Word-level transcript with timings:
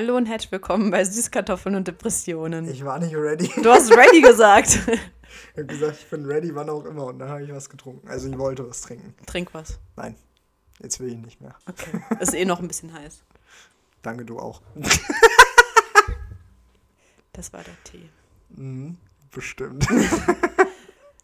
Hallo 0.00 0.16
und 0.16 0.26
herzlich 0.26 0.52
willkommen 0.52 0.92
bei 0.92 1.04
Süßkartoffeln 1.04 1.74
und 1.74 1.88
Depressionen. 1.88 2.70
Ich 2.70 2.84
war 2.84 3.00
nicht 3.00 3.16
ready. 3.16 3.50
Du 3.60 3.68
hast 3.68 3.90
ready 3.90 4.20
gesagt. 4.20 4.78
ich 4.86 5.56
habe 5.56 5.66
gesagt, 5.66 5.98
ich 5.98 6.08
bin 6.08 6.24
ready, 6.24 6.54
wann 6.54 6.70
auch 6.70 6.84
immer. 6.84 7.06
Und 7.06 7.18
dann 7.18 7.28
habe 7.28 7.42
ich 7.42 7.52
was 7.52 7.68
getrunken. 7.68 8.06
Also 8.06 8.28
ich 8.28 8.38
wollte 8.38 8.64
was 8.68 8.82
trinken. 8.82 9.12
Trink 9.26 9.52
was. 9.54 9.80
Nein, 9.96 10.14
jetzt 10.80 11.00
will 11.00 11.08
ich 11.08 11.16
nicht 11.16 11.40
mehr. 11.40 11.56
Okay. 11.68 12.00
Ist 12.20 12.32
eh 12.32 12.44
noch 12.44 12.60
ein 12.60 12.68
bisschen 12.68 12.92
heiß. 12.92 13.24
Danke, 14.02 14.24
du 14.24 14.38
auch. 14.38 14.62
Das 17.32 17.52
war 17.52 17.64
der 17.64 17.74
Tee. 17.82 18.08
Mhm, 18.50 18.98
bestimmt. 19.32 19.84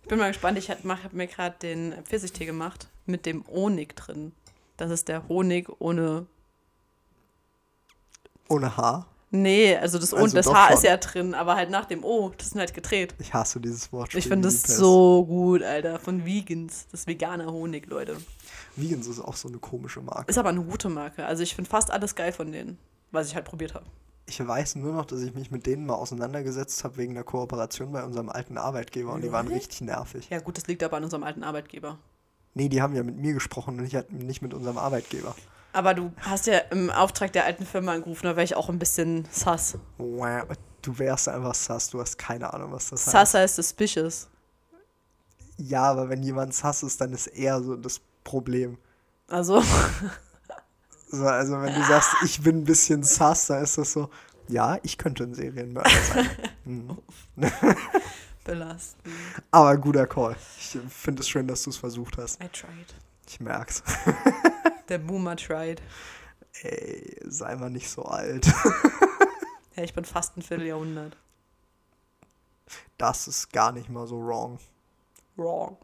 Ich 0.03 0.09
bin 0.09 0.19
mal 0.19 0.33
gespannt. 0.33 0.59
Ich 0.59 0.69
habe 0.71 0.81
mir 1.13 1.27
gerade 1.29 1.55
den 1.63 1.95
Pfirsichtee 2.03 2.45
gemacht 2.45 2.89
mit 3.07 3.25
dem 3.25 3.47
Honig 3.47 3.95
drin. 3.95 4.33
Das 4.77 4.91
ist 4.91 5.07
der 5.07 5.29
Honig 5.29 5.69
ohne. 5.79 6.27
Ohne 8.49 8.77
Haar. 8.77 9.07
Nee, 9.31 9.77
also 9.77 9.99
das, 9.99 10.15
Also 10.15 10.37
das 10.37 10.47
doch 10.47 10.55
Haar 10.55 10.69
schon. 10.69 10.77
ist 10.77 10.85
ja 10.85 10.97
drin, 10.97 11.35
aber 11.35 11.57
halt 11.57 11.69
nach 11.69 11.87
dem 11.87 12.05
O. 12.05 12.33
Das 12.39 12.47
ist 12.49 12.55
halt 12.55 12.73
gedreht. 12.73 13.15
Ich 13.19 13.35
hasse 13.35 13.59
dieses 13.61 13.93
Wort. 13.93 14.15
Ich 14.15 14.29
finde 14.29 14.47
das 14.49 14.63
so 14.63 15.25
gut, 15.25 15.63
Alter. 15.63 15.99
Von 15.99 16.25
Vegans. 16.25 16.87
Das 16.93 17.01
ist 17.01 17.07
veganer 17.09 17.51
Honig, 17.51 17.87
Leute. 17.87 18.17
Vegans 18.77 19.09
ist 19.09 19.21
auch 19.21 19.35
so 19.35 19.49
eine 19.49 19.59
komische 19.59 20.01
Marke. 20.01 20.31
Ist 20.31 20.39
aber 20.39 20.51
eine 20.51 20.63
gute 20.63 20.89
Marke. 20.89 21.27
Also 21.27 21.43
ich 21.43 21.55
finde 21.57 21.69
fast 21.69 21.91
alles 21.91 22.15
geil 22.15 22.33
von 22.33 22.53
denen, 22.53 22.79
was 23.11 23.27
ich 23.27 23.35
halt 23.35 23.45
probiert 23.45 23.75
habe. 23.75 23.87
Ich 24.27 24.47
weiß 24.47 24.77
nur 24.77 24.95
noch, 24.95 25.05
dass 25.05 25.21
ich 25.21 25.35
mich 25.35 25.51
mit 25.51 25.67
denen 25.67 25.85
mal 25.85 25.95
auseinandergesetzt 25.95 26.85
habe 26.85 26.97
wegen 26.97 27.15
der 27.15 27.25
Kooperation 27.25 27.93
bei 27.93 28.05
unserem 28.05 28.29
alten 28.31 28.57
Arbeitgeber 28.57 29.13
und 29.13 29.23
die 29.23 29.33
waren 29.33 29.49
richtig 29.49 29.81
nervig. 29.83 30.29
Ja 30.31 30.39
gut, 30.41 30.57
das 30.57 30.67
liegt 30.67 30.83
aber 30.83 30.97
an 30.97 31.05
unserem 31.05 31.25
alten 31.25 31.43
Arbeitgeber. 31.43 31.99
Nee, 32.55 32.69
die 32.69 32.81
haben 32.81 32.95
ja 32.95 33.03
mit 33.03 33.17
mir 33.17 33.35
gesprochen 33.35 33.79
und 33.79 33.83
nicht, 33.83 34.13
nicht 34.13 34.41
mit 34.43 34.55
unserem 34.55 34.79
Arbeitgeber. 34.79 35.35
Aber 35.75 35.93
du 35.95 36.13
hast 36.21 36.47
ja 36.47 36.59
im 36.71 36.89
Auftrag 36.91 37.33
der 37.33 37.45
alten 37.45 37.67
Firma 37.67 37.93
angerufen, 37.93 38.25
da 38.27 38.37
wäre 38.37 38.45
ich 38.45 38.55
auch 38.57 38.69
ein 38.69 38.79
bisschen 38.79 39.27
sus. 39.31 39.77
Wow, 39.99 40.45
Du 40.83 40.99
wärst 40.99 41.29
einfach 41.29 41.55
sass, 41.55 41.89
du 41.91 42.01
hast 42.01 42.19
keine 42.19 42.53
Ahnung, 42.53 42.73
was 42.73 42.91
das 42.91 43.07
heißt. 43.07 43.33
Sus 43.33 43.35
heißt 43.41 43.57
suspicious. 43.57 44.29
Ja, 45.57 45.85
aber 45.85 46.09
wenn 46.09 46.23
jemand 46.23 46.55
sass 46.55 46.83
ist, 46.83 47.01
dann 47.01 47.13
ist 47.13 47.27
er 47.29 47.63
so 47.63 47.77
das 47.77 48.01
Problem. 48.23 48.79
Also, 49.29 49.63
So, 51.09 51.27
also 51.27 51.61
wenn 51.63 51.75
du 51.75 51.83
sagst, 51.85 52.11
ich 52.25 52.43
bin 52.43 52.59
ein 52.59 52.65
bisschen 52.65 53.03
sass, 53.03 53.47
dann 53.47 53.63
ist 53.63 53.79
das 53.79 53.93
so, 53.93 54.11
ja, 54.49 54.79
ich 54.83 54.99
könnte 54.99 55.25
ein 55.25 55.35
Serienmörder 55.35 55.91
sein. 56.13 56.31
Mhm. 56.65 56.99
belastend. 58.45 59.13
Aber 59.51 59.77
guter 59.77 60.07
Call. 60.07 60.35
Ich 60.59 60.79
finde 60.89 61.21
es 61.21 61.29
schön, 61.29 61.47
dass 61.47 61.63
du 61.63 61.71
es 61.71 61.77
versucht 61.77 62.17
hast. 62.19 62.43
I 62.43 62.49
tried. 62.49 62.95
Ich 63.29 63.39
merk's. 63.41 63.83
Der 64.89 64.99
Boomer 64.99 65.37
tried. 65.37 65.83
Ey, 66.63 67.19
sei 67.25 67.57
mal 67.57 67.71
nicht 67.71 67.91
so 67.91 68.05
alt. 68.05 68.47
Ja, 69.77 69.83
ich 69.83 69.93
bin 69.93 70.05
fast 70.05 70.37
ein 70.37 70.43
Vierteljahrhundert. 70.43 71.17
Das 72.97 73.27
ist 73.27 73.53
gar 73.53 73.73
nicht 73.73 73.89
mal 73.89 74.07
so 74.07 74.21
wrong. 74.25 74.59
Wrong. 75.37 75.77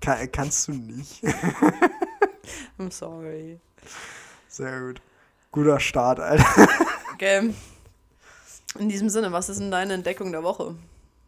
Kann, 0.00 0.32
kannst 0.32 0.68
du 0.68 0.72
nicht. 0.72 1.22
I'm 2.78 2.90
sorry. 2.90 3.60
Sehr 4.48 4.80
gut. 4.80 5.02
Guter 5.52 5.78
Start, 5.78 6.20
Alter. 6.20 6.68
Okay. 7.12 7.54
In 8.78 8.88
diesem 8.88 9.08
Sinne, 9.08 9.30
was 9.30 9.48
ist 9.48 9.60
denn 9.60 9.70
deine 9.70 9.94
Entdeckung 9.94 10.32
der 10.32 10.42
Woche? 10.42 10.74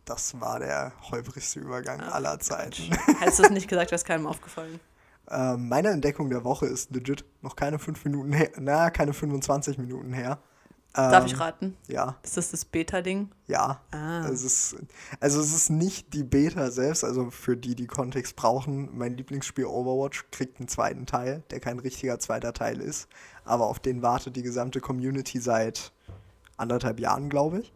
Das 0.05 0.41
war 0.41 0.59
der 0.59 0.93
holprigste 1.11 1.61
Übergang 1.61 2.01
aller 2.01 2.39
Zeiten. 2.41 2.93
Hättest 3.21 3.39
du 3.39 3.43
es 3.45 3.51
nicht 3.51 3.69
gesagt, 3.69 3.91
wäre 3.91 3.97
es 3.97 4.05
keinem 4.05 4.27
aufgefallen. 4.27 4.81
Ähm, 5.31 5.69
meine 5.69 5.89
Entdeckung 5.91 6.31
der 6.31 6.45
Woche 6.45 6.67
ist 6.67 6.91
legit 6.95 7.25
noch 7.43 7.57
keine 7.57 7.79
fünf 7.79 8.05
Minuten 8.05 8.33
her, 8.33 8.51
na, 8.59 8.91
keine 8.91 9.13
25 9.13 9.79
Minuten 9.79 10.13
her. 10.13 10.39
Ähm, 10.99 11.11
Darf 11.11 11.27
ich 11.27 11.39
raten? 11.39 11.77
Ja, 11.89 12.17
Ist 12.23 12.37
das 12.39 12.53
das 12.53 12.65
Beta-Ding? 12.65 13.31
ja. 13.49 13.81
Ah. 13.91 14.27
Es 14.29 14.43
ist, 14.43 14.77
also 15.21 15.41
es 15.41 15.53
ist 15.55 15.69
nicht 15.69 16.15
die 16.15 16.25
Beta 16.25 16.71
selbst, 16.71 17.05
also 17.05 17.31
für 17.31 17.57
die, 17.57 17.75
die 17.75 17.87
Kontext 17.87 18.35
brauchen. 18.37 18.97
Mein 18.97 19.17
Lieblingsspiel 19.17 19.67
Overwatch 19.67 20.27
kriegt 20.31 20.59
einen 20.59 20.69
zweiten 20.69 21.05
Teil, 21.05 21.43
der 21.51 21.61
kein 21.61 21.79
richtiger 21.81 22.19
zweiter 22.19 22.53
Teil 22.55 22.81
ist, 22.81 23.09
aber 23.45 23.67
auf 23.67 23.79
den 23.79 24.01
wartet 24.01 24.37
die 24.37 24.43
gesamte 24.43 24.81
Community 24.81 25.39
seit 25.39 25.93
anderthalb 26.57 26.99
Jahren, 26.99 27.29
glaube 27.29 27.59
ich. 27.61 27.73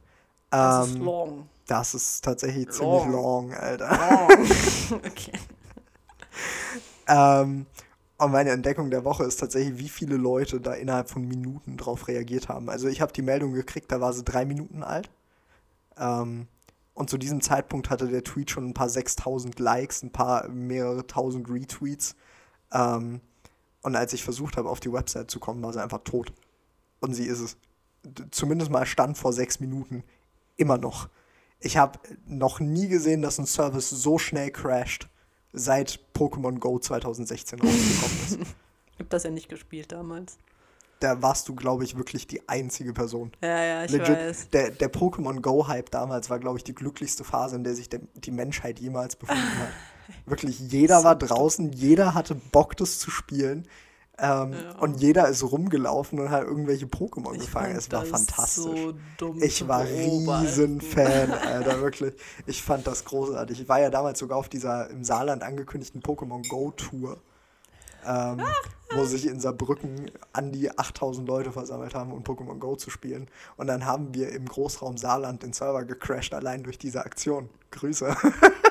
Das 0.50 0.88
ist 0.88 0.94
Ähm, 0.96 1.02
long. 1.02 1.48
das 1.66 1.94
ist 1.94 2.24
tatsächlich 2.24 2.66
Long. 2.66 3.00
ziemlich 3.02 3.06
long, 3.12 3.52
Alter. 3.54 3.88
Long. 3.90 4.46
okay. 5.06 5.32
Ähm, 7.10 7.66
und 8.18 8.32
meine 8.32 8.50
Entdeckung 8.50 8.90
der 8.90 9.04
Woche 9.04 9.24
ist 9.24 9.40
tatsächlich, 9.40 9.78
wie 9.78 9.88
viele 9.88 10.16
Leute 10.16 10.60
da 10.60 10.74
innerhalb 10.74 11.10
von 11.10 11.26
Minuten 11.26 11.76
drauf 11.76 12.06
reagiert 12.06 12.48
haben. 12.48 12.70
Also 12.70 12.86
ich 12.86 13.00
habe 13.00 13.12
die 13.12 13.22
Meldung 13.22 13.52
gekriegt, 13.52 13.90
da 13.90 14.00
war 14.00 14.12
sie 14.12 14.22
drei 14.22 14.44
Minuten 14.44 14.82
alt. 14.82 15.10
Ähm, 15.98 16.46
und 16.94 17.10
zu 17.10 17.18
diesem 17.18 17.40
Zeitpunkt 17.40 17.90
hatte 17.90 18.08
der 18.08 18.22
Tweet 18.22 18.50
schon 18.50 18.66
ein 18.66 18.74
paar 18.74 18.90
6000 18.90 19.58
Likes, 19.58 20.02
ein 20.02 20.12
paar 20.12 20.48
mehrere 20.48 21.06
tausend 21.06 21.48
Retweets. 21.50 22.14
Ähm, 22.72 23.20
und 23.82 23.96
als 23.96 24.12
ich 24.12 24.22
versucht 24.22 24.56
habe, 24.56 24.68
auf 24.68 24.80
die 24.80 24.92
Website 24.92 25.30
zu 25.30 25.40
kommen, 25.40 25.62
war 25.62 25.72
sie 25.72 25.82
einfach 25.82 26.04
tot. 26.04 26.32
Und 27.00 27.14
sie 27.14 27.24
ist 27.26 27.40
es. 27.40 27.56
Zumindest 28.30 28.70
mal 28.70 28.86
stand 28.86 29.18
vor 29.18 29.32
sechs 29.32 29.60
Minuten. 29.60 30.04
Immer 30.56 30.78
noch. 30.78 31.08
Ich 31.58 31.76
habe 31.76 31.98
noch 32.26 32.60
nie 32.60 32.88
gesehen, 32.88 33.22
dass 33.22 33.38
ein 33.38 33.46
Service 33.46 33.90
so 33.90 34.18
schnell 34.18 34.50
crasht, 34.50 35.08
seit 35.52 36.00
Pokémon 36.14 36.58
Go 36.58 36.78
2016 36.78 37.60
rausgekommen 37.60 38.18
ist. 38.26 38.38
Ich 38.92 39.02
habe 39.02 39.08
das 39.08 39.22
ja 39.22 39.30
nicht 39.30 39.48
gespielt 39.48 39.92
damals. 39.92 40.36
Da 41.00 41.22
warst 41.22 41.48
du, 41.48 41.54
glaube 41.54 41.84
ich, 41.84 41.96
wirklich 41.96 42.26
die 42.26 42.46
einzige 42.50 42.92
Person. 42.92 43.32
Ja, 43.40 43.64
ja, 43.64 43.84
ich 43.86 43.90
Legit, 43.90 44.10
weiß. 44.10 44.50
der, 44.50 44.70
der 44.72 44.92
Pokémon 44.92 45.40
Go-Hype 45.40 45.90
damals 45.90 46.28
war, 46.28 46.38
glaube 46.38 46.58
ich, 46.58 46.64
die 46.64 46.74
glücklichste 46.74 47.24
Phase, 47.24 47.56
in 47.56 47.64
der 47.64 47.74
sich 47.74 47.88
der, 47.88 48.00
die 48.14 48.30
Menschheit 48.30 48.78
jemals 48.78 49.16
befunden 49.16 49.42
hat. 49.42 49.72
Wirklich, 50.26 50.60
jeder 50.60 51.02
war 51.02 51.16
draußen, 51.16 51.72
jeder 51.72 52.12
hatte 52.12 52.34
Bock, 52.34 52.76
das 52.76 52.98
zu 52.98 53.10
spielen. 53.10 53.66
Ähm, 54.20 54.52
Ja. 54.52 54.78
Und 54.80 55.00
jeder 55.00 55.28
ist 55.28 55.42
rumgelaufen 55.42 56.18
und 56.20 56.30
hat 56.30 56.44
irgendwelche 56.44 56.86
Pokémon 56.86 57.34
Ich 57.34 57.40
gefangen. 57.40 57.74
Es 57.76 57.90
war 57.90 58.04
fantastisch. 58.04 58.94
So 59.18 59.34
Ich 59.40 59.66
war 59.66 59.84
riesen 59.84 60.80
Fan, 60.80 61.32
Alter, 61.46 61.80
wirklich. 61.80 62.14
Ich 62.46 62.62
fand 62.62 62.86
das 62.86 63.04
großartig. 63.04 63.62
Ich 63.62 63.68
war 63.68 63.80
ja 63.80 63.90
damals 63.90 64.18
sogar 64.18 64.38
auf 64.38 64.48
dieser 64.48 64.90
im 64.90 65.04
Saarland 65.04 65.42
angekündigten 65.42 66.02
Pokémon 66.02 66.46
Go 66.48 66.70
Tour, 66.72 67.18
ähm, 68.06 68.42
wo 68.94 69.04
sich 69.04 69.26
in 69.26 69.40
Saarbrücken 69.40 70.10
an 70.32 70.52
die 70.52 70.70
8000 70.76 71.26
Leute 71.26 71.52
versammelt 71.52 71.94
haben, 71.94 72.12
um 72.12 72.22
Pokémon 72.22 72.58
Go 72.58 72.76
zu 72.76 72.90
spielen. 72.90 73.28
Und 73.56 73.68
dann 73.68 73.86
haben 73.86 74.12
wir 74.14 74.30
im 74.32 74.46
Großraum 74.46 74.98
Saarland 74.98 75.42
den 75.42 75.52
Server 75.54 75.84
gecrashed, 75.84 76.34
allein 76.34 76.62
durch 76.62 76.78
diese 76.78 77.04
Aktion. 77.04 77.48
Grüße. 77.70 78.14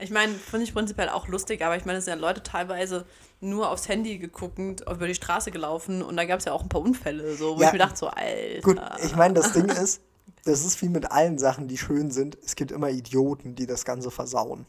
Ich 0.00 0.10
meine, 0.10 0.32
finde 0.34 0.64
ich 0.64 0.72
prinzipiell 0.74 1.08
auch 1.08 1.26
lustig, 1.28 1.62
aber 1.64 1.76
ich 1.76 1.84
meine, 1.84 1.98
es 1.98 2.04
sind 2.04 2.14
ja 2.14 2.20
Leute 2.20 2.42
teilweise 2.42 3.04
nur 3.40 3.70
aufs 3.70 3.88
Handy 3.88 4.18
geguckt, 4.18 4.58
über 4.58 5.06
die 5.06 5.14
Straße 5.14 5.50
gelaufen 5.50 6.02
und 6.02 6.16
da 6.16 6.24
gab 6.24 6.38
es 6.38 6.44
ja 6.44 6.52
auch 6.52 6.62
ein 6.62 6.68
paar 6.68 6.80
Unfälle, 6.80 7.36
so, 7.36 7.56
wo 7.56 7.60
Ja. 7.60 7.68
ich 7.68 7.72
mir 7.72 7.78
dachte, 7.78 7.96
so, 7.96 8.06
Alter. 8.08 8.60
Gut, 8.62 8.80
ich 9.02 9.16
meine, 9.16 9.34
das 9.34 9.52
Ding 9.52 9.66
ist, 9.66 10.00
das 10.44 10.64
ist 10.64 10.80
wie 10.82 10.88
mit 10.88 11.10
allen 11.10 11.38
Sachen, 11.38 11.68
die 11.68 11.76
schön 11.78 12.10
sind. 12.10 12.38
Es 12.44 12.54
gibt 12.56 12.70
immer 12.72 12.90
Idioten, 12.90 13.54
die 13.54 13.66
das 13.66 13.84
Ganze 13.84 14.10
versauen. 14.10 14.66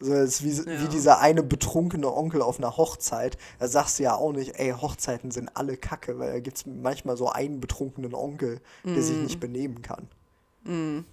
So, 0.00 0.12
es 0.12 0.40
ist 0.40 0.44
wie, 0.66 0.70
Ja. 0.70 0.80
wie 0.82 0.88
dieser 0.88 1.18
eine 1.20 1.42
betrunkene 1.42 2.12
Onkel 2.12 2.40
auf 2.42 2.58
einer 2.58 2.76
Hochzeit. 2.76 3.36
Da 3.58 3.66
sagst 3.66 3.98
du 3.98 4.04
ja 4.04 4.14
auch 4.14 4.32
nicht, 4.32 4.54
ey, 4.58 4.70
Hochzeiten 4.72 5.30
sind 5.32 5.50
alle 5.56 5.76
kacke, 5.76 6.18
weil 6.18 6.32
da 6.32 6.40
gibt 6.40 6.56
es 6.58 6.66
manchmal 6.66 7.16
so 7.16 7.30
einen 7.30 7.58
betrunkenen 7.60 8.14
Onkel, 8.14 8.60
der 8.84 9.02
sich 9.02 9.16
nicht 9.16 9.40
benehmen 9.40 9.82
kann. 9.82 10.08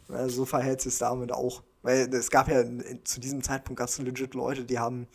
Also 0.09 0.35
so 0.35 0.45
verhält 0.45 0.81
sich 0.81 0.97
damit 0.97 1.31
auch. 1.31 1.61
Weil 1.85 2.11
es 2.15 2.31
gab 2.31 2.47
ja 2.49 2.63
zu 3.03 3.19
diesem 3.19 3.43
Zeitpunkt 3.43 3.79
es 3.79 3.99
legit 3.99 4.33
Leute, 4.33 4.63
die 4.65 4.79
haben 4.79 5.05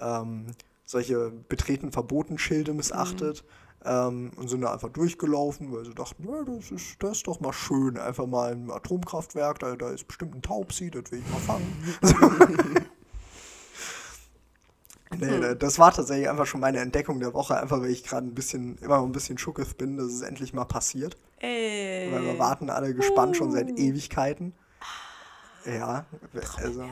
ähm, 0.00 0.46
solche 0.84 1.32
betreten 1.48 1.90
verboten 1.90 2.38
Schilde 2.38 2.72
missachtet 2.72 3.42
ähm, 3.84 4.30
und 4.36 4.46
sind 4.48 4.60
da 4.60 4.72
einfach 4.72 4.90
durchgelaufen, 4.90 5.72
weil 5.72 5.84
sie 5.84 5.92
dachten, 5.92 6.24
ja, 6.28 6.44
das 6.44 6.70
ist, 6.70 7.02
das 7.02 7.16
ist 7.16 7.26
doch 7.26 7.40
mal 7.40 7.52
schön, 7.52 7.98
einfach 7.98 8.26
mal 8.26 8.52
ein 8.52 8.70
Atomkraftwerk, 8.70 9.58
da, 9.58 9.74
da 9.74 9.90
ist 9.90 10.06
bestimmt 10.06 10.36
ein 10.36 10.42
Taubsi, 10.42 10.88
das 10.88 11.10
will 11.10 11.18
ich 11.18 11.32
mal 11.32 11.40
fangen. 11.40 11.96
nee, 15.18 15.40
da- 15.40 15.54
das 15.56 15.78
war 15.80 15.92
tatsächlich 15.92 16.28
einfach 16.28 16.46
schon 16.46 16.60
meine 16.60 16.78
Entdeckung 16.78 17.18
der 17.18 17.34
Woche, 17.34 17.60
einfach 17.60 17.80
weil 17.80 17.90
ich 17.90 18.04
gerade 18.04 18.26
ein 18.26 18.34
bisschen, 18.34 18.78
immer 18.78 19.02
ein 19.02 19.10
bisschen 19.10 19.36
schuckig 19.38 19.76
bin, 19.76 19.96
dass 19.96 20.06
es 20.12 20.22
endlich 20.22 20.52
mal 20.54 20.64
passiert. 20.64 21.16
Ey. 21.40 22.12
Weil 22.12 22.22
wir 22.24 22.38
warten 22.38 22.70
alle 22.70 22.94
gespannt 22.94 23.36
schon 23.36 23.50
seit 23.50 23.70
Ewigkeiten. 23.78 24.54
Ja, 25.66 26.04
also, 26.56 26.84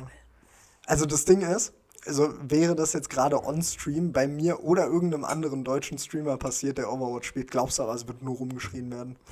also 0.86 1.06
das 1.06 1.24
Ding 1.24 1.42
ist, 1.42 1.72
also 2.06 2.34
wäre 2.40 2.74
das 2.74 2.92
jetzt 2.92 3.10
gerade 3.10 3.44
on-stream 3.44 4.12
bei 4.12 4.26
mir 4.26 4.64
oder 4.64 4.86
irgendeinem 4.86 5.24
anderen 5.24 5.64
deutschen 5.64 5.98
Streamer 5.98 6.36
passiert, 6.36 6.78
der 6.78 6.92
Overwatch 6.92 7.28
spielt, 7.28 7.50
glaubst 7.50 7.78
du 7.78 7.84
aber, 7.84 7.94
es 7.94 8.08
wird 8.08 8.22
nur 8.22 8.36
rumgeschrien 8.36 8.90
werden. 8.90 9.16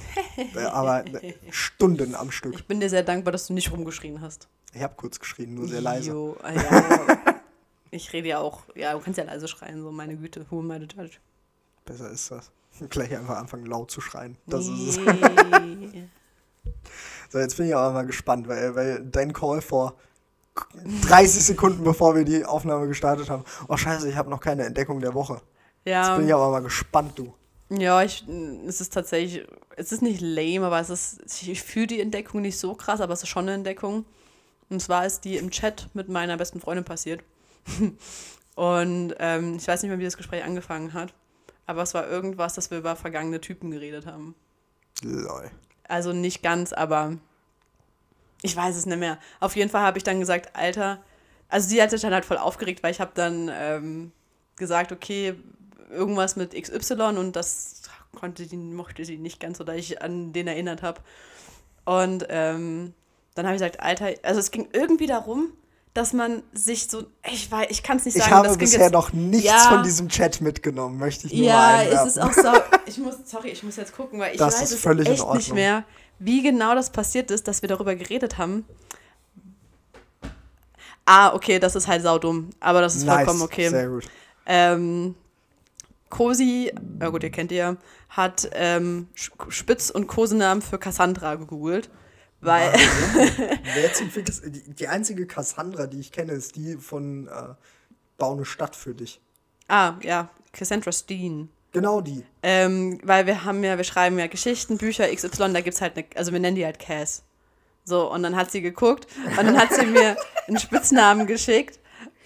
Äh, 0.54 0.64
aber 0.64 1.04
Stunden 1.50 2.14
am 2.14 2.30
Stück. 2.30 2.54
Ich 2.54 2.66
bin 2.66 2.80
dir 2.80 2.88
sehr 2.88 3.02
dankbar, 3.02 3.32
dass 3.32 3.46
du 3.46 3.52
nicht 3.52 3.70
rumgeschrien 3.72 4.20
hast. 4.20 4.48
Ich 4.72 4.82
habe 4.82 4.94
kurz 4.96 5.18
geschrien, 5.18 5.54
nur 5.54 5.68
sehr 5.68 5.80
leise. 5.80 6.10
Jo, 6.10 6.36
ja. 6.42 7.18
Ich 7.92 8.12
rede 8.12 8.28
ja 8.28 8.38
auch, 8.38 8.62
ja, 8.76 8.92
du 8.92 9.00
kannst 9.00 9.18
ja 9.18 9.24
leise 9.24 9.48
schreien, 9.48 9.82
so 9.82 9.90
meine 9.90 10.16
Güte, 10.16 10.46
who 10.48 10.60
am 10.60 10.70
I 10.70 10.86
to 10.86 10.96
judge? 10.96 11.18
Besser 11.84 12.10
ist 12.10 12.30
das. 12.30 12.52
Gleich 12.88 13.14
einfach 13.16 13.36
anfangen 13.36 13.66
laut 13.66 13.90
zu 13.90 14.00
schreien. 14.00 14.36
Das 14.46 14.66
nee. 14.66 14.88
ist 14.88 14.98
es. 14.98 16.10
So, 17.30 17.38
jetzt 17.38 17.56
bin 17.56 17.66
ich 17.66 17.76
aber 17.76 17.92
mal 17.92 18.06
gespannt, 18.06 18.48
weil, 18.48 18.74
weil 18.74 19.04
dein 19.04 19.32
Call 19.32 19.60
vor 19.60 19.94
30 21.08 21.44
Sekunden, 21.44 21.84
bevor 21.84 22.14
wir 22.16 22.24
die 22.24 22.44
Aufnahme 22.44 22.88
gestartet 22.88 23.30
haben. 23.30 23.44
Oh 23.68 23.76
scheiße, 23.76 24.08
ich 24.08 24.16
habe 24.16 24.30
noch 24.30 24.40
keine 24.40 24.64
Entdeckung 24.64 25.00
der 25.00 25.14
Woche. 25.14 25.40
ja. 25.84 26.08
Jetzt 26.08 26.18
bin 26.18 26.26
ich 26.26 26.34
aber 26.34 26.50
mal 26.50 26.62
gespannt, 26.62 27.12
du. 27.16 27.32
Ja, 27.70 28.02
ich, 28.02 28.26
es 28.66 28.80
ist 28.80 28.92
tatsächlich, 28.92 29.46
es 29.76 29.92
ist 29.92 30.02
nicht 30.02 30.20
lame, 30.20 30.66
aber 30.66 30.80
es 30.80 30.90
ist, 30.90 31.42
ich 31.46 31.62
fühle 31.62 31.86
die 31.86 32.00
Entdeckung 32.00 32.42
nicht 32.42 32.58
so 32.58 32.74
krass, 32.74 33.00
aber 33.00 33.12
es 33.12 33.22
ist 33.22 33.28
schon 33.28 33.44
eine 33.44 33.54
Entdeckung. 33.54 34.04
Und 34.68 34.80
zwar 34.80 35.06
ist 35.06 35.24
die 35.24 35.36
im 35.36 35.50
Chat 35.50 35.88
mit 35.94 36.08
meiner 36.08 36.36
besten 36.36 36.60
Freundin 36.60 36.84
passiert. 36.84 37.22
Und 38.56 39.14
ähm, 39.18 39.56
ich 39.56 39.68
weiß 39.68 39.82
nicht 39.82 39.90
mehr, 39.90 39.98
wie 39.98 40.04
das 40.04 40.16
Gespräch 40.16 40.42
angefangen 40.42 40.92
hat, 40.92 41.14
aber 41.66 41.82
es 41.82 41.94
war 41.94 42.08
irgendwas, 42.08 42.54
dass 42.54 42.70
wir 42.70 42.78
über 42.78 42.96
vergangene 42.96 43.40
Typen 43.40 43.70
geredet 43.70 44.06
haben. 44.06 44.34
Lol. 45.02 45.50
Also 45.90 46.12
nicht 46.12 46.42
ganz, 46.42 46.72
aber 46.72 47.16
ich 48.42 48.56
weiß 48.56 48.76
es 48.76 48.86
nicht 48.86 48.98
mehr. 48.98 49.18
Auf 49.40 49.56
jeden 49.56 49.70
Fall 49.70 49.82
habe 49.82 49.98
ich 49.98 50.04
dann 50.04 50.20
gesagt, 50.20 50.56
Alter, 50.56 51.02
also 51.48 51.68
sie 51.68 51.82
hat 51.82 51.90
sich 51.90 52.00
dann 52.00 52.14
halt 52.14 52.24
voll 52.24 52.38
aufgeregt, 52.38 52.82
weil 52.82 52.92
ich 52.92 53.00
habe 53.00 53.10
dann 53.14 53.50
ähm, 53.52 54.12
gesagt, 54.56 54.92
okay, 54.92 55.34
irgendwas 55.90 56.36
mit 56.36 56.54
XY 56.54 57.18
und 57.18 57.34
das 57.34 57.82
konnte 58.16 58.44
sie, 58.44 58.56
mochte 58.56 59.04
sie 59.04 59.18
nicht 59.18 59.40
ganz, 59.40 59.60
oder 59.60 59.74
ich 59.74 60.00
an 60.00 60.32
den 60.32 60.46
erinnert 60.46 60.82
habe. 60.82 61.00
Und 61.84 62.26
ähm, 62.28 62.94
dann 63.34 63.46
habe 63.46 63.56
ich 63.56 63.60
gesagt, 63.60 63.80
Alter, 63.80 64.12
also 64.22 64.40
es 64.40 64.50
ging 64.50 64.68
irgendwie 64.72 65.06
darum, 65.06 65.52
dass 65.94 66.12
man 66.12 66.42
sich 66.52 66.86
so, 66.88 67.04
ich 67.30 67.50
weiß, 67.50 67.66
ich 67.70 67.82
kann 67.82 67.96
es 67.96 68.04
nicht 68.04 68.16
Ich 68.16 68.22
sagen. 68.22 68.34
habe 68.36 68.46
das 68.48 68.58
ging 68.58 68.66
bisher 68.66 68.80
jetzt- 68.82 68.92
noch 68.92 69.12
nichts 69.12 69.46
Ja. 69.46 69.70
von 69.70 69.82
diesem 69.82 70.08
Chat 70.08 70.40
mitgenommen, 70.40 70.98
möchte 70.98 71.26
ich 71.26 71.32
nur 71.32 71.46
mal 71.52 71.86
Ja, 71.90 72.02
es 72.04 72.06
ist 72.16 72.20
auch 72.22 72.32
so. 72.32 72.52
Ich 72.86 72.98
muss, 72.98 73.16
sorry, 73.24 73.48
ich 73.50 73.62
muss 73.62 73.76
jetzt 73.76 73.94
gucken, 73.96 74.18
weil 74.20 74.32
ich 74.32 74.38
Das 74.38 74.54
weiß 74.60 74.70
ist 74.72 74.84
es 74.86 75.06
echt 75.08 75.34
nicht 75.34 75.52
mehr, 75.54 75.84
wie 76.18 76.42
genau 76.42 76.74
das 76.74 76.90
passiert 76.90 77.30
ist, 77.30 77.48
dass 77.48 77.62
wir 77.62 77.68
darüber 77.68 77.94
geredet 77.96 78.38
haben. 78.38 78.64
Ah, 81.06 81.34
okay, 81.34 81.58
das 81.58 81.74
ist 81.74 81.88
halt 81.88 82.02
saudumm, 82.02 82.50
aber 82.60 82.80
das 82.80 82.94
ist 82.94 83.04
nice, 83.04 83.16
vollkommen 83.24 83.42
okay. 83.42 83.68
Sehr 83.68 83.88
gut. 83.88 84.04
Ähm, 84.46 85.14
Cosi, 86.08 86.72
ja 87.00 87.08
gut, 87.08 87.22
ihr 87.22 87.30
kennt 87.30 87.50
ihr, 87.52 87.58
ja, 87.58 87.76
hat 88.10 88.48
ähm, 88.52 89.08
Spitz- 89.14 89.90
und 89.90 90.06
Kosenamen 90.06 90.62
für 90.62 90.78
Cassandra 90.78 91.34
gegoogelt, 91.36 91.90
weil 92.40 92.72
Wer 93.74 93.92
zum 93.92 94.10
Fick 94.10 94.28
ist, 94.28 94.44
die, 94.44 94.74
die 94.74 94.88
einzige 94.88 95.26
Cassandra, 95.26 95.86
die 95.86 96.00
ich 96.00 96.12
kenne, 96.12 96.32
ist 96.32 96.56
die 96.56 96.76
von 96.76 97.28
äh, 97.28 97.54
Bau 98.18 98.32
eine 98.32 98.44
Stadt 98.44 98.76
für 98.76 98.94
dich. 98.94 99.20
ah 99.68 99.94
ja, 100.02 100.28
Cassandra 100.52 100.92
Steen. 100.92 101.50
Genau 101.72 102.00
die. 102.00 102.24
Ähm, 102.42 102.98
weil 103.04 103.26
wir 103.26 103.44
haben 103.44 103.62
ja, 103.62 103.76
wir 103.76 103.84
schreiben 103.84 104.18
ja 104.18 104.26
Geschichten, 104.26 104.76
Bücher, 104.76 105.06
XY, 105.14 105.52
da 105.52 105.60
gibt's 105.60 105.80
halt 105.80 105.96
eine, 105.96 106.04
also 106.16 106.32
wir 106.32 106.40
nennen 106.40 106.56
die 106.56 106.64
halt 106.64 106.78
Cass. 106.78 107.22
So, 107.84 108.10
und 108.12 108.22
dann 108.22 108.36
hat 108.36 108.50
sie 108.50 108.60
geguckt 108.60 109.06
und 109.24 109.36
dann 109.36 109.58
hat 109.58 109.72
sie 109.72 109.86
mir 109.86 110.16
einen 110.48 110.58
Spitznamen 110.58 111.26
geschickt 111.26 111.78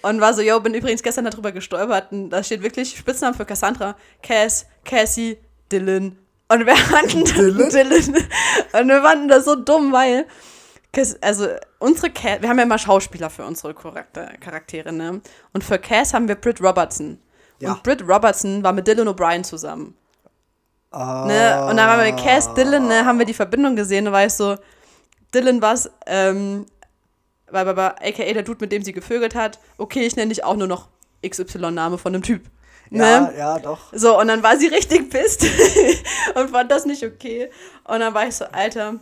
und 0.02 0.20
war 0.20 0.34
so, 0.34 0.40
yo, 0.42 0.60
bin 0.60 0.74
übrigens 0.74 1.02
gestern 1.02 1.26
darüber 1.26 1.52
gestolpert 1.52 2.12
und 2.12 2.30
da 2.30 2.42
steht 2.42 2.62
wirklich 2.62 2.96
Spitznamen 2.96 3.34
für 3.34 3.44
Cassandra, 3.44 3.96
Cass, 4.22 4.66
Cassie, 4.84 5.38
Dylan. 5.70 6.18
Und 6.48 6.66
wir 6.66 6.76
fanden 6.76 7.24
Dylan? 7.24 7.70
Dylan. 7.70 8.26
Und 8.72 8.88
wir 8.88 9.02
fanden 9.02 9.28
das 9.28 9.44
so 9.44 9.54
dumm, 9.54 9.92
weil 9.92 10.26
also 11.20 11.48
unsere 11.78 12.10
Cass, 12.10 12.40
wir 12.40 12.48
haben 12.48 12.58
ja 12.58 12.64
immer 12.64 12.78
Schauspieler 12.78 13.30
für 13.30 13.44
unsere 13.44 13.74
Charakter, 13.74 14.26
Charaktere, 14.38 14.92
ne? 14.92 15.20
Und 15.52 15.64
für 15.64 15.78
Cass 15.78 16.14
haben 16.14 16.28
wir 16.28 16.36
Britt 16.36 16.60
Robertson. 16.60 17.18
Ja. 17.60 17.72
Und 17.72 17.82
Britt 17.82 18.02
Robertson 18.06 18.62
war 18.62 18.72
mit 18.72 18.86
Dylan 18.86 19.08
O'Brien 19.08 19.42
zusammen. 19.42 19.96
Ah, 20.90 21.24
Ne? 21.26 21.66
Und 21.68 21.76
dann 21.76 21.90
haben 21.90 22.04
wir 22.04 22.12
mit 22.12 22.22
Cass 22.22 22.52
Dylan, 22.54 22.86
ne, 22.86 23.04
haben 23.04 23.18
wir 23.18 23.26
die 23.26 23.34
Verbindung 23.34 23.74
gesehen, 23.74 24.04
da 24.04 24.12
war 24.12 24.24
ich 24.24 24.32
so, 24.32 24.56
Dylan 25.34 25.60
was, 25.60 25.90
ähm, 26.06 26.66
war 27.50 27.66
aber 27.66 27.96
aka 28.00 28.32
der 28.32 28.42
Dude, 28.42 28.58
mit 28.60 28.72
dem 28.72 28.82
sie 28.82 28.92
gevögelt 28.92 29.34
hat, 29.34 29.58
okay, 29.78 30.06
ich 30.06 30.16
nenne 30.16 30.28
dich 30.28 30.44
auch 30.44 30.56
nur 30.56 30.68
noch 30.68 30.88
XY-Name 31.26 31.98
von 31.98 32.14
einem 32.14 32.22
Typ. 32.22 32.42
Ja, 32.90 33.20
Ne? 33.20 33.34
ja, 33.36 33.58
doch. 33.58 33.92
So, 33.92 34.18
und 34.20 34.28
dann 34.28 34.42
war 34.42 34.56
sie 34.56 34.66
richtig 34.66 35.10
pisst 35.10 35.44
und 36.34 36.50
fand 36.50 36.70
das 36.70 36.86
nicht 36.86 37.04
okay. 37.04 37.50
Und 37.84 38.00
dann 38.00 38.14
war 38.14 38.26
ich 38.26 38.36
so, 38.36 38.44
Alter, 38.46 39.00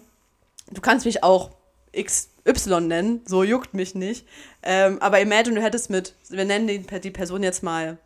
du 0.70 0.80
kannst 0.80 1.04
mich 1.04 1.22
auch 1.22 1.50
XY 1.96 2.80
nennen, 2.82 3.20
so 3.26 3.42
juckt 3.42 3.74
mich 3.74 3.94
nicht. 3.94 4.26
Ähm, 4.62 5.00
aber 5.00 5.20
imagine, 5.20 5.56
du 5.56 5.62
hättest 5.62 5.90
mit, 5.90 6.14
wir 6.28 6.44
nennen 6.44 6.66
die, 6.66 6.78
die 7.00 7.10
Person 7.10 7.42
jetzt 7.42 7.62
mal, 7.62 7.98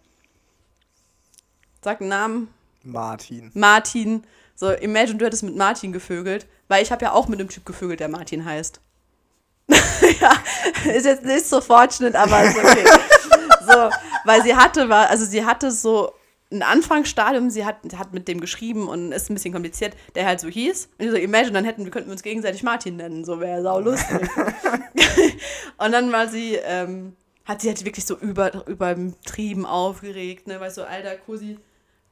sag 1.82 2.00
einen 2.00 2.10
Namen, 2.10 2.48
Martin. 2.82 3.50
Martin. 3.54 4.24
So, 4.54 4.70
imagine, 4.70 5.18
du 5.18 5.26
hättest 5.26 5.42
mit 5.42 5.56
Martin 5.56 5.92
gevögelt, 5.92 6.46
weil 6.68 6.82
ich 6.82 6.90
habe 6.90 7.04
ja 7.04 7.12
auch 7.12 7.28
mit 7.28 7.38
einem 7.38 7.48
Typ 7.48 7.66
gevögelt, 7.66 8.00
der 8.00 8.08
Martin 8.08 8.44
heißt. 8.44 8.80
ja, 9.68 10.32
ist 10.92 11.04
jetzt 11.04 11.24
nicht 11.24 11.46
so 11.46 11.60
fortunate, 11.60 12.18
aber 12.18 12.44
ist 12.44 12.56
okay. 12.56 12.84
so, 13.66 13.90
weil 14.26 14.42
sie 14.42 14.54
hatte, 14.54 14.88
war, 14.88 15.08
also 15.08 15.24
sie 15.24 15.44
hatte 15.44 15.70
so 15.70 16.12
ein 16.52 16.62
Anfangsstadium, 16.62 17.50
sie 17.50 17.64
hat, 17.64 17.78
hat 17.96 18.12
mit 18.12 18.28
dem 18.28 18.40
geschrieben 18.40 18.88
und 18.88 19.12
ist 19.12 19.30
ein 19.30 19.34
bisschen 19.34 19.52
kompliziert, 19.52 19.96
der 20.14 20.26
halt 20.26 20.40
so 20.40 20.48
hieß. 20.48 20.88
Und 20.98 21.04
ich 21.04 21.10
so, 21.10 21.16
imagine, 21.16 21.52
dann 21.52 21.64
hätten 21.64 21.84
wir 21.84 21.90
könnten 21.90 22.08
wir 22.08 22.12
uns 22.12 22.22
gegenseitig 22.22 22.62
Martin 22.62 22.96
nennen, 22.96 23.24
so 23.24 23.40
wäre 23.40 23.62
sau 23.62 23.80
lustig. 23.80 24.28
und 25.78 25.92
dann 25.92 26.12
war 26.12 26.28
sie, 26.28 26.54
ähm, 26.54 27.16
hat 27.44 27.60
sie 27.60 27.68
halt 27.68 27.84
wirklich 27.84 28.04
so 28.04 28.16
über, 28.16 28.66
übertrieben 28.68 29.66
aufgeregt, 29.66 30.46
ne, 30.46 30.60
weil 30.60 30.70
so, 30.70 30.84
alter 30.84 31.16
Cosi, 31.16 31.58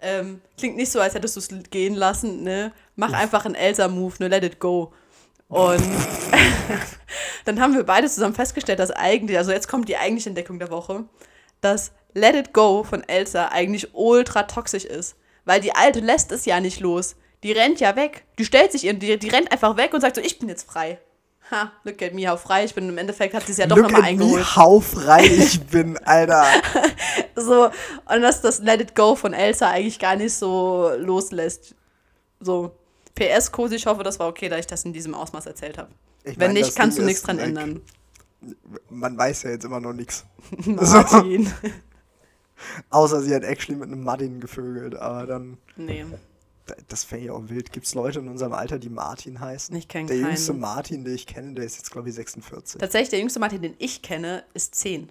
ähm, 0.00 0.40
klingt 0.58 0.76
nicht 0.76 0.90
so, 0.90 1.00
als 1.00 1.14
hättest 1.14 1.36
du 1.36 1.40
es 1.40 1.70
gehen 1.70 1.94
lassen, 1.94 2.42
ne? 2.42 2.72
Mach 2.96 3.12
einfach 3.12 3.46
einen 3.46 3.54
Elsa-Move, 3.54 4.16
ne? 4.18 4.28
Let 4.28 4.44
it 4.44 4.58
go. 4.58 4.92
Und 5.48 5.82
dann 7.44 7.60
haben 7.60 7.74
wir 7.74 7.84
beide 7.84 8.08
zusammen 8.08 8.34
festgestellt, 8.34 8.80
dass 8.80 8.90
eigentlich, 8.90 9.38
also 9.38 9.52
jetzt 9.52 9.68
kommt 9.68 9.88
die 9.88 9.96
eigentliche 9.96 10.28
Entdeckung 10.28 10.58
der 10.58 10.70
Woche, 10.70 11.04
dass 11.64 11.92
Let 12.12 12.34
It 12.36 12.52
Go 12.52 12.84
von 12.84 13.02
Elsa 13.08 13.48
eigentlich 13.48 13.94
ultra 13.94 14.44
toxisch 14.44 14.84
ist. 14.84 15.16
Weil 15.44 15.60
die 15.60 15.74
Alte 15.74 16.00
lässt 16.00 16.32
es 16.32 16.44
ja 16.44 16.60
nicht 16.60 16.80
los. 16.80 17.16
Die 17.42 17.52
rennt 17.52 17.80
ja 17.80 17.96
weg. 17.96 18.24
Die 18.38 18.44
stellt 18.44 18.72
sich 18.72 18.84
ihr, 18.84 18.94
die, 18.94 19.18
die 19.18 19.28
rennt 19.28 19.52
einfach 19.52 19.76
weg 19.76 19.92
und 19.92 20.00
sagt 20.00 20.16
so, 20.16 20.22
ich 20.22 20.38
bin 20.38 20.48
jetzt 20.48 20.66
frei. 20.66 20.98
Ha, 21.50 21.70
look 21.84 22.00
at 22.00 22.14
me, 22.14 22.26
how 22.26 22.40
frei 22.40 22.64
ich 22.64 22.74
bin. 22.74 22.88
Im 22.88 22.96
Endeffekt 22.96 23.34
hat 23.34 23.44
sie 23.44 23.52
es 23.52 23.58
ja 23.58 23.66
doch 23.66 23.76
Look 23.76 23.86
nochmal 23.90 24.00
at 24.00 24.16
me, 24.16 24.24
eingeholt. 24.24 24.56
how 24.56 24.82
frei 24.82 25.24
ich 25.26 25.60
bin, 25.60 25.98
Alter. 25.98 26.44
So, 27.36 27.64
und 27.64 28.22
dass 28.22 28.40
das 28.40 28.60
Let 28.60 28.80
It 28.80 28.94
Go 28.94 29.16
von 29.16 29.32
Elsa 29.34 29.68
eigentlich 29.68 29.98
gar 29.98 30.14
nicht 30.16 30.32
so 30.32 30.90
loslässt. 30.96 31.74
So, 32.40 32.70
PS, 33.16 33.50
Cosi, 33.50 33.74
ich 33.74 33.86
hoffe, 33.86 34.04
das 34.04 34.18
war 34.20 34.28
okay, 34.28 34.48
dass 34.48 34.60
ich 34.60 34.66
das 34.68 34.84
in 34.84 34.92
diesem 34.92 35.14
Ausmaß 35.14 35.46
erzählt 35.46 35.76
habe. 35.76 35.90
Ich 36.22 36.38
Wenn 36.38 36.52
mein, 36.52 36.62
nicht, 36.62 36.76
kannst 36.76 36.96
Ding 36.96 37.02
du 37.04 37.08
nichts 37.08 37.22
dran 37.24 37.36
like, 37.38 37.46
ändern. 37.48 37.82
Man 38.90 39.16
weiß 39.16 39.44
ja 39.44 39.50
jetzt 39.50 39.64
immer 39.64 39.80
noch 39.80 39.92
nichts. 39.92 40.24
Martin. 40.66 41.50
Außer 42.90 43.20
sie 43.22 43.34
hat 43.34 43.42
actually 43.44 43.78
mit 43.78 43.88
einem 43.90 44.04
Martin 44.04 44.40
gevögelt, 44.40 44.94
aber 44.96 45.26
dann. 45.26 45.58
nee, 45.76 46.04
Das 46.88 47.10
wäre 47.10 47.20
ja 47.22 47.32
auch 47.32 47.48
wild. 47.48 47.72
Gibt 47.72 47.86
es 47.86 47.94
Leute 47.94 48.20
in 48.20 48.28
unserem 48.28 48.52
Alter, 48.52 48.78
die 48.78 48.88
Martin 48.88 49.40
heißen? 49.40 49.74
ich 49.76 49.88
kenne 49.88 50.06
Der 50.08 50.16
jüngste 50.16 50.52
keinen. 50.52 50.60
Martin, 50.60 51.04
den 51.04 51.14
ich 51.14 51.26
kenne, 51.26 51.54
der 51.54 51.64
ist 51.64 51.76
jetzt, 51.76 51.90
glaube 51.90 52.08
ich, 52.08 52.14
46. 52.14 52.80
Tatsächlich, 52.80 53.10
der 53.10 53.18
jüngste 53.18 53.40
Martin, 53.40 53.60
den 53.62 53.74
ich 53.78 54.02
kenne, 54.02 54.44
ist 54.54 54.74
10. 54.76 55.10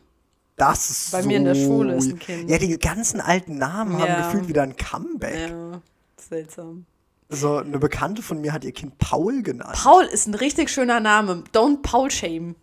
Das 0.56 0.90
ist 0.90 1.12
Bei 1.12 1.22
so 1.22 1.28
mir 1.28 1.38
in 1.38 1.46
der 1.46 1.56
Schule 1.56 1.96
ist 1.96 2.10
ein 2.12 2.20
Kind. 2.20 2.50
Ja, 2.50 2.58
die 2.60 2.78
ganzen 2.80 3.20
alten 3.20 3.58
Namen 3.58 4.00
Ja. 4.00 4.08
haben 4.08 4.24
gefühlt 4.24 4.48
wieder 4.48 4.62
ein 4.64 4.76
Comeback. 4.76 5.50
Ja, 5.50 5.82
seltsam. 6.18 6.86
So, 7.30 7.58
eine 7.58 7.80
Bekannte 7.80 8.22
von 8.22 8.40
mir 8.40 8.54
hat 8.54 8.64
ihr 8.64 8.72
Kind 8.72 8.98
Paul 9.00 9.42
genannt. 9.42 9.74
Paul 9.76 10.04
ist 10.06 10.28
ein 10.28 10.36
richtig 10.36 10.70
schöner 10.70 11.00
Name. 11.00 11.44
Don't 11.54 11.82
Paul 11.82 12.12
shame. 12.12 12.56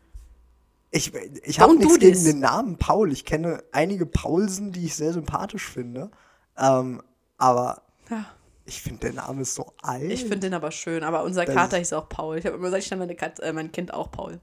Ich, 0.90 1.12
ich 1.14 1.60
habe 1.60 1.76
nichts 1.76 1.98
gegen 1.98 2.24
den 2.24 2.40
Namen 2.40 2.76
Paul. 2.76 3.12
Ich 3.12 3.24
kenne 3.24 3.62
einige 3.72 4.06
Paulsen, 4.06 4.72
die 4.72 4.86
ich 4.86 4.96
sehr 4.96 5.12
sympathisch 5.12 5.68
finde. 5.68 6.10
Ähm, 6.58 7.00
aber 7.38 7.82
Ja. 8.10 8.26
ich 8.64 8.82
finde, 8.82 9.00
der 9.00 9.12
Name 9.12 9.42
ist 9.42 9.54
so 9.54 9.72
alt. 9.82 10.10
Ich 10.10 10.22
finde 10.22 10.40
den 10.40 10.54
aber 10.54 10.72
schön, 10.72 11.04
aber 11.04 11.22
unser 11.22 11.44
Das 11.44 11.54
Kater 11.54 11.78
hieß 11.78 11.92
auch 11.92 12.08
Paul. 12.08 12.38
Ich 12.38 12.46
habe 12.46 12.56
immer 12.56 12.66
gesagt, 12.66 12.84
ich 12.84 12.90
nenne 12.90 13.02
meine 13.04 13.14
Kat 13.14 13.38
äh, 13.40 13.52
mein 13.52 13.70
Kind 13.70 13.94
auch 13.94 14.10
Paul. 14.10 14.40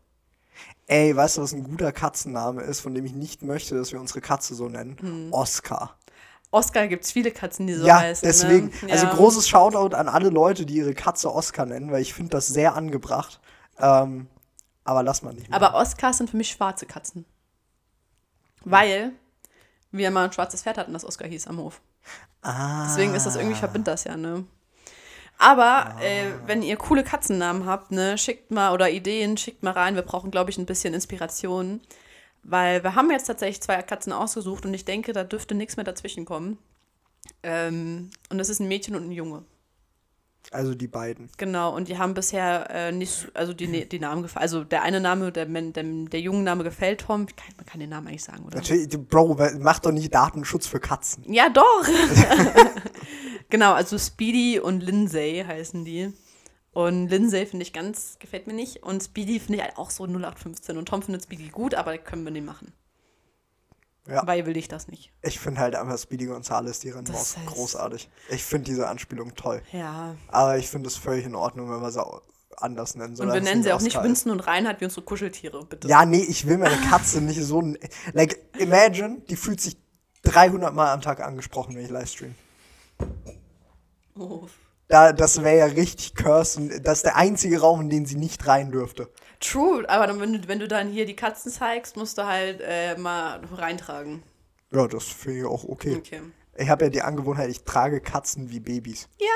Ey, 0.88 1.16
weißt 1.16 1.38
du, 1.38 1.42
was 1.42 1.52
ein 1.54 1.64
guter 1.64 1.92
Katzenname 1.92 2.62
ist, 2.64 2.80
von 2.80 2.96
dem 2.96 3.06
ich 3.06 3.14
nicht 3.14 3.44
möchte, 3.44 3.76
dass 3.76 3.92
wir 3.92 4.00
unsere 4.00 4.22
Katze 4.22 4.56
so 4.56 4.70
nennen? 4.70 4.96
Hm. 5.02 5.34
Oscar. 5.34 5.98
Oscar 6.50 6.88
gibt 6.88 7.04
es 7.04 7.12
viele 7.12 7.32
Katzen, 7.32 7.68
die 7.68 7.74
so 7.74 7.86
ja, 7.86 8.00
heißen. 8.00 8.26
deswegen. 8.28 8.68
Ne? 8.84 8.92
Also 8.94 9.06
Ja. 9.06 9.14
großes 9.14 9.50
Shoutout 9.50 9.96
an 9.96 10.08
alle 10.08 10.30
Leute, 10.30 10.66
die 10.66 10.76
ihre 10.78 10.94
Katze 10.94 11.32
Oscar 11.34 11.66
nennen, 11.66 11.92
weil 11.92 12.02
ich 12.02 12.14
finde 12.14 12.30
das 12.32 12.48
sehr 12.48 12.74
angebracht. 12.76 13.42
Ähm, 13.80 14.28
aber 14.88 15.04
lass 15.04 15.22
mal 15.22 15.34
nicht. 15.34 15.50
Mehr. 15.50 15.56
Aber 15.56 15.78
Oscars 15.78 16.18
sind 16.18 16.30
für 16.30 16.38
mich 16.38 16.50
schwarze 16.50 16.86
Katzen. 16.86 17.26
Weil 18.64 19.12
wir 19.92 20.12
mal 20.12 20.26
ein 20.26 20.34
schwarzes 20.34 20.64
Pferd 20.64 20.78
hatten, 20.78 20.94
das 20.94 21.06
Oscar 21.06 21.28
hieß 21.28 21.48
am 21.48 21.58
Hof. 21.58 21.82
ah, 22.42 22.86
Deswegen 22.88 23.14
ist 23.14 23.26
das 23.26 23.36
irgendwie 23.36 23.56
verbindet 23.56 23.90
das 23.90 24.06
ja, 24.06 24.16
ne? 24.16 24.46
Aber 25.38 25.96
äh, 26.02 26.32
wenn 26.48 26.64
ihr 26.64 26.78
coole 26.78 27.04
Katzennamen 27.04 27.66
habt, 27.66 27.92
ne, 27.92 28.18
schickt 28.18 28.50
mal 28.50 28.74
oder 28.74 28.90
Ideen, 28.90 29.38
schickt 29.38 29.62
mal 29.62 29.72
rein. 29.72 29.96
Wir 29.96 30.02
brauchen, 30.02 30.32
glaube 30.32 30.50
ich, 30.50 30.58
ein 30.58 30.66
bisschen 30.66 30.94
Inspiration. 30.94 31.82
Weil 32.44 32.84
wir 32.84 32.96
haben 32.96 33.12
jetzt 33.12 33.28
tatsächlich 33.28 33.62
zwei 33.62 33.82
Katzen 33.82 34.14
ausgesucht 34.14 34.66
und 34.66 34.74
ich 34.74 34.86
denke, 34.86 35.12
da 35.12 35.26
dürfte 35.26 35.54
nichts 35.54 35.76
mehr 35.76 35.84
dazwischen 35.84 36.26
kommen. 36.26 36.58
Ähm, 37.44 38.10
und 38.30 38.38
das 38.38 38.50
ist 38.50 38.62
ein 38.62 38.70
Mädchen 38.70 38.96
und 38.96 39.04
ein 39.04 39.12
Junge. 39.12 39.44
Also 40.52 40.76
die 40.76 40.88
beiden. 40.88 41.30
Genau, 41.38 41.76
und 41.76 41.90
die 41.90 41.98
haben 41.98 42.14
bisher 42.14 42.70
äh, 42.70 42.92
nicht, 42.92 43.30
also 43.34 43.54
die, 43.54 43.88
die 43.88 44.00
Namen 44.00 44.22
gefallen. 44.22 44.44
Also 44.44 44.64
der 44.64 44.82
eine 44.82 45.02
Name, 45.02 45.32
der, 45.32 45.46
der, 45.46 45.84
der 45.84 46.20
jungen 46.22 46.44
Name 46.44 46.64
gefällt 46.64 47.02
Tom. 47.02 47.26
Kann, 47.26 47.54
man 47.58 47.66
kann 47.66 47.80
den 47.80 47.90
Namen 47.90 48.08
eigentlich 48.08 48.24
sagen, 48.24 48.46
oder? 48.46 48.58
Natürlich, 48.58 48.90
Bro, 48.90 49.38
mach 49.60 49.80
doch 49.80 49.92
nicht 49.92 50.14
Datenschutz 50.14 50.68
für 50.68 50.80
Katzen. 50.80 51.24
Ja, 51.32 51.50
doch. 51.50 51.84
genau, 53.50 53.74
also 53.74 53.98
Speedy 53.98 54.60
und 54.60 54.82
Lindsay 54.82 55.44
heißen 55.46 55.84
die. 55.84 56.14
Und 56.72 57.10
Lindsay 57.10 57.46
finde 57.46 57.64
ich 57.64 57.74
ganz, 57.74 58.18
gefällt 58.20 58.48
mir 58.48 58.54
nicht. 58.54 58.84
Und 58.84 59.04
Speedy 59.04 59.40
finde 59.40 59.56
ich 59.56 59.64
halt 59.64 59.78
auch 59.78 59.90
so 59.90 60.06
0815. 60.06 60.78
Und 60.78 60.88
Tom 60.88 61.02
findet 61.02 61.24
Speedy 61.24 61.50
gut, 61.50 61.74
aber 61.74 61.98
können 61.98 62.24
wir 62.24 62.32
nicht 62.32 62.46
machen. 62.46 62.72
Ja. 64.10 64.26
Weil 64.26 64.46
will 64.46 64.56
ich 64.58 64.68
das 64.68 64.88
nicht. 64.88 65.12
Ich 65.22 65.40
finde 65.40 65.60
halt 65.62 65.76
einfach 65.76 65.98
Speedy 65.98 66.26
Gonzales, 66.28 66.80
die 66.80 66.90
Rennmaus, 66.92 67.36
heißt- 67.38 67.46
großartig. 67.46 68.10
Ich 68.30 68.44
finde 68.44 68.66
diese 68.66 68.88
Anspielung 68.88 69.36
toll. 69.36 69.62
Ja. 69.72 70.16
Aber 70.30 70.58
ich 70.58 70.70
finde 70.70 70.88
es 70.88 70.96
völlig 70.96 71.26
in 71.26 71.36
Ordnung, 71.36 71.70
wenn 71.70 71.82
wir 71.82 71.92
sie 71.92 72.02
anders 72.56 72.96
nennen. 72.96 73.12
Und 73.12 73.16
solange 73.18 73.34
wir 73.36 73.42
nennen 73.42 73.64
sie 73.64 73.72
auch 73.74 73.82
nicht. 73.82 74.02
Winston 74.02 74.32
und 74.32 74.40
Reinhard 74.42 74.80
wie 74.82 74.86
unsere 74.86 75.02
Kuscheltiere, 75.04 75.66
bitte. 75.66 75.88
Ja, 75.88 76.06
nee, 76.06 76.22
ich 76.24 76.48
will 76.48 76.58
meine 76.58 76.78
Katze 76.90 77.22
nicht 77.22 77.42
so. 77.44 77.62
Like, 78.14 78.40
imagine, 78.58 79.20
die 79.30 79.36
fühlt 79.36 79.60
sich 79.62 79.78
300 80.24 80.74
Mal 80.74 80.92
am 80.94 81.02
Tag 81.02 81.20
angesprochen, 81.20 81.76
wenn 81.76 81.84
ich 81.84 81.92
livestream. 81.92 82.34
Oh. 84.18 84.48
Da, 84.90 85.12
das 85.12 85.44
wäre 85.44 85.58
ja 85.58 85.66
richtig 85.66 86.16
cursen. 86.16 86.82
Das 86.84 87.00
ist 87.00 87.06
der 87.06 87.18
einzige 87.18 87.60
Raum, 87.60 87.82
in 87.82 87.90
den 87.90 88.06
sie 88.06 88.16
nicht 88.16 88.48
rein 88.48 88.72
dürfte. 88.72 89.10
True, 89.40 89.84
aber 89.90 90.08
dann, 90.08 90.20
wenn, 90.22 90.34
du, 90.34 90.48
wenn 90.48 90.60
du 90.60 90.68
dann 90.68 90.90
hier 90.90 91.06
die 91.06 91.16
Katzen 91.16 91.52
zeigst, 91.52 91.98
musst 91.98 92.18
du 92.18 92.26
halt 92.26 92.62
äh, 92.62 92.98
mal 92.98 93.42
reintragen. 93.54 94.24
Ja, 94.72 94.88
das 94.88 95.04
finde 95.04 95.40
ich 95.40 95.46
auch 95.46 95.64
okay. 95.66 95.98
Okay. 95.98 96.22
Ich 96.58 96.70
habe 96.70 96.86
ja 96.86 96.90
die 96.90 97.02
Angewohnheit, 97.02 97.50
ich 97.50 97.64
trage 97.64 98.02
Katzen 98.02 98.50
wie 98.50 98.60
Babys. 98.60 99.08
Ja. 99.20 99.28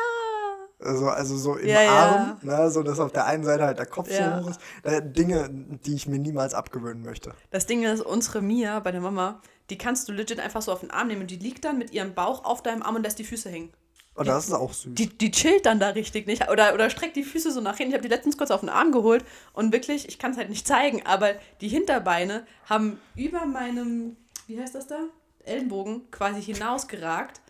Also, 0.83 1.09
also 1.09 1.37
so 1.37 1.55
im 1.57 1.67
Ja, 1.67 1.81
ja. 1.83 1.91
Arm, 1.91 2.37
Ne, 2.41 2.71
so 2.71 2.81
dass 2.81 2.99
auf 2.99 3.11
der 3.11 3.25
einen 3.27 3.43
Seite 3.43 3.63
halt 3.65 3.77
der 3.77 3.85
Kopf 3.85 4.09
Ja. 4.09 4.39
so 4.39 4.45
hoch 4.45 4.49
ist. 4.49 4.59
Äh, 4.81 5.01
Dinge, 5.03 5.47
die 5.85 5.93
ich 5.93 6.07
mir 6.07 6.17
niemals 6.17 6.55
abgewöhnen 6.55 7.03
möchte. 7.03 7.35
Das 7.51 7.67
Ding 7.67 7.83
ist, 7.83 8.01
unsere 8.01 8.41
Mia 8.41 8.79
bei 8.79 8.91
der 8.91 9.01
Mama, 9.01 9.41
die 9.69 9.77
kannst 9.77 10.09
du 10.09 10.11
legit 10.11 10.39
einfach 10.39 10.63
so 10.63 10.71
auf 10.71 10.79
den 10.79 10.89
Arm 10.89 11.07
nehmen 11.09 11.21
und 11.21 11.29
die 11.29 11.35
liegt 11.37 11.65
dann 11.65 11.77
mit 11.77 11.91
ihrem 11.91 12.15
Bauch 12.15 12.43
auf 12.45 12.63
deinem 12.63 12.81
Arm 12.81 12.95
und 12.95 13.03
lässt 13.03 13.19
die 13.19 13.23
Füße 13.23 13.49
hängen. 13.49 13.71
Und 14.13 14.27
das 14.27 14.47
ist 14.47 14.53
auch 14.53 14.73
süß. 14.73 14.93
Die, 14.93 15.07
die 15.07 15.31
chillt 15.31 15.65
dann 15.65 15.79
da 15.79 15.89
richtig 15.89 16.27
nicht. 16.27 16.49
Oder, 16.49 16.73
oder 16.73 16.89
streckt 16.89 17.15
die 17.15 17.23
Füße 17.23 17.51
so 17.51 17.61
nach 17.61 17.77
hinten. 17.77 17.91
Ich 17.91 17.95
habe 17.95 18.07
die 18.07 18.13
letztens 18.13 18.37
kurz 18.37 18.51
auf 18.51 18.59
den 18.59 18.69
Arm 18.69 18.91
geholt 18.91 19.23
und 19.53 19.71
wirklich, 19.71 20.07
ich 20.07 20.19
kann 20.19 20.31
es 20.31 20.37
halt 20.37 20.49
nicht 20.49 20.67
zeigen, 20.67 21.05
aber 21.05 21.33
die 21.61 21.69
Hinterbeine 21.69 22.45
haben 22.65 22.99
über 23.15 23.45
meinem, 23.45 24.17
wie 24.47 24.59
heißt 24.59 24.75
das 24.75 24.87
da? 24.87 24.99
Ellenbogen 25.43 26.11
quasi 26.11 26.41
hinausgeragt 26.41 27.41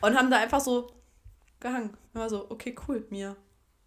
und 0.00 0.18
haben 0.18 0.30
da 0.30 0.38
einfach 0.38 0.60
so 0.60 0.88
gehangen. 1.60 1.96
Ich 2.12 2.18
war 2.18 2.28
so, 2.28 2.50
okay, 2.50 2.74
cool, 2.86 3.06
Mia. 3.10 3.36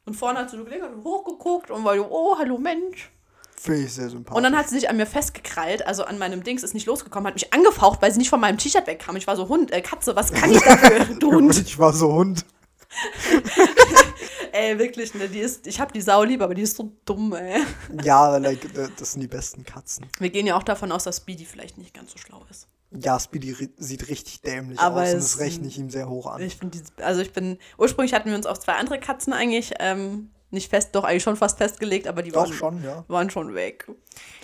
Und 0.06 0.16
vorne 0.16 0.40
hat 0.40 0.50
sie 0.50 0.58
so 0.58 0.64
gelegen 0.64 0.86
und 0.86 1.04
hochgeguckt 1.04 1.72
und 1.72 1.84
war 1.84 1.96
so, 1.96 2.08
oh, 2.10 2.38
hallo 2.38 2.58
Mensch. 2.58 3.12
Finde 3.56 3.82
ich 3.82 3.94
sehr 3.94 4.10
sympathisch. 4.10 4.38
Und 4.38 4.44
dann 4.44 4.58
hat 4.58 4.70
sie 4.70 4.76
sich 4.76 4.90
an 4.90 4.98
mir 4.98 5.06
festgekrallt, 5.06 5.86
also 5.88 6.04
an 6.04 6.18
meinem 6.18 6.44
Dings, 6.44 6.64
ist 6.64 6.74
nicht 6.74 6.86
losgekommen, 6.86 7.28
hat 7.28 7.36
mich 7.36 7.54
angefaucht, 7.54 8.02
weil 8.02 8.12
sie 8.12 8.20
nicht 8.20 8.30
von 8.30 8.40
meinem 8.40 8.58
T-Shirt 8.58 8.88
wegkam. 8.88 9.16
Ich 9.16 9.28
war 9.28 9.36
so, 9.36 9.48
Hund, 9.48 9.72
äh, 9.72 9.82
Katze, 9.82 10.16
was 10.16 10.34
kann 10.34 10.52
ich 10.52 10.62
dafür, 10.62 11.06
du 11.20 11.32
Hund? 11.32 11.58
Ich 11.60 11.80
war 11.80 11.94
so 11.94 12.14
Hund. 12.14 12.46
Ey, 14.52 14.78
wirklich, 14.78 15.16
ne, 15.16 15.28
die 15.28 15.40
ist, 15.40 15.66
ich 15.66 15.80
hab 15.80 15.92
die 15.94 16.02
Sau 16.02 16.24
lieb, 16.24 16.42
aber 16.42 16.54
die 16.54 16.62
ist 16.62 16.78
so 16.78 16.92
dumm, 17.06 17.34
ey. 17.34 17.64
Ja, 18.04 18.38
like, 18.38 18.64
äh, 18.78 18.88
das 18.98 19.14
sind 19.14 19.22
die 19.22 19.28
besten 19.28 19.66
Katzen. 19.66 20.06
Wir 20.20 20.30
gehen 20.30 20.46
ja 20.46 20.56
auch 20.56 20.64
davon 20.64 20.92
aus, 20.92 21.06
dass 21.06 21.18
Speedy 21.18 21.46
vielleicht 21.46 21.80
nicht 21.80 21.94
ganz 21.94 22.12
so 22.12 22.20
schlau 22.20 22.46
ist. 22.52 22.68
Ja, 22.92 23.20
Speedy 23.20 23.70
sieht 23.78 24.08
richtig 24.10 24.42
dämlich 24.42 24.80
Aber 24.80 25.02
aus 25.02 25.10
und 25.10 25.16
das 25.16 25.40
rechne 25.40 25.68
ich 25.68 25.80
ihm 25.80 25.90
sehr 25.90 26.08
hoch 26.08 26.28
an. 26.28 26.42
Ich 26.42 26.58
finde, 26.58 26.78
also 26.98 27.22
ich 27.22 27.34
bin, 27.34 27.58
ursprünglich 27.80 28.14
hatten 28.14 28.30
wir 28.30 28.36
uns 28.36 28.46
auf 28.46 28.60
zwei 28.60 28.74
andere 28.74 29.00
Katzen 29.00 29.34
eigentlich 29.34 29.74
ähm, 29.80 30.30
nicht 30.54 30.70
fest, 30.70 30.90
doch 30.94 31.04
eigentlich 31.04 31.24
schon 31.24 31.36
fast 31.36 31.58
festgelegt, 31.58 32.08
aber 32.08 32.22
die 32.22 32.32
Doch 32.32 32.42
waren, 32.42 32.54
schon, 32.54 32.84
ja. 32.84 33.04
waren 33.08 33.30
schon 33.30 33.54
weg. 33.56 33.88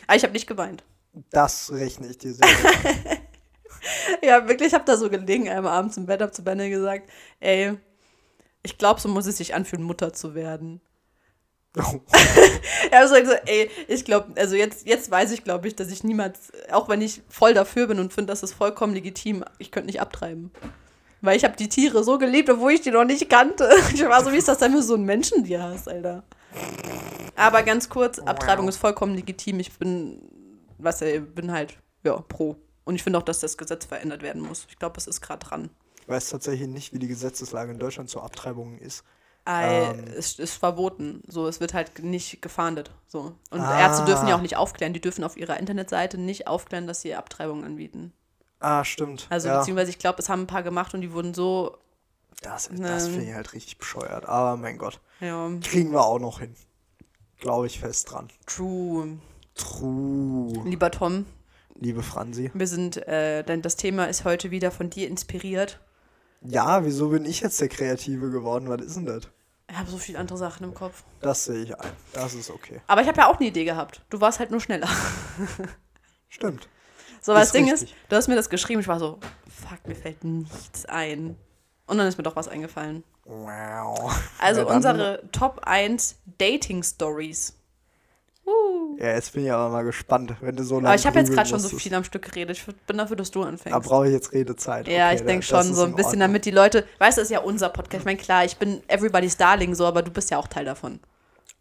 Aber 0.08 0.16
ich 0.18 0.24
habe 0.24 0.34
nicht 0.34 0.48
geweint. 0.48 0.84
Das 1.32 1.72
rechne 1.72 2.08
ich 2.08 2.18
dir 2.18 2.34
sehr. 2.34 2.48
Ja, 4.22 4.48
wirklich, 4.48 4.70
ich 4.70 4.74
habe 4.74 4.86
da 4.86 4.98
so 4.98 5.10
gelegen, 5.10 5.50
einmal 5.50 5.74
abends 5.74 5.98
im 5.98 6.06
Bett, 6.06 6.22
hab 6.22 6.34
zu 6.34 6.44
Benne 6.44 6.70
gesagt, 6.70 7.10
ey, 7.40 7.78
ich 8.62 8.78
glaube, 8.78 9.00
so 9.00 9.08
muss 9.08 9.26
es 9.26 9.38
sich 9.38 9.54
anfühlen, 9.54 9.84
Mutter 9.84 10.14
zu 10.14 10.36
werden. 10.36 10.82
Oh. 11.78 12.02
Er 12.92 13.02
hat 13.02 13.10
so 13.10 13.16
gesagt, 13.16 13.48
ey, 13.48 13.70
ich 13.88 14.04
glaube, 14.04 14.34
also 14.36 14.56
jetzt, 14.56 14.88
jetzt 14.88 15.12
weiß 15.12 15.32
ich, 15.32 15.44
glaube 15.44 15.68
ich, 15.68 15.76
dass 15.76 15.92
ich 15.92 16.04
niemals, 16.04 16.52
auch 16.72 16.90
wenn 16.90 17.02
ich 17.02 17.22
voll 17.30 17.54
dafür 17.54 17.88
bin 17.88 18.00
und 18.00 18.12
finde, 18.12 18.32
das 18.32 18.42
ist 18.42 18.54
vollkommen 18.54 18.94
legitim, 18.94 19.46
ich 19.60 19.72
könnte 19.72 19.88
nicht 19.88 20.02
abtreiben. 20.02 20.52
Weil 21.22 21.36
ich 21.38 21.44
habe 21.44 21.56
die 21.58 21.68
Tiere 21.70 22.04
so 22.04 22.18
geliebt, 22.18 22.50
obwohl 22.50 22.72
ich 22.72 22.82
die 22.82 22.92
noch 22.92 23.04
nicht 23.06 23.30
kannte. 23.30 23.70
Ich 23.94 24.04
war 24.06 24.24
so, 24.24 24.32
wie 24.32 24.38
ist 24.38 24.48
das 24.48 24.60
denn, 24.60 24.72
du 24.74 24.82
so 24.82 24.96
einen 24.96 25.06
Menschen 25.06 25.44
dir 25.44 25.62
hast, 25.62 25.88
Alter? 25.90 26.24
Aber 27.36 27.64
ganz 27.64 27.90
kurz, 27.90 28.20
Abtreibung 28.20 28.68
ist 28.68 28.78
vollkommen 28.78 29.16
legitim. 29.16 29.60
Ich 29.60 29.78
bin, 29.78 30.22
was, 30.78 31.00
bin 31.00 31.52
halt, 31.52 31.78
ja, 32.04 32.18
pro. 32.28 32.56
Und 32.86 32.96
ich 32.96 33.04
finde 33.04 33.20
auch, 33.20 33.24
dass 33.24 33.40
das 33.40 33.58
Gesetz 33.58 33.86
verändert 33.86 34.22
werden 34.22 34.42
muss. 34.42 34.66
Ich 34.70 34.80
glaube, 34.80 34.98
es 34.98 35.08
ist 35.08 35.22
gerade 35.22 35.46
dran. 35.46 35.70
Ich 36.02 36.08
weiß 36.08 36.30
tatsächlich 36.30 36.68
nicht, 36.68 36.94
wie 36.94 37.00
die 37.00 37.08
Gesetzeslage 37.08 37.72
in 37.72 37.80
Deutschland 37.80 38.10
zur 38.10 38.24
Abtreibung 38.24 38.78
ist. 38.80 39.04
Ei, 39.46 39.92
Ähm. 39.92 40.06
es 40.18 40.40
ist 40.40 40.54
verboten. 40.56 41.22
So, 41.28 41.48
es 41.48 41.60
wird 41.60 41.74
halt 41.74 42.00
nicht 42.04 42.42
gefahndet. 42.42 42.92
So. 43.08 43.34
Und 43.52 43.62
Ah. 43.62 43.80
Ärzte 43.80 44.06
dürfen 44.06 44.28
ja 44.28 44.36
auch 44.36 44.42
nicht 44.42 44.58
aufklären. 44.58 44.94
Die 44.94 45.02
dürfen 45.02 45.24
auf 45.24 45.38
ihrer 45.38 45.60
Internetseite 45.60 46.18
nicht 46.18 46.48
aufklären, 46.48 46.88
dass 46.88 47.02
sie 47.02 47.16
Abtreibungen 47.16 47.64
anbieten. 47.64 48.14
Ah, 48.60 48.84
stimmt. 48.84 49.28
Also 49.30 49.48
ja, 49.48 49.60
beziehungsweise 49.60 49.92
ich 49.92 50.00
glaube, 50.00 50.20
es 50.20 50.30
haben 50.30 50.42
ein 50.42 50.48
paar 50.48 50.64
gemacht 50.64 50.94
und 50.94 51.02
die 51.02 51.14
wurden 51.14 51.34
so, 51.34 51.78
das, 52.42 52.70
ne. 52.70 52.88
das 52.88 53.08
finde 53.08 53.26
ich 53.26 53.34
halt 53.34 53.54
richtig 53.54 53.78
bescheuert. 53.78 54.26
Aber 54.26 54.58
mein 54.58 54.78
Gott, 54.78 55.00
ja, 55.20 55.50
kriegen 55.62 55.92
wir 55.92 56.04
auch 56.04 56.20
noch 56.20 56.40
hin. 56.40 56.56
Glaube 57.40 57.68
ich 57.68 57.80
fest 57.80 58.12
dran. 58.12 58.30
true. 58.46 59.18
True. 59.56 60.54
Lieber 60.66 60.90
Tom, 60.90 61.26
Liebe 61.76 62.02
Franzi. 62.02 62.50
wir 62.54 62.68
sind, 62.68 62.96
äh, 63.08 63.44
denn 63.44 63.62
das 63.62 63.76
Thema 63.76 64.06
ist 64.06 64.24
heute 64.24 64.52
wieder 64.52 64.72
von 64.72 64.90
dir 64.90 65.08
inspiriert. 65.08 65.80
Ja, 66.42 66.86
wieso 66.86 67.10
bin 67.10 67.26
ich 67.26 67.42
jetzt 67.42 67.60
der 67.60 67.68
Kreative 67.68 68.32
geworden? 68.32 68.70
Was 68.70 68.82
ist 68.82 68.96
denn 68.96 69.06
das? 69.06 69.24
Ich 69.70 69.78
habe 69.78 69.90
so 69.90 69.98
viele 69.98 70.18
andere 70.18 70.38
Sachen 70.38 70.64
im 70.64 70.74
Kopf. 70.74 71.04
Das 71.22 71.46
sehe 71.46 71.64
ich 71.64 71.78
ein. 71.78 71.92
Das 72.14 72.34
ist 72.34 72.50
okay. 72.50 72.82
Aber 72.88 73.02
ich 73.02 73.08
habe 73.08 73.18
ja 73.18 73.28
auch 73.30 73.38
eine 73.38 73.48
Idee 73.48 73.66
gehabt. 73.66 74.02
Du 74.10 74.20
warst 74.22 74.40
halt 74.40 74.50
nur 74.50 74.62
schneller. 74.62 74.88
Stimmt. 76.30 76.70
So, 77.22 77.34
weil 77.34 77.42
das 77.42 77.52
Ding 77.52 77.70
richtig. 77.70 77.92
ist, 77.92 77.98
du 78.10 78.16
hast 78.16 78.28
mir 78.28 78.36
das 78.36 78.50
geschrieben, 78.50 78.80
ich 78.82 78.88
war 78.88 79.00
so, 79.00 79.20
fuck, 79.50 79.86
mir 79.88 79.96
fällt 79.96 80.24
nichts 80.24 80.86
ein. 80.86 81.36
Und 81.86 81.98
dann 81.98 82.08
ist 82.08 82.18
mir 82.18 82.24
doch 82.24 82.36
was 82.36 82.48
eingefallen. 82.48 83.04
Wow. 83.26 84.12
Also 84.40 84.64
dann- 84.64 84.76
unsere 84.78 85.22
Top 85.32 85.62
1 85.64 86.16
Dating 86.38 86.84
Stories. 86.84 87.56
Uh. 88.46 88.98
Ja, 89.00 89.14
jetzt 89.14 89.34
bin 89.34 89.46
ich 89.46 89.52
aber 89.52 89.70
mal 89.70 89.84
gespannt, 89.84 90.34
wenn 90.42 90.56
du 90.56 90.64
so 90.64 90.76
lange 90.76 90.88
Aber 90.88 90.96
ich 90.96 91.06
habe 91.06 91.20
jetzt 91.20 91.32
gerade 91.32 91.48
schon 91.48 91.60
so 91.60 91.70
viel 91.78 91.94
am 91.94 92.04
Stück 92.04 92.24
geredet. 92.24 92.58
Ich 92.58 92.66
bin 92.88 92.98
dafür, 92.98 93.16
dass 93.16 93.30
du 93.30 93.42
Da 93.44 93.50
anfängst. 93.50 93.88
brauche 93.88 94.08
ich 94.08 94.14
jetzt 94.14 94.34
Redezeit. 94.34 94.88
ja, 94.88 95.06
Okay, 95.08 95.16
ich 95.16 95.22
da- 95.22 95.28
denke 95.28 95.46
schon 95.46 95.74
so 95.74 95.84
ein 95.84 95.92
in 95.92 95.96
bisschen, 95.96 96.20
damit 96.20 96.46
die 96.46 96.52
Leute, 96.52 96.86
weißt 96.98 97.18
du, 97.18 97.22
das 97.22 97.30
ist 97.30 97.34
ja 97.34 97.40
unser 97.42 97.70
Podcast. 97.70 98.02
Ich 98.02 98.06
meine, 98.06 98.18
klar, 98.18 98.46
ich 98.46 98.58
bin 98.58 98.82
everybody's 98.88 99.38
Darling 99.38 99.76
so, 99.76 99.86
aber 99.86 100.02
du 100.02 100.10
bist 100.12 100.32
ja 100.32 100.38
auch 100.40 100.48
Teil 100.48 100.66
davon. 100.66 101.00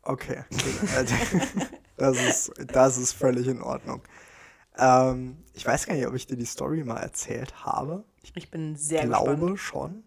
Okay. 0.02 0.44
Also, 0.96 1.14
das, 1.98 2.16
ist, 2.16 2.52
das 2.72 2.96
ist 2.96 3.12
völlig 3.12 3.46
in 3.48 3.60
Ordnung. 3.60 4.00
Ähm, 4.78 5.36
ich 5.54 5.66
weiß 5.66 5.86
gar 5.86 5.94
nicht, 5.94 6.06
ob 6.06 6.14
ich 6.14 6.26
dir 6.26 6.36
die 6.36 6.44
Story 6.44 6.84
mal 6.84 6.98
erzählt 6.98 7.64
habe. 7.64 8.04
Ich 8.34 8.50
bin 8.50 8.76
sehr 8.76 9.06
glaube 9.06 9.52
gespannt. 9.52 9.58
schon. 9.58 10.04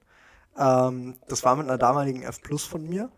Ähm, 0.57 1.15
das 1.27 1.43
war 1.43 1.55
mit 1.55 1.67
einer 1.67 1.77
damaligen 1.77 2.23
F 2.23 2.41
Plus 2.41 2.65
von 2.65 2.87
mir. 2.87 3.11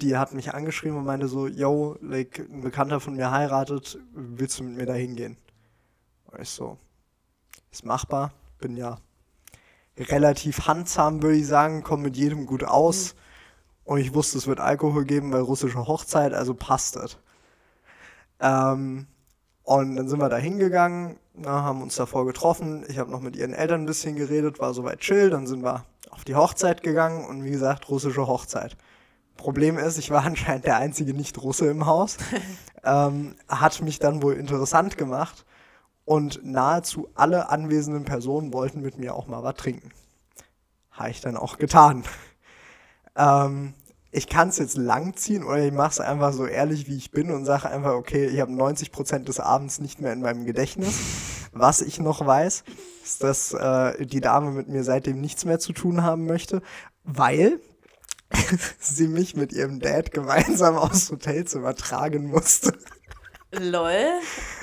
Die 0.00 0.16
hat 0.16 0.32
mich 0.32 0.54
angeschrieben 0.54 0.96
und 0.96 1.04
meinte 1.04 1.28
so, 1.28 1.46
yo, 1.46 1.98
like, 2.00 2.38
ein 2.38 2.62
Bekannter 2.62 3.00
von 3.00 3.16
mir 3.16 3.30
heiratet, 3.30 3.98
willst 4.12 4.58
du 4.58 4.64
mit 4.64 4.76
mir 4.76 4.86
da 4.86 4.94
hingehen? 4.94 5.36
Und 6.24 6.40
ich 6.40 6.48
so, 6.48 6.78
ist 7.70 7.84
machbar, 7.84 8.32
bin 8.58 8.76
ja 8.76 8.98
relativ 9.98 10.66
handsam, 10.66 11.22
würde 11.22 11.36
ich 11.36 11.46
sagen, 11.46 11.82
komme 11.82 12.04
mit 12.04 12.16
jedem 12.16 12.46
gut 12.46 12.64
aus. 12.64 13.14
Und 13.84 13.98
ich 13.98 14.14
wusste, 14.14 14.38
es 14.38 14.46
wird 14.46 14.60
Alkohol 14.60 15.04
geben, 15.04 15.32
weil 15.32 15.40
russische 15.40 15.86
Hochzeit, 15.86 16.32
also 16.32 16.54
passt 16.54 16.96
das. 16.96 17.18
Ähm, 18.38 19.06
und 19.62 19.96
dann 19.96 20.08
sind 20.08 20.20
wir 20.20 20.28
da 20.28 20.36
hingegangen, 20.36 21.16
na, 21.34 21.62
haben 21.62 21.82
uns 21.82 21.96
davor 21.96 22.26
getroffen. 22.26 22.84
Ich 22.88 22.98
habe 22.98 23.10
noch 23.10 23.20
mit 23.20 23.36
ihren 23.36 23.52
Eltern 23.52 23.82
ein 23.82 23.86
bisschen 23.86 24.16
geredet, 24.16 24.58
war 24.58 24.74
soweit 24.74 25.00
chill. 25.00 25.30
Dann 25.30 25.46
sind 25.46 25.62
wir 25.62 25.84
auf 26.10 26.24
die 26.24 26.34
Hochzeit 26.34 26.82
gegangen 26.82 27.24
und 27.24 27.44
wie 27.44 27.50
gesagt, 27.50 27.88
russische 27.88 28.26
Hochzeit. 28.26 28.76
Problem 29.36 29.78
ist, 29.78 29.98
ich 29.98 30.10
war 30.10 30.24
anscheinend 30.26 30.66
der 30.66 30.76
einzige 30.76 31.14
Nicht-Russe 31.14 31.66
im 31.66 31.86
Haus. 31.86 32.18
ähm, 32.84 33.36
hat 33.48 33.80
mich 33.82 33.98
dann 33.98 34.22
wohl 34.22 34.34
interessant 34.34 34.98
gemacht 34.98 35.44
und 36.04 36.44
nahezu 36.44 37.08
alle 37.14 37.50
anwesenden 37.50 38.04
Personen 38.04 38.52
wollten 38.52 38.80
mit 38.80 38.98
mir 38.98 39.14
auch 39.14 39.28
mal 39.28 39.42
was 39.42 39.54
trinken. 39.54 39.90
Habe 40.90 41.10
ich 41.10 41.20
dann 41.20 41.36
auch 41.36 41.58
getan. 41.58 42.04
Ähm, 43.16 43.74
ich 44.12 44.28
kann 44.28 44.48
es 44.48 44.58
jetzt 44.58 44.76
langziehen 44.76 45.44
oder 45.44 45.64
ich 45.64 45.72
mache 45.72 45.90
es 45.90 46.00
einfach 46.00 46.32
so 46.32 46.46
ehrlich, 46.46 46.88
wie 46.88 46.96
ich 46.96 47.10
bin 47.10 47.30
und 47.30 47.44
sage 47.44 47.68
einfach, 47.68 47.92
okay, 47.92 48.26
ich 48.26 48.40
habe 48.40 48.52
90% 48.52 49.20
des 49.20 49.38
Abends 49.38 49.80
nicht 49.80 50.00
mehr 50.00 50.12
in 50.12 50.20
meinem 50.20 50.44
Gedächtnis. 50.44 50.98
Was 51.52 51.80
ich 51.80 52.00
noch 52.00 52.24
weiß, 52.24 52.64
ist, 53.04 53.22
dass 53.22 53.52
äh, 53.52 54.04
die 54.04 54.20
Dame 54.20 54.50
mit 54.50 54.68
mir 54.68 54.84
seitdem 54.84 55.20
nichts 55.20 55.44
mehr 55.44 55.58
zu 55.58 55.72
tun 55.72 56.02
haben 56.02 56.26
möchte, 56.26 56.62
weil 57.04 57.60
sie 58.80 59.08
mich 59.08 59.36
mit 59.36 59.52
ihrem 59.52 59.80
Dad 59.80 60.12
gemeinsam 60.12 60.76
aufs 60.76 61.10
Hotelzimmer 61.10 61.74
tragen 61.74 62.28
musste. 62.28 62.72
Lol. 63.52 64.20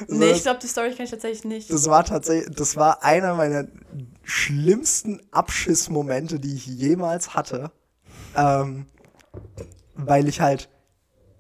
Nee, 0.08 0.32
ich 0.32 0.44
glaube, 0.44 0.60
die 0.62 0.68
Story 0.68 0.92
kenne 0.92 1.04
ich 1.04 1.12
tatsächlich 1.12 1.44
nicht. 1.44 1.72
Das 1.72 1.90
war 1.90 2.06
tatsächlich, 2.06 2.56
das 2.56 2.78
war 2.78 3.04
einer 3.04 3.36
meiner 3.36 3.68
schlimmsten 4.24 5.22
Abschissmomente, 5.32 6.40
die 6.40 6.56
ich 6.56 6.66
jemals 6.66 7.34
hatte. 7.34 7.72
Ähm, 8.36 8.86
weil 9.96 10.28
ich 10.28 10.42
halt 10.42 10.70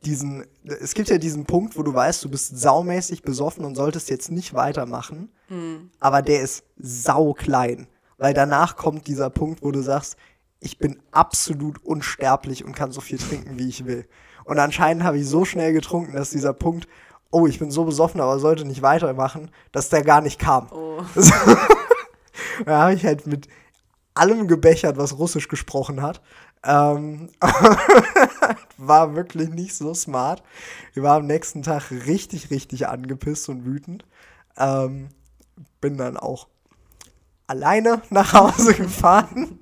diesen, 0.06 0.46
es 0.64 0.94
gibt 0.94 1.10
ja 1.10 1.18
diesen 1.18 1.46
Punkt, 1.46 1.78
wo 1.78 1.84
du 1.84 1.94
weißt, 1.94 2.24
du 2.24 2.30
bist 2.30 2.58
saumäßig 2.58 3.24
besoffen 3.24 3.66
und 3.66 3.76
solltest 3.76 4.10
jetzt 4.10 4.32
nicht 4.32 4.54
weitermachen, 4.54 5.30
aber 6.00 6.22
der 6.22 6.42
ist 6.42 6.64
sau 6.78 7.34
klein, 7.34 7.88
weil 8.18 8.34
danach 8.34 8.76
kommt 8.76 9.08
dieser 9.08 9.30
Punkt, 9.30 9.64
wo 9.64 9.72
du 9.72 9.82
sagst, 9.82 10.18
ich 10.60 10.78
bin 10.78 11.00
absolut 11.12 11.84
unsterblich 11.84 12.66
und 12.66 12.76
kann 12.76 12.92
so 12.92 13.02
viel 13.02 13.18
trinken, 13.18 13.60
wie 13.60 13.70
ich 13.70 13.86
will. 13.86 14.08
Und 14.44 14.60
anscheinend 14.60 15.04
habe 15.04 15.18
ich 15.20 15.28
so 15.28 15.46
schnell 15.46 15.74
getrunken, 15.74 16.14
dass 16.14 16.30
dieser 16.30 16.54
Punkt, 16.54 16.88
oh, 17.32 17.48
ich 17.48 17.60
bin 17.60 17.70
so 17.70 17.84
besoffen, 17.84 18.22
aber 18.22 18.40
sollte 18.40 18.66
nicht 18.66 18.82
weitermachen, 18.82 19.52
dass 19.72 19.90
der 19.90 20.04
gar 20.04 20.22
nicht 20.22 20.40
kam. 20.40 20.68
Oh. 20.72 21.02
da 22.66 22.82
habe 22.84 22.94
ich 22.94 23.06
halt 23.06 23.28
mit 23.28 23.48
allem 24.14 24.48
gebechert, 24.48 24.98
was 24.98 25.18
Russisch 25.18 25.48
gesprochen 25.48 26.02
hat. 26.02 26.22
Ähm, 26.68 27.30
war 28.78 29.16
wirklich 29.16 29.50
nicht 29.50 29.74
so 29.74 29.94
smart. 29.94 30.44
Ich 30.94 31.02
war 31.02 31.18
am 31.18 31.26
nächsten 31.26 31.64
Tag 31.64 31.90
richtig, 31.92 32.52
richtig 32.52 32.88
angepisst 32.88 33.48
und 33.48 33.66
wütend. 33.66 34.04
Ähm, 34.58 35.08
bin 35.80 35.98
dann 35.98 36.18
auch 36.18 36.48
alleine 37.48 38.02
nach 38.10 38.34
Hause 38.34 38.74
gefahren. 38.76 39.60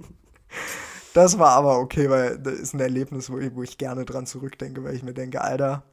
Das 1.13 1.37
war 1.37 1.51
aber 1.51 1.77
okay, 1.77 2.09
weil 2.09 2.39
das 2.39 2.55
ist 2.55 2.73
ein 2.73 2.79
Erlebnis, 2.79 3.29
wo 3.29 3.37
ich, 3.37 3.53
wo 3.55 3.61
ich 3.61 3.77
gerne 3.77 4.03
dran 4.03 4.25
zurückdenke, 4.25 4.83
weil 4.83 4.95
ich 4.95 5.03
mir 5.03 5.13
denke, 5.13 5.41
Alter, 5.41 5.83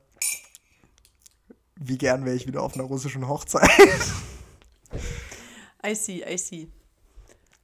wie 1.76 1.99
gern 1.99 2.25
wäre 2.25 2.37
ich 2.37 2.47
wieder 2.47 2.62
auf 2.62 2.75
einer 2.75 2.85
russischen 2.85 3.28
Hochzeit. 3.28 3.69
I 5.87 5.95
see, 5.95 6.25
I 6.26 6.38
see. 6.38 6.69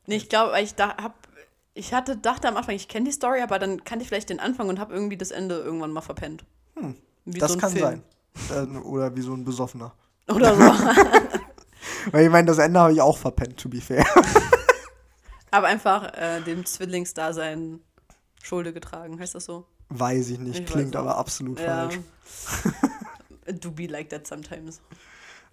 Nee, 0.06 0.16
ich 0.16 0.28
glaube, 0.28 0.60
ich 0.60 0.74
da 0.74 0.96
hab, 0.96 1.27
ich 1.78 1.94
hatte, 1.94 2.16
dachte 2.16 2.48
am 2.48 2.56
Anfang, 2.56 2.74
ich 2.74 2.88
kenne 2.88 3.06
die 3.06 3.12
Story, 3.12 3.40
aber 3.40 3.58
dann 3.58 3.84
kannte 3.84 4.02
ich 4.02 4.08
vielleicht 4.08 4.30
den 4.30 4.40
Anfang 4.40 4.68
und 4.68 4.78
habe 4.78 4.92
irgendwie 4.92 5.16
das 5.16 5.30
Ende 5.30 5.56
irgendwann 5.58 5.92
mal 5.92 6.00
verpennt. 6.00 6.44
Wie 7.24 7.38
das 7.38 7.52
so 7.52 7.58
kann 7.58 7.72
Film. 7.72 8.02
sein. 8.50 8.72
Äh, 8.74 8.78
oder 8.78 9.14
wie 9.16 9.20
so 9.22 9.32
ein 9.34 9.44
Besoffener. 9.44 9.92
Oder 10.28 10.54
so. 10.54 10.60
Weil 12.12 12.26
ich 12.26 12.30
meine, 12.30 12.46
das 12.46 12.58
Ende 12.58 12.78
habe 12.80 12.92
ich 12.92 13.00
auch 13.00 13.16
verpennt, 13.16 13.56
to 13.58 13.68
be 13.68 13.80
fair. 13.80 14.04
aber 15.50 15.68
einfach 15.68 16.12
äh, 16.14 16.40
dem 16.42 16.66
Zwillingsdasein 16.66 17.80
Schulde 18.42 18.72
getragen, 18.74 19.18
heißt 19.18 19.34
das 19.34 19.46
so? 19.46 19.66
Weiß 19.88 20.28
ich 20.30 20.38
nicht, 20.38 20.60
Ich 20.60 20.66
klingt 20.66 20.96
aber 20.96 21.14
auch. 21.16 21.20
absolut 21.20 21.58
Ja. 21.60 21.88
falsch. 21.88 21.98
Do 23.60 23.70
be 23.70 23.86
like 23.86 24.10
that 24.10 24.26
sometimes. 24.26 24.80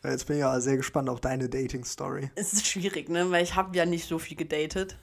Jetzt 0.03 0.27
bin 0.27 0.38
ich 0.38 0.44
aber 0.44 0.60
sehr 0.60 0.75
gespannt 0.77 1.10
auf 1.10 1.22
deine 1.22 1.48
Dating-Story. 1.50 2.29
Es 2.36 2.51
ist 2.53 2.67
schwierig, 2.67 3.10
ne? 3.10 3.32
Weil 3.32 3.44
ich 3.44 3.55
habe 3.55 3.75
ja 3.77 3.86
nicht 3.86 4.08
so 4.08 4.20
viel 4.20 4.36
gedatet. 4.38 4.98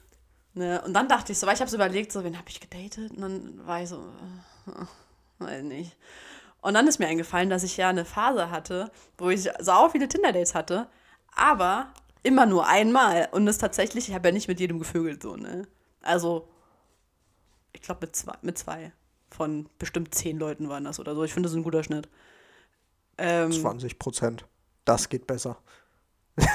Ne? 0.53 0.81
Und 0.85 0.93
dann 0.93 1.07
dachte 1.07 1.31
ich 1.31 1.39
so, 1.39 1.47
weil 1.47 1.55
ich 1.55 1.61
habe 1.61 1.69
so 1.69 1.77
überlegt, 1.77 2.11
so, 2.11 2.23
wen 2.23 2.37
habe 2.37 2.49
ich 2.49 2.59
gedatet? 2.59 3.11
Und 3.11 3.21
dann 3.21 3.67
war 3.67 3.81
ich 3.81 3.89
so, 3.89 3.97
äh, 4.67 4.85
weiß 5.43 5.63
nicht. 5.63 5.95
Und 6.61 6.75
dann 6.75 6.87
ist 6.87 6.99
mir 6.99 7.07
eingefallen, 7.07 7.49
dass 7.49 7.63
ich 7.63 7.75
ja 7.75 7.89
eine 7.89 8.05
Phase 8.05 8.49
hatte, 8.49 8.91
wo 9.17 9.29
ich 9.29 9.49
sau 9.59 9.89
viele 9.89 10.07
Tinder-Dates 10.07 10.55
hatte, 10.55 10.87
aber 11.35 11.91
immer 12.21 12.45
nur 12.45 12.67
einmal. 12.67 13.27
Und 13.31 13.45
das 13.45 13.57
tatsächlich, 13.57 14.07
ich 14.07 14.15
habe 14.15 14.29
ja 14.29 14.33
nicht 14.33 14.47
mit 14.47 14.59
jedem 14.59 14.79
gevögelt, 14.79 15.21
so, 15.21 15.35
ne? 15.35 15.67
Also, 16.01 16.47
ich 17.73 17.81
glaube 17.81 18.05
mit 18.05 18.15
zwei, 18.15 18.33
mit 18.41 18.57
zwei. 18.57 18.93
Von 19.29 19.67
bestimmt 19.79 20.13
zehn 20.13 20.37
Leuten 20.37 20.69
waren 20.69 20.83
das 20.83 20.99
oder 20.99 21.15
so. 21.15 21.23
Ich 21.23 21.33
finde, 21.33 21.47
das 21.47 21.53
ist 21.53 21.57
ein 21.57 21.63
guter 21.63 21.83
Schnitt. 21.83 22.07
Ähm, 23.17 23.51
20 23.51 23.99
Prozent. 23.99 24.45
Das 24.85 25.09
geht 25.09 25.27
besser. 25.27 25.57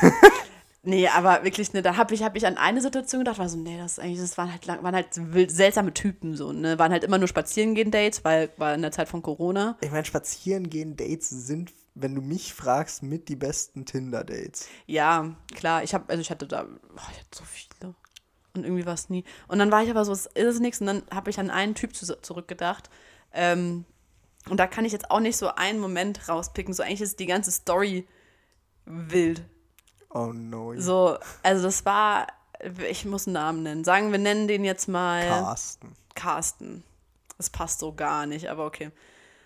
Nee, 0.89 1.07
aber 1.07 1.45
wirklich, 1.45 1.75
ne, 1.75 1.83
da 1.83 1.99
habe 1.99 2.15
ich, 2.15 2.23
hab 2.23 2.35
ich 2.35 2.47
an 2.47 2.57
eine 2.57 2.81
Situation 2.81 3.21
gedacht, 3.21 3.39
war 3.39 3.51
so, 3.51 3.59
nee, 3.59 3.77
das 3.77 3.99
eigentlich, 3.99 4.21
das 4.21 4.39
waren 4.39 4.51
halt, 4.51 4.65
lang- 4.65 4.83
waren 4.83 4.95
halt 4.95 5.09
wild, 5.35 5.51
seltsame 5.51 5.93
Typen 5.93 6.35
so, 6.35 6.51
ne, 6.51 6.79
waren 6.79 6.93
halt 6.93 7.05
immer 7.05 7.19
nur 7.19 7.29
Spazierengehen-Dates, 7.29 8.25
weil 8.25 8.51
war 8.57 8.75
in 8.75 8.81
der 8.81 8.91
Zeit 8.91 9.07
von 9.07 9.21
Corona. 9.21 9.77
Ich 9.83 9.91
meine, 9.91 10.07
spazieren 10.07 10.71
gehen 10.71 10.97
Dates 10.97 11.29
sind, 11.29 11.75
wenn 11.95 12.15
du 12.15 12.23
mich 12.23 12.55
fragst, 12.55 13.03
mit 13.03 13.29
die 13.29 13.37
besten 13.37 13.85
Tinder-Dates. 13.85 14.67
Ja, 14.87 15.37
klar, 15.55 15.83
ich 15.83 15.93
habe, 15.93 16.07
also 16.09 16.23
ich 16.23 16.31
hatte 16.31 16.47
da, 16.47 16.65
oh, 16.65 17.09
ich 17.13 17.19
hatte 17.19 17.37
so 17.37 17.45
viele 17.45 17.95
und 18.55 18.65
irgendwie 18.65 18.87
war 18.87 18.95
es 18.95 19.11
nie. 19.11 19.25
Und 19.47 19.59
dann 19.59 19.71
war 19.71 19.83
ich 19.83 19.91
aber 19.91 20.07
so, 20.07 20.13
es 20.13 20.25
ist 20.25 20.55
es 20.55 20.59
nichts 20.59 20.81
und 20.81 20.87
dann 20.87 21.03
habe 21.13 21.29
ich 21.29 21.39
an 21.39 21.51
einen 21.51 21.75
Typ 21.75 21.95
zu, 21.95 22.07
zurückgedacht. 22.23 22.89
Ähm, 23.35 23.85
und 24.49 24.57
da 24.59 24.67
kann 24.67 24.87
ich 24.87 24.93
jetzt 24.93 25.11
auch 25.11 25.21
nicht 25.21 25.37
so 25.37 25.49
einen 25.55 25.81
Moment 25.81 26.31
rauspicken, 26.31 26.73
so 26.73 26.83
eigentlich 26.83 27.03
ist 27.03 27.21
die 27.21 27.27
ganze 27.27 27.51
Story 27.51 28.09
wild. 28.87 29.43
Oh 30.11 30.33
no. 30.33 30.75
So, 30.79 31.19
also 31.43 31.63
das 31.65 31.85
war, 31.85 32.27
ich 32.89 33.05
muss 33.05 33.27
einen 33.27 33.35
Namen 33.35 33.63
nennen. 33.63 33.85
Sagen 33.85 34.11
wir 34.13 34.19
nennen 34.19 34.49
den 34.49 34.65
jetzt 34.65 34.89
mal 34.89 35.27
Carsten. 35.27 35.93
Carsten. 36.15 36.85
Das 37.37 37.51
passt 37.51 37.81
so 37.81 37.93
gar 37.95 38.27
nicht, 38.27 38.49
aber 38.49 38.67
okay. 38.67 38.91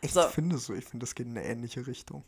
Ich 0.00 0.12
So. 0.12 0.22
finde 0.22 0.58
so, 0.58 0.74
ich 0.74 0.84
finde, 0.84 1.04
das 1.04 1.14
geht 1.14 1.26
in 1.26 1.36
eine 1.36 1.46
ähnliche 1.46 1.86
Richtung. 1.86 2.24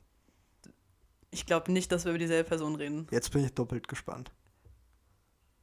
Ich 1.31 1.47
glaube 1.47 1.73
nicht, 1.73 1.91
dass 1.91 2.05
wir 2.05 2.11
über 2.11 2.19
dieselbe 2.19 2.49
Person 2.49 2.77
reden. 2.77 3.09
Jetzt 3.11 3.33
bin 3.33 3.45
ich 3.45 3.53
doppelt 3.55 3.89
gespannt. 3.89 4.31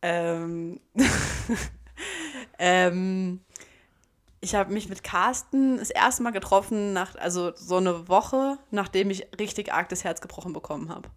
Ähm, 0.02 0.82
ähm, 2.60 3.42
ich 4.42 4.56
habe 4.56 4.74
mich 4.74 4.90
mit 4.90 5.04
Carsten 5.04 5.78
das 5.78 5.92
erste 5.92 6.24
Mal 6.24 6.32
getroffen, 6.32 6.94
nach, 6.94 7.16
also 7.16 7.56
so 7.56 7.78
eine 7.78 8.08
Woche, 8.08 8.58
nachdem 8.72 9.12
ich 9.12 9.28
richtig 9.40 9.72
arg 9.72 9.88
das 9.90 10.04
Herz 10.04 10.20
gebrochen 10.20 10.52
bekommen 10.52 10.90
habe. 10.90 11.10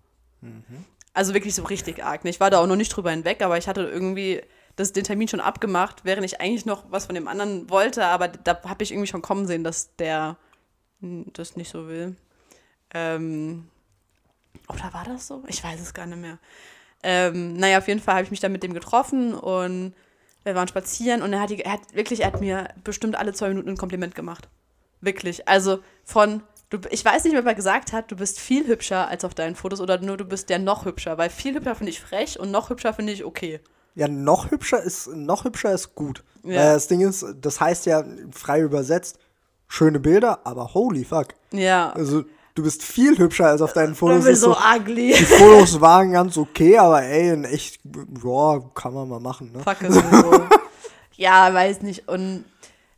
Also 1.14 1.33
wirklich 1.33 1.55
so 1.55 1.62
richtig 1.62 2.05
arg. 2.05 2.24
ne? 2.24 2.31
Ich 2.31 2.40
war 2.40 2.50
da 2.50 2.59
auch 2.59 2.66
noch 2.66 2.77
nicht 2.77 2.90
drüber 2.90 3.11
hinweg, 3.11 3.40
aber 3.42 3.57
ich 3.57 3.68
hatte 3.68 3.83
irgendwie 3.83 4.42
das, 4.77 4.92
den 4.92 5.05
Termin 5.05 5.29
schon 5.29 5.40
abgemacht, 5.40 6.05
während 6.05 6.24
ich 6.24 6.40
eigentlich 6.40 6.66
noch 6.66 6.85
was 6.90 7.07
von 7.07 7.14
dem 7.14 7.29
anderen 7.29 7.70
wollte, 7.70 8.05
aber 8.05 8.29
da 8.29 8.61
habe 8.64 8.83
ich 8.83 8.90
irgendwie 8.90 9.07
schon 9.07 9.22
kommen 9.22 9.46
sehen, 9.46 9.64
dass 9.64 9.94
der 9.96 10.37
das 11.00 11.57
nicht 11.57 11.70
so 11.70 11.88
will. 11.88 12.16
Ähm, 12.92 13.68
oder 14.68 14.92
war 14.92 15.05
das 15.05 15.27
so? 15.27 15.44
Ich 15.46 15.62
weiß 15.62 15.81
es 15.81 15.94
gar 15.94 16.07
nicht 16.07 16.20
mehr. 16.20 16.38
Ähm, 17.03 17.55
naja, 17.55 17.79
auf 17.79 17.88
jeden 17.88 18.00
Fall 18.00 18.14
habe 18.14 18.24
ich 18.24 18.31
mich 18.31 18.40
dann 18.40 18.53
mit 18.53 18.62
dem 18.62 18.74
getroffen 18.74 19.35
und 19.35 19.94
wir 20.42 20.55
waren 20.55 20.68
spazieren 20.68 21.22
und 21.22 21.33
er 21.33 21.40
hat, 21.40 21.50
die, 21.50 21.61
er 21.61 21.72
hat 21.72 21.94
wirklich, 21.94 22.20
er 22.20 22.29
hat 22.29 22.40
mir 22.40 22.68
bestimmt 22.83 23.16
alle 23.16 23.33
zwei 23.33 23.48
Minuten 23.48 23.70
ein 23.70 23.77
Kompliment 23.77 24.14
gemacht. 24.14 24.48
Wirklich. 25.00 25.46
Also 25.46 25.81
von, 26.05 26.42
du, 26.78 26.88
ich 26.90 27.04
weiß 27.04 27.24
nicht 27.24 27.32
mehr, 27.32 27.42
ob 27.42 27.46
er 27.46 27.54
gesagt 27.54 27.92
hat, 27.92 28.10
du 28.10 28.16
bist 28.16 28.40
viel 28.40 28.66
hübscher 28.66 29.08
als 29.08 29.24
auf 29.24 29.34
deinen 29.34 29.54
Fotos 29.54 29.80
oder 29.80 29.98
nur 29.98 30.16
du 30.16 30.24
bist 30.24 30.50
der 30.50 30.58
noch 30.58 30.84
hübscher, 30.84 31.18
weil 31.18 31.30
viel 31.30 31.54
hübscher 31.54 31.74
finde 31.74 31.90
ich 31.90 32.00
frech 32.00 32.38
und 32.38 32.50
noch 32.50 32.70
hübscher 32.70 32.92
finde 32.94 33.12
ich 33.12 33.24
okay. 33.24 33.60
Ja, 33.94 34.08
noch 34.08 34.50
hübscher 34.50 34.82
ist, 34.82 35.08
noch 35.08 35.44
hübscher 35.44 35.72
ist 35.72 35.94
gut. 35.94 36.24
Ja. 36.42 36.74
Das 36.74 36.88
Ding 36.88 37.00
ist, 37.00 37.24
das 37.40 37.60
heißt 37.60 37.87
ja 37.87 38.04
frei 38.32 38.60
übersetzt, 38.60 39.18
schöne 39.68 40.00
Bilder, 40.00 40.40
aber 40.44 40.74
holy 40.74 41.04
fuck. 41.04 41.28
Ja. 41.52 41.92
Also, 41.92 42.24
du 42.54 42.62
bist 42.62 42.82
viel 42.82 43.16
hübscher 43.18 43.46
als 43.46 43.62
auf 43.62 43.72
deinen 43.72 43.90
Du 43.90 43.94
Fotos. 43.96 44.24
bist 44.24 44.28
Ist 44.28 44.40
so 44.40 44.52
so, 44.52 44.58
ugly. 44.76 45.14
die 45.16 45.24
Fotos 45.24 45.80
waren 45.80 46.12
ganz 46.12 46.37
okay, 46.37 46.76
aber 46.78 47.02
ey, 47.02 47.30
in 47.30 47.44
echt, 47.44 47.80
ja, 48.24 48.60
kann 48.74 48.94
man 48.94 49.08
mal 49.08 49.20
machen, 49.20 49.52
ne? 49.52 49.60
Fuck 49.60 49.82
es 49.82 49.94
so. 49.94 50.02
ja, 51.16 51.52
weiß 51.54 51.82
nicht. 51.82 52.08
Und 52.08 52.44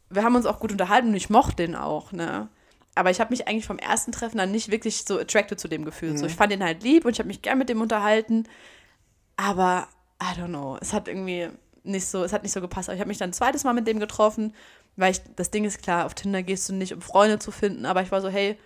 wir 0.09 0.23
haben 0.23 0.35
uns 0.37 0.47
auch 0.47 0.61
gut 0.61 0.73
unterhalten 0.73 1.09
und 1.09 1.15
ich 1.15 1.31
mochte 1.31 1.57
den 1.57 1.77
auch, 1.77 2.13
ne? 2.13 2.49
Aber 2.97 3.11
ich 3.11 3.21
habe 3.21 3.31
mich 3.31 3.47
eigentlich 3.47 3.67
vom 3.67 3.79
ersten 3.79 4.11
Treffen 4.11 4.39
dann 4.39 4.51
nicht 4.51 4.71
wirklich 4.71 5.05
so 5.05 5.19
attracted 5.19 5.61
zu 5.61 5.69
dem 5.69 5.85
gefühlt. 5.85 6.19
So, 6.19 6.27
ich 6.27 6.35
fand 6.35 6.53
ihn 6.53 6.65
halt 6.65 6.83
lieb 6.83 7.05
und 7.05 7.13
ich 7.13 7.19
habe 7.19 7.29
mich 7.29 7.43
gern 7.43 7.59
mit 7.59 7.69
dem 7.69 7.81
unterhalten. 7.81 8.49
Aber, 9.37 9.87
I 10.21 10.41
don't 10.41 10.49
know, 10.49 10.79
es 10.81 10.93
hat 10.95 11.07
irgendwie 11.07 11.51
nicht 11.85 12.07
so, 12.07 12.25
es 12.25 12.33
hat 12.33 12.43
nicht 12.43 12.53
so 12.53 12.61
gepasst. 12.61 12.89
Aber 12.89 12.95
ich 12.95 13.01
habe 13.01 13.09
mich 13.09 13.19
dann 13.19 13.31
ein 13.31 13.35
zweites 13.35 13.65
Mal 13.65 13.75
mit 13.75 13.87
dem 13.87 14.01
getroffen, 14.01 14.55
weil 14.97 15.13
ich, 15.13 15.21
das 15.37 15.51
Ding 15.51 15.65
ist 15.65 15.83
klar, 15.83 16.07
auf 16.07 16.15
Tinder 16.15 16.43
gehst 16.43 16.69
du 16.69 16.73
nicht, 16.73 16.95
um 16.95 17.03
Freunde 17.03 17.39
zu 17.39 17.51
finden, 17.51 17.87
aber 17.87 18.03
ich 18.03 18.11
war 18.11 18.21
so, 18.23 18.29
hey, 18.29 18.59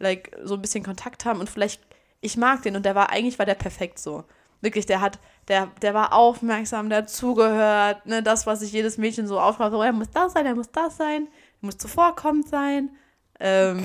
like, 0.00 0.36
so 0.42 0.54
ein 0.54 0.60
bisschen 0.60 0.84
Kontakt 0.84 1.24
haben 1.24 1.40
und 1.40 1.48
vielleicht, 1.48 1.80
ich 2.20 2.36
mag 2.36 2.62
den 2.62 2.76
und 2.76 2.84
der 2.84 2.94
war, 2.94 3.10
eigentlich 3.10 3.38
war 3.38 3.46
der 3.46 3.54
perfekt 3.54 3.98
so. 3.98 4.24
Wirklich, 4.60 4.86
der 4.86 5.00
hat, 5.00 5.20
der, 5.46 5.68
der 5.82 5.94
war 5.94 6.12
aufmerksam, 6.12 6.88
der 6.88 6.98
hat 6.98 7.10
zugehört, 7.10 8.06
ne, 8.06 8.24
das, 8.24 8.44
was 8.46 8.60
sich 8.60 8.72
jedes 8.72 8.98
Mädchen 8.98 9.28
so 9.28 9.38
aufmacht, 9.38 9.70
so, 9.70 9.80
er 9.80 9.92
muss 9.92 10.10
das 10.10 10.32
sein, 10.32 10.46
er 10.46 10.56
muss 10.56 10.72
das 10.72 10.96
sein, 10.96 11.28
er 11.62 11.66
muss 11.66 11.78
zuvorkommend 11.78 12.48
sein. 12.48 12.90
Ähm, 13.40 13.82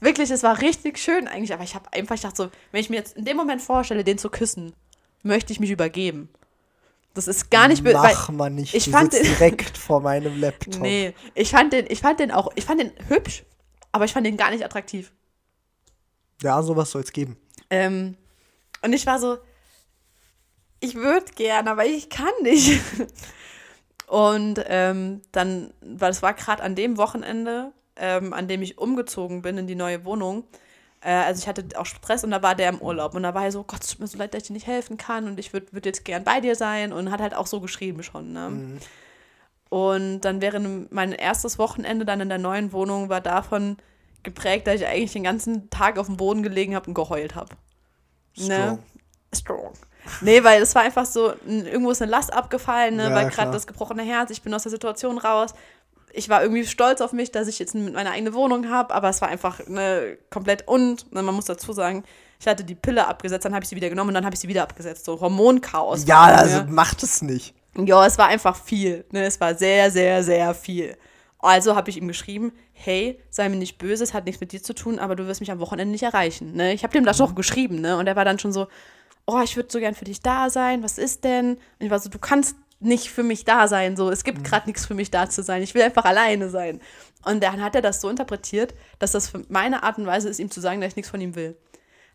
wirklich, 0.00 0.30
es 0.30 0.42
war 0.42 0.60
richtig 0.60 0.98
schön 0.98 1.28
eigentlich, 1.28 1.52
aber 1.52 1.62
ich 1.64 1.74
habe 1.74 1.92
einfach 1.92 2.16
gedacht 2.16 2.36
so, 2.36 2.50
wenn 2.72 2.80
ich 2.80 2.90
mir 2.90 2.96
jetzt 2.96 3.16
in 3.16 3.24
dem 3.24 3.36
Moment 3.36 3.62
vorstelle, 3.62 4.02
den 4.04 4.18
zu 4.18 4.30
küssen, 4.30 4.72
möchte 5.22 5.52
ich 5.52 5.60
mich 5.60 5.70
übergeben. 5.70 6.28
Das 7.14 7.26
ist 7.28 7.50
gar 7.50 7.66
nicht, 7.68 7.82
Mach 7.84 8.28
mal 8.30 8.50
nicht, 8.50 8.74
ich 8.74 8.84
du 8.84 8.90
fand 8.92 9.12
den- 9.12 9.24
direkt 9.24 9.76
vor 9.78 10.00
meinem 10.00 10.40
Laptop. 10.40 10.80
Nee, 10.80 11.14
ich 11.34 11.50
fand 11.50 11.72
den, 11.72 11.86
ich 11.88 12.00
fand 12.00 12.20
den 12.20 12.30
auch, 12.30 12.50
ich 12.54 12.64
fand 12.64 12.80
den 12.80 12.92
hübsch, 13.08 13.44
aber 13.92 14.04
ich 14.04 14.12
fand 14.12 14.26
den 14.26 14.36
gar 14.36 14.50
nicht 14.50 14.64
attraktiv. 14.64 15.12
Ja, 16.42 16.62
sowas 16.62 16.90
soll 16.90 17.02
es 17.02 17.12
geben. 17.12 17.36
Ähm, 17.68 18.16
und 18.82 18.92
ich 18.92 19.06
war 19.06 19.18
so, 19.18 19.38
ich 20.80 20.94
würde 20.94 21.30
gern, 21.34 21.68
aber 21.68 21.84
ich 21.84 22.08
kann 22.08 22.32
nicht. 22.42 22.80
Und 24.06 24.64
ähm, 24.66 25.20
dann, 25.30 25.72
weil 25.82 26.10
es 26.10 26.22
war 26.22 26.34
gerade 26.34 26.62
an 26.62 26.74
dem 26.74 26.96
Wochenende, 26.96 27.72
ähm, 28.00 28.32
an 28.32 28.48
dem 28.48 28.62
ich 28.62 28.78
umgezogen 28.78 29.42
bin 29.42 29.58
in 29.58 29.66
die 29.66 29.76
neue 29.76 30.04
Wohnung. 30.04 30.44
Äh, 31.00 31.12
also 31.12 31.40
ich 31.40 31.48
hatte 31.48 31.64
auch 31.76 31.86
Stress 31.86 32.24
und 32.24 32.30
da 32.30 32.42
war 32.42 32.54
der 32.54 32.70
im 32.70 32.80
Urlaub. 32.80 33.14
Und 33.14 33.22
da 33.22 33.34
war 33.34 33.44
er 33.44 33.52
so, 33.52 33.62
Gott, 33.62 33.82
es 33.82 33.90
tut 33.90 34.00
mir 34.00 34.06
so 34.06 34.18
leid, 34.18 34.34
dass 34.34 34.42
ich 34.42 34.46
dir 34.48 34.54
nicht 34.54 34.66
helfen 34.66 34.96
kann 34.96 35.26
und 35.26 35.38
ich 35.38 35.52
würde 35.52 35.72
würd 35.72 35.86
jetzt 35.86 36.04
gern 36.04 36.24
bei 36.24 36.40
dir 36.40 36.56
sein. 36.56 36.92
Und 36.92 37.10
hat 37.10 37.20
halt 37.20 37.34
auch 37.34 37.46
so 37.46 37.60
geschrieben 37.60 38.02
schon. 38.02 38.32
Ne? 38.32 38.50
Mhm. 38.50 38.78
Und 39.68 40.20
dann 40.22 40.40
während 40.40 40.90
mein 40.90 41.12
erstes 41.12 41.58
Wochenende 41.58 42.04
dann 42.04 42.20
in 42.20 42.28
der 42.28 42.38
neuen 42.38 42.72
Wohnung 42.72 43.08
war 43.08 43.20
davon 43.20 43.76
geprägt, 44.22 44.66
dass 44.66 44.76
ich 44.76 44.86
eigentlich 44.86 45.12
den 45.12 45.22
ganzen 45.22 45.70
Tag 45.70 45.98
auf 45.98 46.06
dem 46.06 46.16
Boden 46.16 46.42
gelegen 46.42 46.74
habe 46.74 46.88
und 46.88 46.94
geheult 46.94 47.34
habe. 47.34 47.54
Ne? 48.36 48.78
Strong. 49.32 49.72
Nee, 50.22 50.42
weil 50.42 50.62
es 50.62 50.74
war 50.74 50.82
einfach 50.82 51.06
so, 51.06 51.34
irgendwo 51.46 51.90
ist 51.90 52.02
eine 52.02 52.10
Last 52.10 52.32
abgefallen, 52.32 52.96
ne? 52.96 53.04
Ja, 53.04 53.14
weil 53.14 53.28
gerade 53.28 53.50
das 53.50 53.66
gebrochene 53.66 54.02
Herz, 54.02 54.30
ich 54.30 54.42
bin 54.42 54.52
aus 54.54 54.62
der 54.62 54.70
Situation 54.70 55.18
raus. 55.18 55.54
Ich 56.12 56.28
war 56.28 56.42
irgendwie 56.42 56.66
stolz 56.66 57.00
auf 57.00 57.12
mich, 57.12 57.30
dass 57.30 57.48
ich 57.48 57.58
jetzt 57.58 57.74
meine 57.74 58.10
eigene 58.10 58.34
Wohnung 58.34 58.68
habe, 58.68 58.94
aber 58.94 59.08
es 59.08 59.20
war 59.20 59.28
einfach 59.28 59.66
ne, 59.66 60.18
komplett 60.30 60.66
und, 60.66 61.12
ne, 61.12 61.22
man 61.22 61.34
muss 61.34 61.44
dazu 61.44 61.72
sagen, 61.72 62.04
ich 62.40 62.46
hatte 62.46 62.64
die 62.64 62.74
Pille 62.74 63.06
abgesetzt, 63.06 63.44
dann 63.44 63.54
habe 63.54 63.62
ich 63.62 63.68
sie 63.68 63.76
wieder 63.76 63.90
genommen 63.90 64.08
und 64.08 64.14
dann 64.14 64.24
habe 64.24 64.34
ich 64.34 64.40
sie 64.40 64.48
wieder 64.48 64.62
abgesetzt. 64.62 65.04
So 65.04 65.20
Hormonchaos. 65.20 66.06
Ja, 66.06 66.22
also 66.22 66.64
macht 66.68 67.02
es 67.02 67.22
nicht. 67.22 67.54
Ja, 67.76 68.04
es 68.06 68.18
war 68.18 68.28
einfach 68.28 68.56
viel. 68.56 69.04
Ne? 69.12 69.24
Es 69.24 69.40
war 69.40 69.54
sehr, 69.54 69.90
sehr, 69.90 70.22
sehr 70.22 70.54
viel. 70.54 70.96
Also 71.38 71.76
habe 71.76 71.90
ich 71.90 71.96
ihm 71.96 72.08
geschrieben, 72.08 72.52
hey, 72.72 73.20
sei 73.30 73.48
mir 73.48 73.56
nicht 73.56 73.78
böse, 73.78 74.04
es 74.04 74.14
hat 74.14 74.24
nichts 74.24 74.40
mit 74.40 74.52
dir 74.52 74.62
zu 74.62 74.74
tun, 74.74 74.98
aber 74.98 75.16
du 75.16 75.26
wirst 75.26 75.40
mich 75.40 75.50
am 75.50 75.60
Wochenende 75.60 75.92
nicht 75.92 76.02
erreichen. 76.02 76.54
Ne? 76.54 76.72
Ich 76.72 76.82
habe 76.82 76.92
dem 76.92 77.04
das 77.04 77.18
doch 77.18 77.34
geschrieben, 77.34 77.80
ne? 77.80 77.96
Und 77.96 78.06
er 78.06 78.16
war 78.16 78.24
dann 78.24 78.38
schon 78.38 78.52
so, 78.52 78.68
oh, 79.26 79.40
ich 79.42 79.56
würde 79.56 79.70
so 79.70 79.78
gern 79.78 79.94
für 79.94 80.04
dich 80.04 80.20
da 80.20 80.50
sein, 80.50 80.82
was 80.82 80.98
ist 80.98 81.24
denn? 81.24 81.52
Und 81.52 81.60
ich 81.86 81.90
war 81.90 81.98
so, 81.98 82.10
du 82.10 82.18
kannst 82.18 82.56
nicht 82.80 83.10
für 83.10 83.22
mich 83.22 83.44
da 83.44 83.68
sein, 83.68 83.96
so, 83.96 84.10
es 84.10 84.20
Mhm. 84.20 84.24
gibt 84.24 84.44
gerade 84.44 84.66
nichts 84.66 84.86
für 84.86 84.94
mich 84.94 85.10
da 85.10 85.28
zu 85.28 85.42
sein, 85.42 85.62
ich 85.62 85.74
will 85.74 85.82
einfach 85.82 86.04
alleine 86.04 86.48
sein. 86.50 86.80
Und 87.24 87.42
dann 87.42 87.62
hat 87.62 87.74
er 87.74 87.82
das 87.82 88.00
so 88.00 88.08
interpretiert, 88.08 88.74
dass 88.98 89.12
das 89.12 89.28
für 89.28 89.44
meine 89.48 89.82
Art 89.82 89.98
und 89.98 90.06
Weise 90.06 90.28
ist, 90.28 90.38
ihm 90.40 90.50
zu 90.50 90.60
sagen, 90.60 90.80
dass 90.80 90.90
ich 90.90 90.96
nichts 90.96 91.10
von 91.10 91.20
ihm 91.20 91.34
will. 91.34 91.56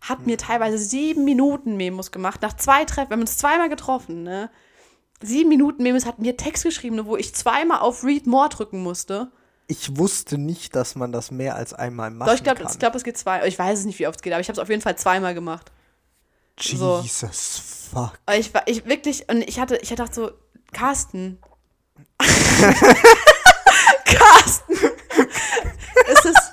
Hat 0.01 0.19
Mhm. 0.21 0.25
mir 0.25 0.37
teilweise 0.37 0.77
sieben 0.77 1.23
Minuten 1.23 1.77
Memos 1.77 2.11
gemacht, 2.11 2.41
nach 2.41 2.55
zwei 2.57 2.83
Treffen, 2.85 3.09
wir 3.09 3.13
haben 3.13 3.21
uns 3.21 3.37
zweimal 3.37 3.69
getroffen, 3.69 4.23
ne? 4.23 4.49
sieben 5.21 5.49
Minuten 5.49 5.81
Memes 5.83 6.05
hat 6.05 6.19
mir 6.19 6.35
Text 6.37 6.63
geschrieben, 6.63 7.05
wo 7.05 7.15
ich 7.15 7.33
zweimal 7.33 7.79
auf 7.79 8.03
Read 8.03 8.27
More 8.27 8.49
drücken 8.49 8.83
musste. 8.83 9.31
Ich 9.67 9.97
wusste 9.97 10.37
nicht, 10.37 10.75
dass 10.75 10.95
man 10.95 11.11
das 11.11 11.31
mehr 11.31 11.55
als 11.55 11.73
einmal 11.73 12.11
machen 12.11 12.27
Doch, 12.27 12.35
ich 12.35 12.43
glaube, 12.43 12.63
glaub, 12.77 12.93
es 12.95 13.03
geht 13.03 13.17
zwei. 13.17 13.47
Ich 13.47 13.57
weiß 13.57 13.79
es 13.79 13.85
nicht, 13.85 13.97
wie 13.97 14.07
oft 14.07 14.17
es 14.17 14.21
geht, 14.21 14.33
aber 14.33 14.41
ich 14.41 14.47
habe 14.47 14.53
es 14.53 14.59
auf 14.59 14.69
jeden 14.69 14.81
Fall 14.81 14.97
zweimal 14.97 15.33
gemacht. 15.33 15.71
so. 16.59 16.99
Jesus 17.01 17.89
fuck. 17.91 18.19
Aber 18.25 18.37
ich 18.37 18.53
war, 18.53 18.67
ich 18.67 18.85
wirklich, 18.85 19.27
und 19.29 19.41
ich 19.47 19.59
hatte, 19.59 19.77
ich 19.77 19.91
hatte 19.91 20.03
gedacht 20.03 20.13
so, 20.15 20.31
Carsten. 20.73 21.39
Carsten. 24.05 24.73
es 26.07 26.25
ist, 26.25 26.51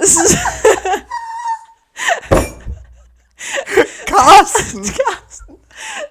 es 0.00 0.16
ist, 0.16 0.38
Carsten! 4.06 4.82
Carsten. 4.82 5.58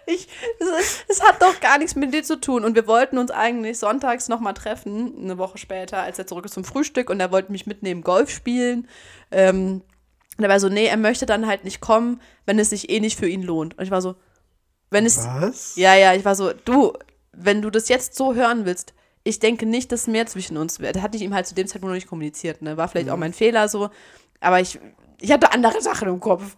Ich, 0.06 0.28
es, 0.60 1.04
es 1.10 1.22
hat 1.22 1.42
doch 1.42 1.60
gar 1.60 1.78
nichts 1.78 1.96
mit 1.96 2.14
dir 2.14 2.24
zu 2.24 2.40
tun. 2.40 2.64
Und 2.64 2.76
wir 2.76 2.88
wollten 2.88 3.18
uns 3.18 3.32
eigentlich 3.32 3.80
sonntags 3.80 4.30
nochmal 4.30 4.54
treffen, 4.54 5.14
eine 5.22 5.38
Woche 5.38 5.58
später, 5.58 6.00
als 6.00 6.18
er 6.18 6.28
zurück 6.28 6.46
ist 6.46 6.54
zum 6.54 6.64
Frühstück. 6.64 7.10
Und 7.10 7.20
er 7.20 7.32
wollte 7.32 7.52
mich 7.52 7.66
mitnehmen, 7.68 8.02
Golf 8.02 8.30
spielen. 8.30 8.88
Ähm, 9.32 9.82
und 10.38 10.44
er 10.44 10.50
war 10.50 10.60
so, 10.60 10.70
nee, 10.70 10.86
er 10.86 10.98
möchte 10.98 11.26
dann 11.26 11.48
halt 11.48 11.64
nicht 11.64 11.82
kommen, 11.82 12.22
wenn 12.46 12.60
es 12.60 12.70
sich 12.70 12.90
eh 12.90 13.00
nicht 13.00 13.20
für 13.20 13.28
ihn 13.28 13.44
lohnt. 13.44 13.78
Und 13.78 13.84
ich 13.84 13.92
war 13.92 14.02
so, 14.02 14.16
wenn 14.90 15.06
es. 15.06 15.26
Was? 15.26 15.76
Ja, 15.76 15.96
ja, 15.96 16.14
ich 16.14 16.24
war 16.24 16.36
so, 16.36 16.54
du, 16.54 16.94
wenn 17.38 17.62
du 17.62 17.70
das 17.70 17.88
jetzt 17.88 18.16
so 18.16 18.34
hören 18.36 18.66
willst, 18.66 18.94
ich 19.24 19.40
denke 19.40 19.66
nicht, 19.66 19.92
dass 19.92 20.08
mehr 20.08 20.26
zwischen 20.26 20.58
uns 20.58 20.80
wird. 20.80 21.02
Hatte 21.02 21.18
ich 21.18 21.24
ihm 21.24 21.34
halt 21.34 21.46
zu 21.48 21.56
dem 21.56 21.68
Zeitpunkt 21.68 21.92
noch 21.92 21.96
nicht 21.96 22.08
kommuniziert, 22.08 22.62
ne? 22.62 22.78
War 22.78 22.88
vielleicht 22.88 23.10
auch 23.10 23.18
mein 23.18 23.34
Fehler 23.34 23.68
so. 23.68 23.90
Aber 24.40 24.60
ich, 24.60 24.80
ich 25.20 25.32
hatte 25.32 25.52
andere 25.52 25.82
Sachen 25.82 26.08
im 26.08 26.20
Kopf. 26.20 26.56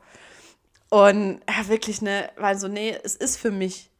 Und 0.89 1.41
ja, 1.47 1.67
wirklich, 1.67 2.01
ne, 2.01 2.29
war 2.37 2.55
so, 2.57 2.67
nee, 2.67 2.95
es 3.03 3.15
ist 3.15 3.37
für 3.37 3.51
mich 3.51 3.91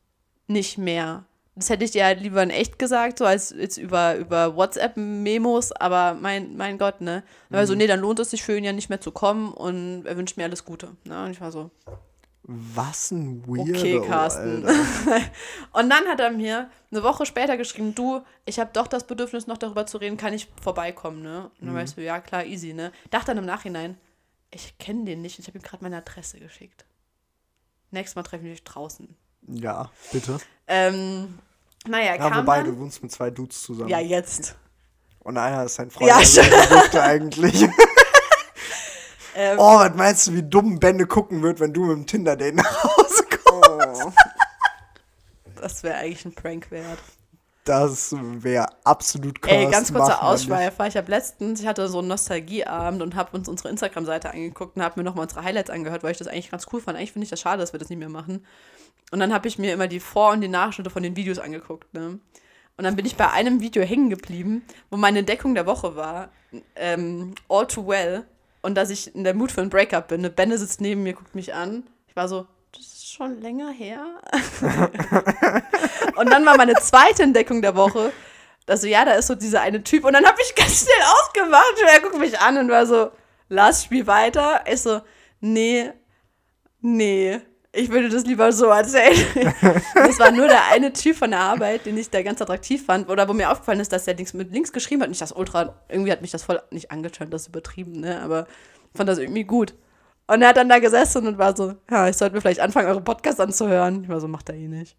nicht 0.48 0.78
mehr. 0.78 1.26
Das 1.56 1.70
hätte 1.70 1.84
ich 1.84 1.92
dir 1.92 2.06
halt 2.06 2.22
lieber 2.22 2.42
in 2.42 2.52
echt 2.52 2.80
gesagt, 2.80 3.18
so 3.18 3.26
als 3.26 3.54
jetzt 3.58 3.78
über, 3.78 4.16
über 4.16 4.56
WhatsApp-Memos, 4.56 5.72
aber 5.74 6.16
mein, 6.20 6.56
mein 6.56 6.78
Gott, 6.78 7.02
ne. 7.02 7.24
Er 7.50 7.60
war 7.60 7.68
so, 7.68 7.76
nee, 7.76 7.88
dann 7.88 8.00
lohnt 8.00 8.20
es 8.20 8.32
sich 8.32 8.44
für 8.44 8.58
ihn 8.58 8.64
ja 8.64 8.72
nicht 8.72 8.90
mehr 8.90 9.02
zu 9.02 9.12
kommen 9.12 9.52
und 9.52 10.06
er 10.06 10.16
wünscht 10.16 10.38
mir 10.38 10.46
alles 10.46 10.64
Gute. 10.64 10.96
Ne? 11.04 11.26
Und 11.26 11.32
ich 11.32 11.42
war 11.42 11.52
so, 11.52 11.70
Was 12.44 13.12
ein 13.12 13.46
Weirdo, 13.46 13.78
Okay, 13.78 14.02
Carsten. 14.08 14.64
Und 15.74 15.90
dann 15.90 16.08
hat 16.08 16.20
er 16.20 16.32
mir 16.32 16.70
eine 16.92 17.04
Woche 17.04 17.26
später 17.26 17.58
geschrieben, 17.58 17.94
du, 17.94 18.22
ich 18.46 18.60
habe 18.60 18.72
doch 18.74 18.88
das 18.88 19.06
Bedürfnis, 19.06 19.46
noch 19.46 19.58
darüber 19.58 19.86
zu 19.86 19.98
reden, 19.98 20.18
kann 20.18 20.34
ich 20.34 20.48
vorbeikommen, 20.62 21.22
ne? 21.22 21.52
Und 21.60 21.68
dann 21.68 21.76
weißt 21.76 21.98
du, 21.98 22.02
ja 22.02 22.20
klar, 22.20 22.46
easy, 22.46 22.74
ne? 22.74 22.92
Dachte 23.12 23.28
dann 23.28 23.38
im 23.40 23.46
Nachhinein, 23.46 23.98
ich 24.52 24.78
kenne 24.80 25.06
den 25.06 25.22
nicht, 25.22 25.38
ich 25.38 25.48
habe 25.48 25.60
ihm 25.60 25.62
gerade 25.62 25.84
meine 25.84 25.98
Adresse 25.98 26.40
geschickt. 26.40 26.86
Nächstes 27.92 28.16
Mal 28.16 28.24
treffen 28.24 28.46
wir 28.46 28.52
uns 28.52 28.64
draußen. 28.64 29.16
Ja, 29.48 29.92
bitte. 30.12 30.38
Ähm, 30.68 31.40
naja, 31.88 32.16
Ja, 32.16 32.30
kam 32.30 32.44
wobei, 32.44 32.64
dann, 32.64 32.74
du 32.74 32.80
wohnst 32.80 33.04
mit 33.04 33.12
zwei 33.12 33.30
Dudes 33.30 33.62
zusammen. 33.62 33.90
Ja, 33.90 34.00
jetzt. 34.00 34.56
Und 35.20 35.38
einer 35.38 35.66
ist 35.66 35.76
sein 35.76 35.92
Freund. 35.92 36.10
Ja, 36.10 36.16
also 36.18 37.00
eigentlich. 37.00 37.68
Ähm, 39.42 39.58
Oh, 39.58 39.80
was 39.80 39.96
meinst 39.96 40.28
du, 40.28 40.34
wie 40.34 40.44
dumm 40.44 40.80
Bände 40.80 41.08
gucken 41.08 41.42
wird, 41.42 41.62
wenn 41.62 41.72
du 41.72 41.86
mit 41.86 41.96
dem 41.96 42.06
Tinder-Date 42.06 42.56
nach 42.56 42.84
Hause 42.84 43.24
kommst? 43.46 44.04
oh. 44.06 44.12
Das 45.62 45.82
wäre 45.84 45.96
eigentlich 45.96 46.26
ein 46.26 46.34
Prank 46.36 46.70
wert. 46.72 47.00
Das 47.64 48.14
wäre 48.18 48.66
absolut 48.84 49.42
krass. 49.42 49.54
Ey, 49.54 49.68
ganz 49.70 49.94
kurzer. 49.94 50.24
Ausschweifer. 50.24 50.88
Ich 50.88 50.98
habe 50.98 51.10
letztens, 51.10 51.62
ich 51.62 51.68
hatte 51.68 51.88
so 51.88 52.00
einen 52.00 52.08
Nostalgieabend 52.10 53.02
und 53.02 53.16
habe 53.16 53.38
uns 53.38 53.48
unsere 53.48 53.70
Instagram-Seite 53.70 54.32
angeguckt 54.32 54.76
und 54.76 54.84
habe 54.84 55.00
mir 55.00 55.04
nochmal 55.04 55.24
unsere 55.24 55.44
Highlights 55.44 55.70
angehört, 55.70 56.04
weil 56.04 56.12
ich 56.12 56.18
das 56.18 56.28
eigentlich 56.28 56.52
ganz 56.52 56.66
cool 56.74 56.82
fand. 56.82 56.98
Eigentlich 56.98 57.14
finde 57.14 57.24
ich 57.26 57.30
das 57.30 57.40
schade, 57.40 57.60
dass 57.62 57.72
wir 57.74 57.80
das 57.80 57.90
nicht 57.90 58.00
mehr 58.00 58.10
machen. 58.10 58.46
Und 59.12 59.20
dann 59.20 59.34
habe 59.34 59.48
ich 59.48 59.58
mir 59.58 59.72
immer 59.74 59.88
die 59.88 60.00
Vor- 60.02 60.32
und 60.32 60.42
die 60.42 60.48
Nachschnitte 60.50 60.90
von 60.90 61.04
den 61.04 61.16
Videos 61.16 61.40
angeguckt. 61.40 61.94
Ne? 61.94 62.20
Und 62.78 62.84
dann 62.84 62.96
bin 62.96 63.06
ich 63.06 63.16
bei 63.16 63.30
einem 63.32 63.62
Video 63.62 63.84
hängen 63.84 64.10
geblieben, 64.10 64.64
wo 64.90 64.98
meine 64.98 65.20
Entdeckung 65.20 65.54
der 65.54 65.66
Woche 65.66 65.96
war, 65.96 66.30
ähm, 66.76 67.36
All 67.50 67.68
Too 67.68 67.86
Well, 67.88 68.26
und 68.62 68.76
dass 68.76 68.90
ich 68.90 69.16
in 69.16 69.24
der 69.24 69.34
Mut 69.34 69.52
für 69.52 69.62
ein 69.62 69.70
Breakup 69.70 70.10
bin. 70.10 70.22
Eine 70.22 70.30
Benne 70.30 70.58
sitzt 70.58 70.82
neben 70.82 71.04
mir, 71.04 71.14
guckt 71.14 71.36
mich 71.36 71.54
an. 71.54 71.84
Ich 72.08 72.16
war 72.16 72.28
so, 72.28 72.48
das 72.72 72.82
ist 72.82 73.12
schon 73.12 73.42
länger 73.42 73.72
her. 73.72 74.06
und 76.16 76.30
dann 76.30 76.46
war 76.46 76.58
meine 76.58 76.76
zweite 76.76 77.24
Entdeckung 77.24 77.62
der 77.62 77.76
Woche, 77.76 78.12
also 78.70 78.88
ja, 78.88 79.04
da 79.04 79.14
ist 79.14 79.28
so 79.28 79.36
dieser 79.36 79.62
eine 79.62 79.84
Typ 79.84 80.06
und 80.06 80.14
dann 80.14 80.26
habe 80.26 80.38
ich 80.42 80.56
ganz 80.56 80.84
schnell 80.84 81.06
ausgemacht 81.14 81.74
und 81.82 81.88
er 81.88 82.02
guckt 82.02 82.20
mich 82.20 82.40
an 82.40 82.58
und 82.58 82.70
war 82.70 82.86
so, 82.86 83.12
Lars, 83.50 83.84
spiel 83.84 84.06
weiter. 84.06 84.64
Ich 84.72 84.82
so, 84.82 85.02
nee, 85.40 85.92
nee, 86.82 87.42
ich 87.72 87.90
würde 87.90 88.10
das 88.10 88.26
lieber 88.26 88.52
so 88.52 88.66
erzählen. 88.66 89.54
das 89.94 90.20
war 90.20 90.32
nur 90.32 90.48
der 90.48 90.68
eine 90.72 90.92
Typ 90.92 91.16
von 91.16 91.32
der 91.32 91.40
Arbeit, 91.40 91.86
den 91.86 91.98
ich 91.98 92.10
da 92.10 92.22
ganz 92.24 92.42
attraktiv 92.42 92.86
fand 92.86 93.10
oder 93.10 93.28
wo 93.28 93.34
mir 93.34 93.52
aufgefallen 93.52 93.80
ist, 93.80 93.92
dass 93.92 94.08
er 94.08 94.16
links 94.16 94.34
mit 94.34 94.52
links 94.52 94.72
geschrieben 94.72 95.02
hat 95.02 95.08
und 95.08 95.14
ich 95.14 95.20
das 95.20 95.32
ultra, 95.32 95.76
irgendwie 95.88 96.12
hat 96.12 96.22
mich 96.22 96.32
das 96.32 96.44
voll 96.44 96.62
nicht 96.72 96.92
angetönt, 96.92 97.34
das 97.34 97.44
ist 97.44 97.50
übertrieben, 97.50 98.00
ne, 98.00 98.22
aber 98.22 98.48
ich 98.92 98.98
fand 98.98 99.10
das 99.10 99.20
irgendwie 99.20 99.44
gut. 99.44 99.76
Und 100.28 100.44
er 100.44 100.50
hat 100.50 100.58
dann 100.58 100.70
da 100.70 100.78
gesessen 100.78 101.26
und 101.26 101.38
war 101.40 101.56
so, 101.56 101.74
ja, 101.90 102.08
ich 102.08 102.16
sollte 102.16 102.36
mir 102.36 102.42
vielleicht 102.42 102.60
anfangen, 102.60 102.88
eure 102.88 103.02
Podcasts 103.02 103.40
anzuhören. 103.40 104.04
Ich 104.04 104.10
war 104.10 104.20
so, 104.20 104.28
macht 104.28 104.50
er 104.50 104.56
eh 104.56 104.68
nicht. 104.68 104.96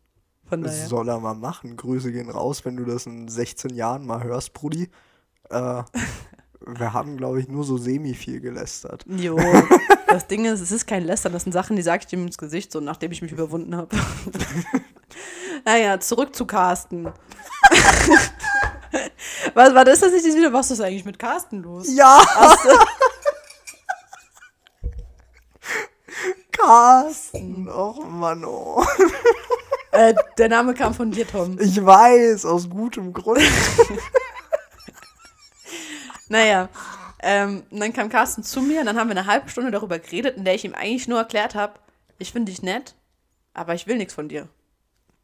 Von 0.48 0.62
daher. 0.62 0.76
Das 0.76 0.88
soll 0.88 1.08
er 1.08 1.20
mal 1.20 1.34
machen. 1.34 1.76
Grüße 1.76 2.10
gehen 2.10 2.28
raus, 2.28 2.64
wenn 2.64 2.76
du 2.76 2.84
das 2.84 3.06
in 3.06 3.28
16 3.28 3.70
Jahren 3.76 4.04
mal 4.04 4.24
hörst, 4.24 4.52
Brudi. 4.54 4.90
Äh, 5.48 5.82
wir 6.66 6.92
haben, 6.92 7.16
glaube 7.16 7.40
ich, 7.40 7.48
nur 7.48 7.64
so 7.64 7.78
semi 7.78 8.14
viel 8.14 8.40
gelästert. 8.40 9.04
Jo, 9.06 9.38
das 10.08 10.26
Ding 10.26 10.44
ist, 10.44 10.60
es 10.60 10.70
ist 10.70 10.86
kein 10.86 11.04
Lästern, 11.04 11.32
das 11.32 11.44
sind 11.44 11.52
Sachen, 11.52 11.76
die 11.76 11.82
sage 11.82 12.04
ich 12.06 12.12
ihm 12.12 12.26
ins 12.26 12.38
Gesicht, 12.38 12.70
so 12.72 12.80
nachdem 12.80 13.12
ich 13.12 13.22
mich 13.22 13.32
überwunden 13.32 13.76
habe. 13.76 13.96
naja, 15.64 15.98
zurück 16.00 16.34
zu 16.34 16.46
Carsten. 16.46 17.06
was, 19.54 19.74
was 19.74 19.88
ist 19.88 20.02
das 20.02 20.12
nicht 20.12 20.24
dieses 20.24 20.36
Video? 20.36 20.52
Was 20.52 20.70
ist 20.70 20.80
eigentlich 20.80 21.04
mit 21.04 21.18
Carsten 21.18 21.62
los? 21.62 21.92
Ja, 21.94 22.22
Hast 22.34 22.64
du- 22.64 22.70
Carsten. 26.52 27.68
Och, 27.68 28.04
Mann, 28.06 28.44
oh. 28.44 28.84
äh, 29.92 30.12
der 30.36 30.50
Name 30.50 30.74
kam 30.74 30.92
von 30.92 31.10
dir, 31.10 31.26
Tom. 31.26 31.58
Ich 31.58 31.82
weiß, 31.82 32.44
aus 32.44 32.68
gutem 32.68 33.14
Grund. 33.14 33.40
Naja, 36.30 36.68
ähm, 37.22 37.64
und 37.70 37.80
dann 37.80 37.92
kam 37.92 38.08
Carsten 38.08 38.42
zu 38.42 38.62
mir 38.62 38.80
und 38.80 38.86
dann 38.86 38.98
haben 38.98 39.08
wir 39.08 39.16
eine 39.16 39.26
halbe 39.26 39.50
Stunde 39.50 39.70
darüber 39.70 39.98
geredet, 39.98 40.36
in 40.36 40.44
der 40.44 40.54
ich 40.54 40.64
ihm 40.64 40.74
eigentlich 40.74 41.08
nur 41.08 41.18
erklärt 41.18 41.54
habe, 41.54 41.74
ich 42.18 42.32
finde 42.32 42.52
dich 42.52 42.62
nett, 42.62 42.94
aber 43.52 43.74
ich 43.74 43.86
will 43.86 43.96
nichts 43.96 44.14
von 44.14 44.28
dir. 44.28 44.48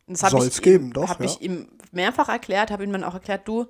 Soll's 0.08 0.58
ich 0.58 0.62
geben, 0.62 0.86
ihm, 0.86 0.92
doch, 0.92 1.08
Habe 1.08 1.24
ja. 1.24 1.30
ich 1.30 1.40
ihm 1.40 1.68
mehrfach 1.92 2.28
erklärt, 2.28 2.70
habe 2.70 2.84
ihm 2.84 2.92
dann 2.92 3.04
auch 3.04 3.14
erklärt, 3.14 3.46
du, 3.46 3.66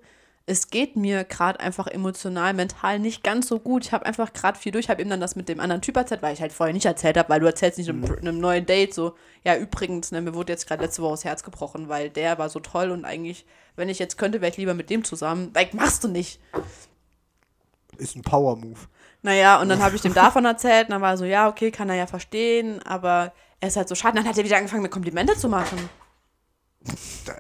es 0.47 0.71
geht 0.71 0.97
mir 0.97 1.25
gerade 1.25 1.61
einfach 1.61 1.89
emotional, 1.89 2.55
mental 2.55 3.01
nicht 3.01 3.23
ganz 3.23 3.49
so 3.49 3.59
gut. 3.59 3.85
Ich 3.85 3.93
habe 3.93 4.07
einfach 4.07 4.33
gerade 4.33 4.57
viel 4.57 4.71
durch. 4.71 4.85
Ich 4.85 4.91
habe 4.91 5.03
ihm 5.03 5.11
dann 5.11 5.21
das 5.21 5.35
mit 5.35 5.49
dem 5.49 5.59
anderen 5.59 5.83
Typ 5.83 5.97
erzählt, 5.97 6.23
weil 6.23 6.35
ich 6.35 6.41
halt 6.41 6.53
vorher 6.53 6.73
nicht 6.73 6.87
erzählt 6.87 7.19
habe, 7.19 7.29
weil 7.29 7.41
du 7.41 7.47
erzählst 7.47 7.79
nicht 7.79 7.89
einem, 7.89 8.05
einem 8.05 8.39
neuen 8.39 8.65
Date 8.65 8.95
so, 8.95 9.17
ja, 9.45 9.57
übrigens, 9.57 10.13
ne, 10.13 10.21
mir 10.21 10.35
wurde 10.35 10.53
jetzt 10.53 10.69
gerade 10.69 10.85
letzte 10.85 11.03
Woche 11.03 11.15
das 11.15 11.25
Herz 11.25 11.43
gebrochen, 11.43 11.89
weil 11.89 12.11
der 12.11 12.39
war 12.39 12.49
so 12.49 12.61
toll 12.61 12.93
und 12.93 13.05
eigentlich, 13.05 13.45
wenn 13.75 13.89
ich 13.89 13.99
jetzt 13.99 14.19
könnte, 14.19 14.41
wäre 14.41 14.53
ich 14.53 14.57
lieber 14.57 14.75
mit 14.75 14.89
dem 14.89 15.03
zusammen. 15.03 15.51
Like, 15.53 15.75
machst 15.75 16.05
du 16.05 16.09
nicht. 16.09 16.41
Ist 17.99 18.17
ein 18.17 18.23
Power-Move. 18.23 18.79
Naja, 19.23 19.61
und 19.61 19.69
dann 19.69 19.83
habe 19.83 19.97
ich 19.97 20.03
dem 20.03 20.15
davon 20.15 20.45
erzählt 20.45 20.87
und 20.89 20.93
dann 20.93 21.03
war 21.03 21.11
er 21.13 21.17
so, 21.17 21.25
ja, 21.25 21.49
okay, 21.49 21.71
kann 21.71 21.89
er 21.89 21.97
ja 21.97 22.07
verstehen, 22.07 22.81
aber 22.85 23.33
er 23.61 23.69
ist 23.69 23.77
halt 23.77 23.89
so 23.89 23.95
schade. 23.95 24.17
Dann 24.17 24.29
hat 24.29 24.39
er 24.39 24.45
wieder 24.45 24.57
angefangen, 24.57 24.83
mir 24.83 24.89
Komplimente 24.89 25.37
zu 25.37 25.49
machen. 25.49 25.89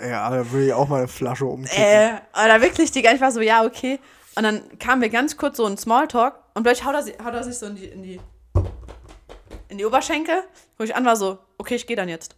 Ja, 0.02 0.28
da 0.30 0.50
würde 0.50 0.66
ich 0.66 0.72
auch 0.72 0.88
mal 0.88 0.98
eine 0.98 1.08
Flasche 1.08 1.44
umkippen. 1.46 1.80
Äh, 1.80 2.18
oder 2.32 2.60
wirklich, 2.60 2.90
die 2.90 3.06
ich 3.06 3.20
war 3.20 3.30
so, 3.30 3.40
ja, 3.40 3.64
okay. 3.64 4.00
Und 4.34 4.42
dann 4.42 4.78
kam 4.78 4.98
mir 4.98 5.08
ganz 5.08 5.36
kurz 5.36 5.56
so 5.58 5.64
ein 5.66 5.78
Smalltalk 5.78 6.34
und 6.54 6.62
plötzlich 6.64 6.84
haut 6.86 6.94
er, 6.94 7.24
haut 7.24 7.34
er 7.34 7.44
sich 7.44 7.56
so 7.56 7.66
in 7.66 7.76
die, 7.76 7.84
in 7.86 8.02
die, 8.02 8.20
in 9.68 9.78
die 9.78 9.84
Oberschenkel, 9.84 10.42
wo 10.78 10.84
ich 10.84 10.94
an 10.96 11.04
war 11.04 11.16
so, 11.16 11.38
okay, 11.58 11.76
ich 11.76 11.86
gehe 11.86 11.96
dann 11.96 12.08
jetzt. 12.08 12.34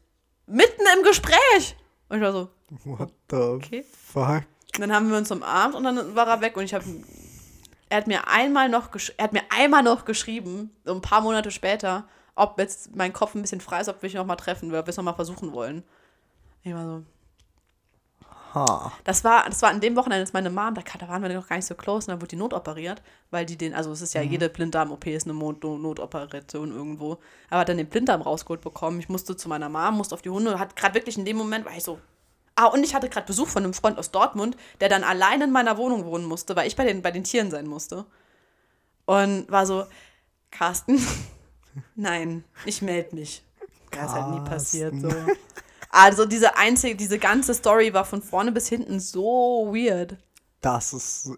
Mitten 0.46 0.83
im 0.96 1.02
Gespräch. 1.02 1.76
Und 2.09 2.18
ich 2.18 2.22
war 2.22 2.33
so, 2.33 2.48
What 2.85 3.11
the 3.31 3.37
Okay. 3.37 3.85
fuck? 4.12 4.42
und 4.74 4.81
dann 4.81 4.94
haben 4.94 5.11
wir 5.11 5.16
uns 5.16 5.31
umarmt 5.31 5.74
und 5.74 5.85
dann 5.85 6.14
war 6.14 6.28
er 6.28 6.40
weg 6.42 6.57
und 6.57 6.64
ich 6.64 6.74
habe 6.74 6.85
er 7.88 7.98
hat 7.98 8.07
mir 8.07 8.29
einmal 8.29 8.68
noch 8.68 8.90
er 9.16 9.24
hat 9.24 9.33
mir 9.33 9.42
einmal 9.51 9.83
noch 9.83 10.05
geschrieben, 10.05 10.70
so 10.85 10.94
ein 10.94 11.03
paar 11.03 11.20
Monate 11.20 11.51
später, 11.51 12.07
ob 12.35 12.59
jetzt 12.59 12.94
mein 12.94 13.12
Kopf 13.12 13.35
ein 13.35 13.42
bisschen 13.42 13.61
frei 13.61 13.81
ist, 13.81 13.88
ob 13.88 14.03
wir 14.03 14.09
uns 14.09 14.14
noch 14.14 14.27
mal 14.27 14.37
treffen, 14.37 14.68
ob 14.74 14.87
wir 14.87 14.88
es 14.88 14.96
noch 14.96 15.05
mal 15.05 15.14
versuchen 15.14 15.53
wollen. 15.53 15.83
Ich 16.62 16.74
war 16.74 16.85
so, 16.85 17.05
Ha. 18.55 18.92
Das 19.05 19.24
war, 19.24 19.44
das 19.44 19.61
war 19.61 19.70
an 19.70 19.81
dem 19.81 19.94
Wochenende, 19.96 20.22
als 20.22 20.33
meine 20.33 20.48
Mom, 20.48 20.74
da, 20.74 20.83
da 20.98 21.09
waren 21.09 21.22
wir 21.22 21.29
noch 21.29 21.46
gar 21.46 21.57
nicht 21.57 21.66
so 21.66 21.74
close, 21.74 22.07
und 22.07 22.12
dann 22.12 22.20
wurde 22.20 22.29
die 22.29 22.37
notoperiert, 22.37 23.03
weil 23.31 23.44
die 23.44 23.59
den, 23.59 23.74
also 23.74 23.92
es 23.92 24.01
ist 24.01 24.14
ja 24.14 24.22
jede 24.22 24.48
Blinddarm-OP 24.48 25.07
ist 25.07 25.27
eine 25.27 25.38
Not 25.38 25.62
Notoperation 25.62 26.72
irgendwo, 26.72 27.18
aber 27.51 27.61
hat 27.61 27.68
dann 27.68 27.77
den 27.77 27.88
Blinddarm 27.88 28.22
rausgeholt 28.22 28.62
bekommen. 28.62 29.01
Ich 29.01 29.09
musste 29.09 29.37
zu 29.37 29.48
meiner 29.48 29.68
Mom, 29.68 29.98
musste 29.98 30.14
auf 30.14 30.22
die 30.22 30.31
Hunde, 30.31 30.59
hat 30.59 30.77
gerade 30.77 30.94
wirklich 30.94 31.18
in 31.18 31.27
dem 31.27 31.37
Moment, 31.37 31.66
war 31.66 31.77
ich 31.77 31.85
so, 31.85 31.98
ah, 32.58 32.66
und 32.66 32.82
ich 32.82 32.94
hatte 32.94 33.08
gerade 33.08 33.26
Besuch 33.26 33.48
von 33.48 33.64
einem 33.64 33.74
Freund 33.74 33.98
aus 33.98 34.10
Dortmund, 34.10 34.56
der 34.80 34.88
dann 34.88 35.04
allein 35.04 35.40
in 35.40 35.50
meiner 35.50 35.76
Wohnung 35.78 36.04
wohnen 36.04 36.24
musste, 36.24 36.56
weil 36.56 36.66
ich 36.66 36.76
bei 36.76 36.84
den, 36.84 37.02
bei 37.02 37.10
den 37.10 37.24
Tieren 37.24 37.50
sein 37.50 37.66
musste. 37.66 38.04
Und 39.06 39.50
war 39.50 39.64
so, 39.64 39.86
Carsten, 40.50 41.00
nein, 41.94 42.44
ich 42.64 42.82
melde 42.82 43.14
mich. 43.14 43.44
Das 43.90 44.06
ist 44.06 44.12
halt 44.12 44.30
nie 44.34 44.48
passiert, 44.48 44.94
so. 45.00 45.08
Also 45.90 46.26
diese 46.26 46.58
einzige, 46.58 46.94
diese 46.94 47.18
ganze 47.18 47.54
Story 47.54 47.94
war 47.94 48.04
von 48.04 48.20
vorne 48.20 48.52
bis 48.52 48.68
hinten 48.68 49.00
so 49.00 49.72
weird. 49.72 50.18
Das 50.60 50.92
ist, 50.92 51.30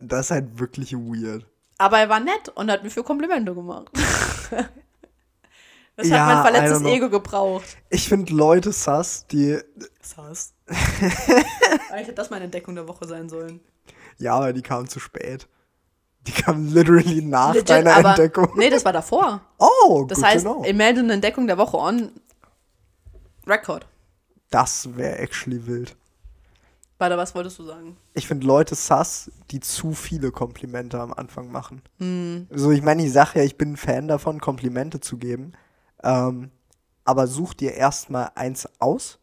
das 0.00 0.26
ist 0.26 0.30
halt 0.32 0.58
wirklich 0.58 0.92
weird. 0.94 1.46
Aber 1.78 2.00
er 2.00 2.08
war 2.08 2.18
nett 2.18 2.48
und 2.56 2.72
hat 2.72 2.82
mir 2.82 2.90
für 2.90 3.04
Komplimente 3.04 3.54
gemacht. 3.54 3.88
Das 5.98 6.06
Ja, 6.08 6.26
hat 6.26 6.44
mein 6.44 6.54
verletztes. 6.54 6.86
Ego 6.92 7.10
gebraucht. 7.10 7.64
Ich 7.90 8.08
finde 8.08 8.32
Leute 8.32 8.70
sass, 8.70 9.26
die, 9.26 9.58
Sass. 10.00 10.54
Eigentlich 10.68 12.06
hätte 12.06 12.14
das 12.14 12.30
meine 12.30 12.44
Entdeckung 12.44 12.76
der 12.76 12.86
Woche 12.86 13.04
sein 13.08 13.28
sollen. 13.28 13.58
ja, 14.18 14.34
aber 14.34 14.52
die 14.52 14.62
kamen 14.62 14.86
zu 14.88 15.00
spät. 15.00 15.48
Die 16.28 16.30
kamen 16.32 16.72
literally 16.72 17.20
nach 17.20 17.52
Legit, 17.52 17.70
deiner 17.70 17.96
aber, 17.96 18.10
Entdeckung. 18.10 18.52
Nee, 18.56 18.70
das 18.70 18.84
war 18.84 18.92
davor. 18.92 19.40
Oh, 19.58 20.04
Das 20.08 20.22
heißt. 20.22 20.46
Imagine 20.66 21.00
eine 21.00 21.12
Entdeckung 21.14 21.48
der 21.48 21.58
Woche 21.58 21.76
on 21.76 22.12
Record. 23.44 23.84
Das 24.50 24.96
wäre 24.96 25.18
actually 25.18 25.66
wild. 25.66 25.96
Warte, 26.98 27.16
was 27.16 27.34
wolltest 27.34 27.58
du 27.58 27.64
sagen? 27.64 27.96
Ich 28.14 28.28
finde 28.28 28.46
Leute 28.46 28.76
sass, 28.76 29.32
die 29.50 29.58
zu 29.60 29.94
viele 29.94 30.30
Komplimente 30.30 31.00
am 31.00 31.12
Anfang 31.12 31.50
machen. 31.50 31.82
Hm. 31.98 32.46
So, 32.50 32.70
ich 32.70 32.82
meine, 32.82 33.04
ich 33.04 33.12
sage 33.12 33.40
ja, 33.40 33.44
ich 33.44 33.56
bin 33.58 33.72
ein 33.72 33.76
Fan 33.76 34.06
davon, 34.06 34.40
Komplimente 34.40 35.00
zu 35.00 35.16
geben. 35.16 35.54
Ähm, 36.02 36.50
aber 37.04 37.26
such 37.26 37.54
dir 37.54 37.74
erstmal 37.74 38.30
eins 38.34 38.68
aus 38.78 39.18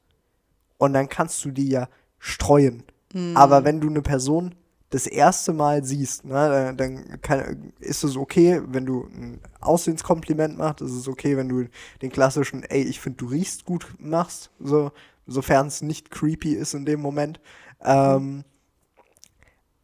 und 0.77 0.93
dann 0.93 1.09
kannst 1.09 1.43
du 1.45 1.51
die 1.51 1.69
ja 1.69 1.87
streuen. 2.19 2.83
Hm. 3.13 3.37
Aber 3.37 3.63
wenn 3.63 3.79
du 3.79 3.89
eine 3.89 4.01
Person 4.01 4.55
das 4.89 5.07
erste 5.07 5.51
Mal 5.51 5.83
siehst, 5.83 6.25
ne, 6.25 6.73
dann 6.75 6.77
dann 6.77 7.21
kann, 7.21 7.73
ist 7.79 8.03
es 8.03 8.15
okay, 8.15 8.61
wenn 8.67 8.85
du 8.85 9.07
ein 9.13 9.41
Aussehenskompliment 9.59 10.57
machst, 10.57 10.81
ist 10.81 10.91
es 10.93 11.07
okay, 11.07 11.37
wenn 11.37 11.49
du 11.49 11.65
den 12.01 12.11
klassischen, 12.11 12.63
ey, 12.63 12.83
ich 12.83 12.99
finde, 12.99 13.17
du 13.17 13.27
riechst 13.27 13.65
gut 13.65 13.87
machst, 13.99 14.51
so, 14.59 14.91
sofern 15.27 15.67
es 15.67 15.81
nicht 15.81 16.11
creepy 16.11 16.53
ist 16.53 16.73
in 16.73 16.85
dem 16.85 17.01
Moment. 17.01 17.39
Ähm, 17.81 18.43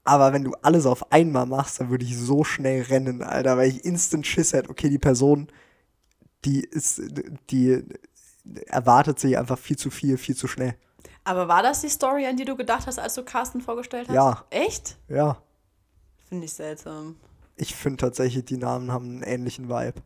aber 0.03 0.33
wenn 0.33 0.43
du 0.43 0.53
alles 0.61 0.85
auf 0.85 1.11
einmal 1.11 1.45
machst, 1.45 1.79
dann 1.79 1.89
würde 1.89 2.05
ich 2.05 2.17
so 2.17 2.43
schnell 2.43 2.83
rennen, 2.83 3.21
Alter, 3.21 3.57
weil 3.57 3.69
ich 3.69 3.85
instant 3.85 4.25
Schiss 4.25 4.53
hätte, 4.53 4.69
okay, 4.69 4.89
die 4.89 4.97
Person, 4.97 5.47
die 6.45 6.61
ist, 6.61 7.01
die 7.49 7.83
erwartet 8.67 9.19
sich 9.19 9.37
einfach 9.37 9.57
viel 9.59 9.77
zu 9.77 9.89
viel, 9.89 10.17
viel 10.17 10.35
zu 10.35 10.47
schnell. 10.47 10.75
Aber 11.23 11.47
war 11.47 11.61
das 11.61 11.81
die 11.81 11.89
Story, 11.89 12.25
an 12.25 12.37
die 12.37 12.45
du 12.45 12.55
gedacht 12.55 12.87
hast, 12.87 12.97
als 12.99 13.13
du 13.15 13.23
Carsten 13.23 13.61
vorgestellt 13.61 14.07
hast? 14.07 14.15
Ja. 14.15 14.43
Echt? 14.49 14.97
Ja, 15.07 15.37
Finde 16.27 16.45
ich 16.45 16.53
seltsam. 16.53 17.17
ich 17.57 17.75
finde 17.75 17.97
tatsächlich, 17.97 18.45
die 18.45 18.57
Namen 18.57 18.91
haben 18.91 19.05
einen 19.05 19.23
ähnlichen 19.23 19.69
Vibe. 19.69 20.01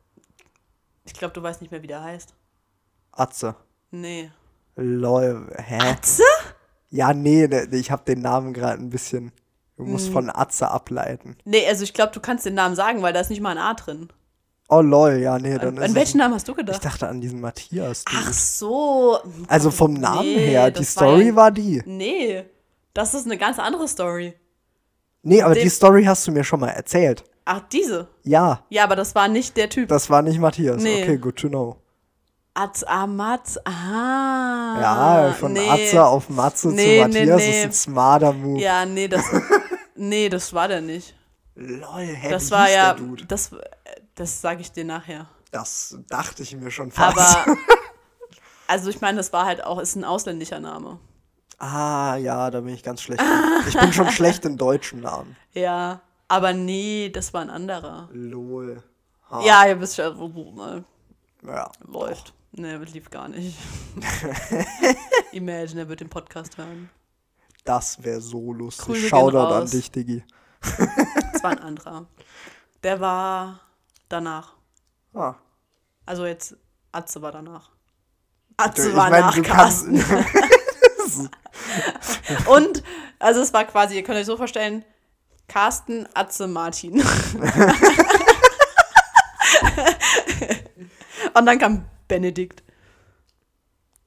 Ich 1.06 1.14
glaube, 1.14 1.34
du 1.34 1.42
weißt 1.44 1.62
nicht 1.62 1.72
mehr, 1.72 1.84
wie 1.84 1.88
der 1.88 2.04
heißt. 2.04 2.34
Atze. 3.12 3.56
Nee. 3.92 4.32
Lol, 4.76 5.50
hä? 5.58 5.78
Atze? 5.80 6.24
Ja, 6.90 7.14
nee, 7.14 7.48
der- 7.48 7.72
ich 7.72 7.92
habe 7.92 8.04
den 8.04 8.22
Namen 8.22 8.54
gerade 8.54 8.82
ein 8.82 8.90
bisschen. 8.90 9.32
Du 9.78 9.84
Hm. 9.84 9.92
musst 9.92 10.10
von 10.10 10.30
Atze 10.30 10.70
ableiten. 10.70 11.38
Nee, 11.46 11.66
also 11.68 11.84
ich 11.84 11.94
glaube, 11.94 12.12
du 12.14 12.20
kannst 12.20 12.46
den 12.46 12.56
Namen 12.56 12.76
sagen, 12.76 13.02
weil 13.02 13.14
da 13.14 13.20
ist 13.22 13.30
nicht 13.30 13.42
mal 13.42 13.52
ein 13.52 13.58
A 13.58 13.74
drin. 13.74 14.10
Oh 14.68 14.82
lol, 14.82 15.18
ja, 15.18 15.38
nee, 15.38 15.58
dann 15.60 15.78
An, 15.78 15.84
ist 15.84 15.90
an 15.90 15.96
welchen 15.96 16.18
Namen 16.18 16.34
hast 16.34 16.48
du 16.48 16.54
Ich 16.54 16.58
gedacht? 16.58 16.84
dachte 16.84 17.08
an 17.08 17.22
diesen 17.22 17.40
Matthias. 17.40 18.04
Dude. 18.06 18.18
Ach 18.26 18.34
so. 18.34 19.20
also 19.48 19.70
vom 19.70 19.94
Namen 19.94 20.22
Nee, 20.26 20.48
her, 20.48 20.72
die 20.72 20.80
war 20.80 20.86
Story 20.86 21.28
ja- 21.28 21.36
war 21.36 21.52
die. 21.52 21.84
Nee, 21.86 22.46
das 22.94 23.14
ist 23.14 23.26
eine 23.26 23.38
ganz 23.38 23.60
andere 23.60 23.88
Story. 23.88 24.34
Nee, 25.22 25.42
aber 25.44 25.54
dem- 25.54 25.64
die 25.64 25.70
Story 25.70 26.04
hast 26.06 26.26
du 26.28 26.32
mir 26.32 26.44
schon 26.44 26.60
mal 26.60 26.70
erzählt. 26.70 27.24
Ach, 27.46 27.62
diese. 27.72 28.08
Ja, 28.24 28.64
Ja, 28.70 28.86
aber 28.86 28.96
das 28.96 29.14
war 29.14 29.28
nicht 29.28 29.56
der 29.56 29.70
Typ. 29.70 29.88
das 29.90 30.10
war 30.10 30.24
nicht 30.24 30.40
Matthias. 30.40 30.82
Nee. 30.82 31.04
Okay, 31.04 31.18
good 31.18 31.36
to 31.36 31.48
know. 31.50 31.78
Atz, 32.56 32.84
ah, 32.88 33.06
Matz, 33.06 33.60
ah. 33.66 34.80
Ja, 34.82 35.34
von 35.40 35.54
nee. 35.54 35.70
Atze 35.70 36.04
auf 36.06 36.30
Matze 36.30 36.70
Nee, 36.70 37.02
zu 37.02 37.08
Matthias 37.08 37.38
nee. 37.42 37.60
ist 37.60 37.66
ein 37.66 37.72
smarter 37.74 38.34
Move. 38.34 38.60
Ja, 38.62 38.86
nee, 38.86 39.08
das, 39.08 39.24
nee, 39.96 40.30
das 40.30 40.54
war 40.54 40.68
der 40.70 40.82
nicht. 40.82 41.14
Lol, 41.56 42.02
hä, 42.02 42.30
Das 42.32 42.50
war 42.52 42.70
ja, 42.70 42.96
das, 43.28 43.52
das 44.16 44.42
sage 44.42 44.62
ich 44.62 44.72
dir 44.72 44.86
nachher. 44.86 45.28
Das 45.52 45.98
dachte 46.10 46.44
ich 46.44 46.56
mir 46.56 46.72
schon 46.72 46.92
fast. 46.92 47.18
Aber, 47.18 47.58
also 48.68 48.90
ich 48.90 49.00
meine, 49.02 49.18
das 49.18 49.32
war 49.32 49.46
halt 49.46 49.64
auch, 49.64 49.80
ist 49.80 49.96
ein 49.96 50.04
ausländischer 50.04 50.60
Name. 50.60 51.00
ah, 51.60 52.16
ja, 52.18 52.50
da 52.52 52.62
bin 52.62 52.74
ich 52.74 52.84
ganz 52.84 53.02
schlecht. 53.02 53.24
ich 53.68 53.78
bin 53.78 53.94
schon 53.94 54.10
schlecht 54.10 54.44
in 54.46 54.58
deutschen 54.58 55.02
Namen. 55.02 55.36
Ja, 55.54 56.02
aber 56.28 56.52
nee, 56.52 57.10
das 57.14 57.34
war 57.34 57.42
ein 57.42 57.50
anderer. 57.50 58.10
Lol. 58.12 58.84
Ah, 59.30 59.42
Ja, 59.42 59.66
ihr 59.66 59.80
wisst 59.80 59.96
schon, 59.96 60.18
wo, 60.20 60.34
wo 60.34 60.52
ne, 60.52 60.84
ja. 61.44 61.72
läuft. 61.88 62.34
Nee, 62.52 62.76
lief 62.76 63.10
gar 63.10 63.30
nicht. 63.30 63.58
Imagine, 65.32 65.82
er 65.82 65.90
wird 65.90 66.02
den 66.02 66.10
Podcast 66.10 66.58
hören. 66.58 66.90
Das 67.64 68.04
wäre 68.04 68.20
so 68.22 68.54
lustig. 68.54 68.86
Grüße 68.86 69.08
Shoutout 69.08 69.54
an 69.54 69.70
dich, 69.70 69.92
Diggi. 69.92 70.24
Das 70.62 71.44
war 71.44 71.52
ein 71.52 71.60
anderer. 71.60 72.06
Der 72.84 73.00
war 73.00 73.60
danach. 74.10 74.54
Ah. 75.14 75.36
Also 76.06 76.26
jetzt, 76.26 76.56
Atze 76.92 77.22
war 77.22 77.32
danach. 77.32 77.72
Atze 78.58 78.90
Ich 78.90 78.96
war 78.96 79.10
meine, 79.10 79.26
nach. 79.28 79.42
Carsten. 79.42 80.04
Und, 82.48 82.84
also 83.20 83.42
es 83.42 83.54
war 83.54 83.66
quasi, 83.66 83.96
ihr 83.96 84.04
könnt 84.04 84.18
euch 84.20 84.26
so 84.26 84.38
vorstellen, 84.38 84.84
Carsten, 85.48 86.08
Atze, 86.14 86.48
Martin. 86.48 87.04
Und 91.34 91.46
dann 91.46 91.60
kam 91.60 91.86
Benedikt. 92.08 92.64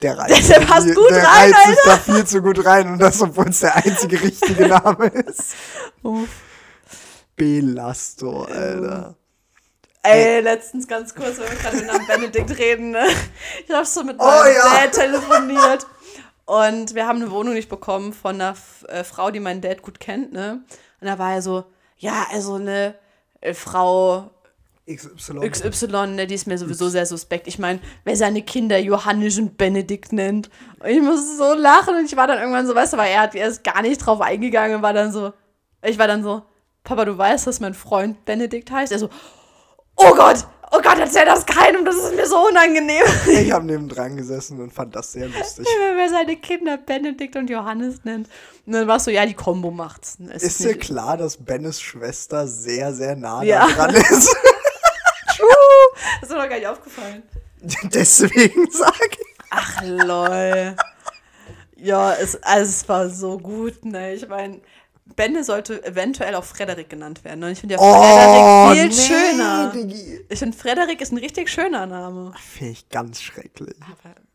Der 0.01 0.17
reizt, 0.17 0.49
Der 0.49 0.61
passt 0.61 0.85
viel- 0.87 0.95
gut 0.95 1.09
der 1.11 1.23
rein, 1.27 1.53
reizt 1.53 1.67
sich 1.67 1.77
da 1.85 1.97
viel 1.97 2.25
zu 2.25 2.41
gut 2.41 2.65
rein 2.65 2.87
und 2.93 2.99
das, 2.99 3.21
obwohl 3.21 3.49
es 3.49 3.59
der 3.59 3.75
einzige 3.75 4.21
richtige 4.21 4.67
Name 4.67 5.07
ist. 5.07 5.55
Belasto, 7.35 8.43
Alter. 8.43 9.15
Ey, 10.03 10.39
letztens 10.41 10.87
ganz 10.87 11.13
kurz, 11.13 11.37
wenn 11.39 11.49
wir 11.49 11.57
gerade 11.57 11.75
mit 11.77 11.87
Namen 11.87 12.07
Benedikt 12.07 12.57
reden, 12.57 12.91
ne? 12.91 13.05
Ich 13.67 13.73
habe 13.73 13.85
so 13.85 14.03
mit 14.03 14.15
Oh, 14.19 14.23
meinem 14.23 14.55
ja. 14.55 14.63
Dad 14.83 14.91
telefoniert. 14.93 15.87
Und 16.45 16.95
wir 16.95 17.05
haben 17.05 17.21
eine 17.21 17.29
Wohnung 17.31 17.53
nicht 17.53 17.69
bekommen 17.69 18.13
von 18.13 18.35
einer 18.35 18.51
F 18.51 18.85
äh, 18.87 19.03
Frau, 19.03 19.29
die 19.29 19.39
meinen 19.39 19.61
Dad 19.61 19.81
gut 19.81 19.99
kennt, 19.99 20.31
ne? 20.31 20.63
Und 21.01 21.07
da 21.07 21.19
war 21.19 21.33
er 21.33 21.41
so, 21.41 21.65
ja, 21.97 22.25
also 22.31 22.55
eine 22.55 22.95
äh, 23.41 23.53
Frau 23.53 24.31
XY. 24.91 25.47
XY, 25.47 26.07
ne, 26.07 26.25
die 26.25 26.33
ist 26.33 26.47
mir 26.47 26.57
sowieso 26.57 26.89
sehr 26.89 27.05
suspekt. 27.05 27.47
Ich 27.47 27.59
meine, 27.59 27.79
wer 28.05 28.15
seine 28.15 28.41
Kinder 28.41 28.79
Johannes 28.79 29.37
und 29.37 29.57
Benedikt 29.57 30.13
nennt. 30.13 30.49
Und 30.79 30.89
ich 30.89 31.01
muss 31.01 31.37
so 31.37 31.53
lachen 31.53 31.95
und 31.95 32.05
ich 32.05 32.15
war 32.15 32.25
dann 32.25 32.39
irgendwann 32.39 32.65
so, 32.65 32.73
weißt 32.73 32.93
du, 32.93 32.97
weil 32.97 33.11
er 33.11 33.21
hat 33.21 33.35
erst 33.35 33.63
gar 33.63 33.83
nicht 33.83 34.03
drauf 34.03 34.19
eingegangen 34.21 34.77
und 34.77 34.81
war 34.81 34.93
dann 34.93 35.11
so, 35.11 35.33
ich 35.83 35.99
war 35.99 36.07
dann 36.07 36.23
so, 36.23 36.41
Papa, 36.83 37.05
du 37.05 37.15
weißt, 37.15 37.45
dass 37.45 37.59
mein 37.59 37.75
Freund 37.75 38.25
Benedikt 38.25 38.71
heißt? 38.71 38.91
Er 38.91 38.97
so, 38.97 39.09
oh 39.99 40.15
Gott, 40.15 40.45
oh 40.71 40.79
Gott, 40.81 40.97
erzähl 40.99 41.25
das 41.25 41.45
keinem, 41.45 41.85
das 41.85 41.95
ist 41.95 42.15
mir 42.15 42.25
so 42.27 42.47
unangenehm. 42.47 43.03
Ich 43.27 43.51
habe 43.51 43.65
nebendran 43.65 44.17
gesessen 44.17 44.59
und 44.61 44.71
fand 44.73 44.95
das 44.95 45.11
sehr 45.11 45.27
lustig. 45.27 45.65
wer 45.95 46.09
seine 46.09 46.35
Kinder 46.37 46.77
Benedikt 46.77 47.35
und 47.35 47.49
Johannes 47.49 48.03
nennt. 48.03 48.27
Und 48.65 48.73
dann 48.73 48.87
warst 48.87 49.07
du, 49.07 49.11
ja, 49.11 49.25
die 49.25 49.33
Kombo 49.33 49.71
macht's. 49.71 50.17
Es 50.29 50.43
Ist 50.43 50.63
dir 50.63 50.77
klar, 50.77 51.17
dass 51.17 51.37
Bennes 51.37 51.81
Schwester 51.81 52.47
sehr, 52.47 52.93
sehr 52.93 53.15
nah 53.15 53.43
Ja. 53.43 53.67
dran 53.67 53.95
ist? 53.95 54.35
Das 56.21 56.29
ist 56.29 56.35
mir 56.35 56.41
doch 56.43 56.49
gar 56.49 56.57
nicht 56.57 56.67
aufgefallen. 56.67 57.23
Deswegen 57.93 58.69
sage 58.71 58.93
ich. 59.11 59.35
Ach, 59.51 59.81
lol. 59.83 60.75
Ja, 61.77 62.13
es, 62.13 62.41
also 62.43 62.69
es 62.69 62.89
war 62.89 63.09
so 63.09 63.37
gut, 63.37 63.85
ne? 63.85 64.13
Ich 64.13 64.27
meine, 64.27 64.59
Benne 65.15 65.43
sollte 65.43 65.83
eventuell 65.85 66.35
auch 66.35 66.43
Frederik 66.43 66.89
genannt 66.89 67.23
werden. 67.23 67.43
Und 67.43 67.51
ich 67.51 67.59
finde 67.59 67.75
ja 67.75 67.81
Oh, 67.81 67.93
Frederik 68.71 68.93
viel 68.93 69.05
schöner. 69.07 69.71
Diggi. 69.73 70.25
Ich 70.29 70.39
finde, 70.39 70.57
Frederik 70.57 71.01
ist 71.01 71.11
ein 71.11 71.17
richtig 71.17 71.49
schöner 71.49 71.85
Name. 71.85 72.33
Finde 72.39 72.73
ich 72.73 72.89
ganz 72.89 73.21
schrecklich. 73.21 73.75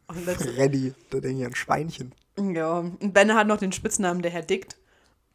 Aber, 0.07 0.19
Freddy, 0.35 0.93
da 1.11 1.19
denke 1.21 1.41
ich 1.41 1.47
an 1.47 1.55
Schweinchen. 1.55 2.15
ja, 2.39 2.79
und 2.79 3.13
Benne 3.13 3.35
hat 3.35 3.47
noch 3.47 3.59
den 3.59 3.73
Spitznamen 3.73 4.23
der 4.23 4.31
Herr 4.31 4.43
Dickt. 4.43 4.77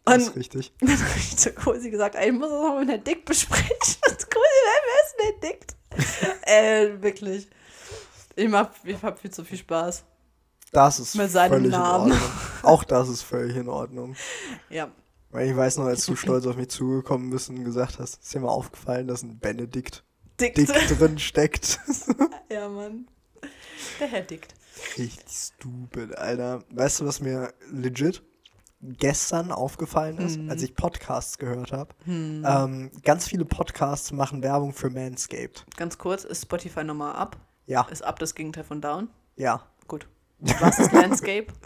Das 0.06 0.24
ist 0.24 0.36
richtig. 0.36 0.74
dann 0.80 0.90
habe 0.98 1.18
ich 1.18 1.38
zu 1.38 1.52
Cosi 1.54 1.90
gesagt, 1.92 2.16
ey, 2.16 2.28
ich 2.28 2.34
muss 2.34 2.50
das 2.50 2.62
mal 2.62 2.80
mit 2.80 2.90
Herrn 2.90 3.04
Dick 3.04 3.26
besprechen. 3.26 3.68
Cosi, 4.06 4.60
wer 4.66 5.02
ist 5.04 5.16
denn 5.20 5.26
Herr 5.42 5.50
Dick? 5.50 5.66
äh, 6.48 7.02
wirklich. 7.04 7.48
Ich, 8.36 8.48
mach, 8.48 8.70
ich 8.84 9.02
habe 9.04 9.18
viel 9.18 9.32
zu 9.32 9.44
viel 9.44 9.58
Spaß. 9.58 10.04
Das 10.72 11.00
ist 11.00 11.16
Mit 11.16 11.32
seinem 11.32 11.52
völlig 11.54 11.72
Namen. 11.72 12.08
in 12.08 12.14
Ordnung. 12.14 12.30
Auch 12.64 12.84
das 12.84 13.10
ist 13.10 13.24
völlig 13.24 13.56
in 13.56 13.68
Ordnung. 13.68 14.16
Ja. 14.70 14.90
Weil 15.32 15.50
ich 15.50 15.56
weiß 15.56 15.78
noch, 15.78 15.86
als 15.86 16.06
du 16.06 16.16
stolz 16.16 16.46
auf 16.48 16.56
mich 16.58 16.70
zugekommen 16.70 17.30
bist 17.30 17.50
und 17.50 17.64
gesagt 17.64 18.00
hast, 18.00 18.22
ist 18.22 18.34
dir 18.34 18.40
mal 18.40 18.50
aufgefallen, 18.50 19.08
dass 19.08 19.22
ein 19.24 19.38
Benedikt 19.40 20.04
Dick. 20.40 20.56
dick 20.56 20.68
drin 20.70 21.20
steckt. 21.20 21.80
Ja, 22.52 22.68
Mann. 22.68 23.08
Der 24.00 24.08
Herr 24.08 24.22
Dickt. 24.24 24.56
Richtig 24.98 25.24
stupid, 25.30 26.18
Alter. 26.18 26.64
Weißt 26.72 27.00
du, 27.00 27.06
was 27.06 27.22
mir 27.22 27.54
legit 27.72 28.24
gestern 28.82 29.52
aufgefallen 29.52 30.18
ist, 30.18 30.40
Mhm. 30.40 30.50
als 30.50 30.64
ich 30.64 30.74
Podcasts 30.74 31.38
gehört 31.38 31.72
habe? 31.74 31.94
Ähm, 32.08 32.90
ganz 33.04 33.28
viele 33.28 33.46
Podcasts 33.46 34.12
machen 34.12 34.42
Werbung 34.42 34.74
für 34.74 34.90
Manscaped. 34.90 35.66
Ganz 35.78 36.00
kurz, 36.00 36.24
ist 36.24 36.42
Spotify 36.42 36.84
nochmal 36.84 37.14
ab? 37.16 37.38
Ja, 37.68 37.84
Ist 37.92 38.04
ab 38.04 38.18
das 38.18 38.34
Gegenteil 38.34 38.64
von 38.64 38.82
down? 38.82 39.10
ja. 39.36 39.62
Was 40.60 40.80
ist 40.80 40.92
Landscape? 40.94 41.48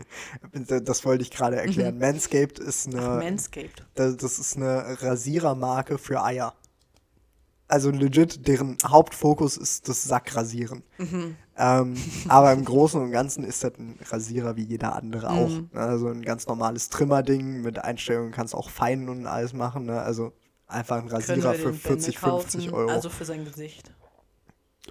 Das 0.83 1.05
wollte 1.05 1.21
ich 1.23 1.31
gerade 1.31 1.57
erklären. 1.57 1.97
Manscaped 1.97 2.59
ist 2.59 2.87
Mhm. 2.87 2.99
Ach, 2.99 3.07
eine, 3.17 3.23
Manscaped. 3.23 3.85
das 3.95 4.17
das 4.17 4.39
ist 4.39 4.55
eine 4.57 5.01
Rasierermarke 5.01 5.97
für 5.97 6.23
Eier. 6.23 6.53
Also 7.67 7.89
legit, 7.91 8.47
deren 8.47 8.77
Hauptfokus 8.85 9.57
ist 9.57 9.87
das 9.89 10.03
Sackrasieren. 10.03 10.83
Mhm. 10.97 11.35
Ähm, 11.57 11.95
aber 12.27 12.51
im 12.53 12.65
Großen 12.65 13.01
und 13.01 13.11
Ganzen 13.11 13.43
ist 13.43 13.63
das 13.63 13.73
ein 13.77 13.97
Rasierer 14.09 14.55
wie 14.57 14.63
jeder 14.63 14.95
andere 14.95 15.29
auch. 15.29 15.49
Mhm. 15.49 15.69
Also 15.73 16.07
ein 16.09 16.21
ganz 16.21 16.47
normales 16.47 16.89
Trimmerding 16.89 17.61
mit 17.61 17.79
Einstellungen 17.83 18.31
kannst 18.31 18.53
auch 18.55 18.69
fein 18.69 19.09
und 19.09 19.25
alles 19.27 19.53
machen. 19.53 19.85
Ne? 19.85 20.01
Also 20.01 20.33
einfach 20.67 20.97
ein 20.97 21.07
Rasierer 21.07 21.53
für 21.53 21.71
den 21.71 21.79
40, 21.79 22.19
Bände 22.21 22.37
50 22.41 22.67
kaufen? 22.67 22.73
Euro. 22.73 22.89
Also 22.91 23.09
für 23.09 23.25
sein 23.25 23.45
Gesicht. 23.45 23.91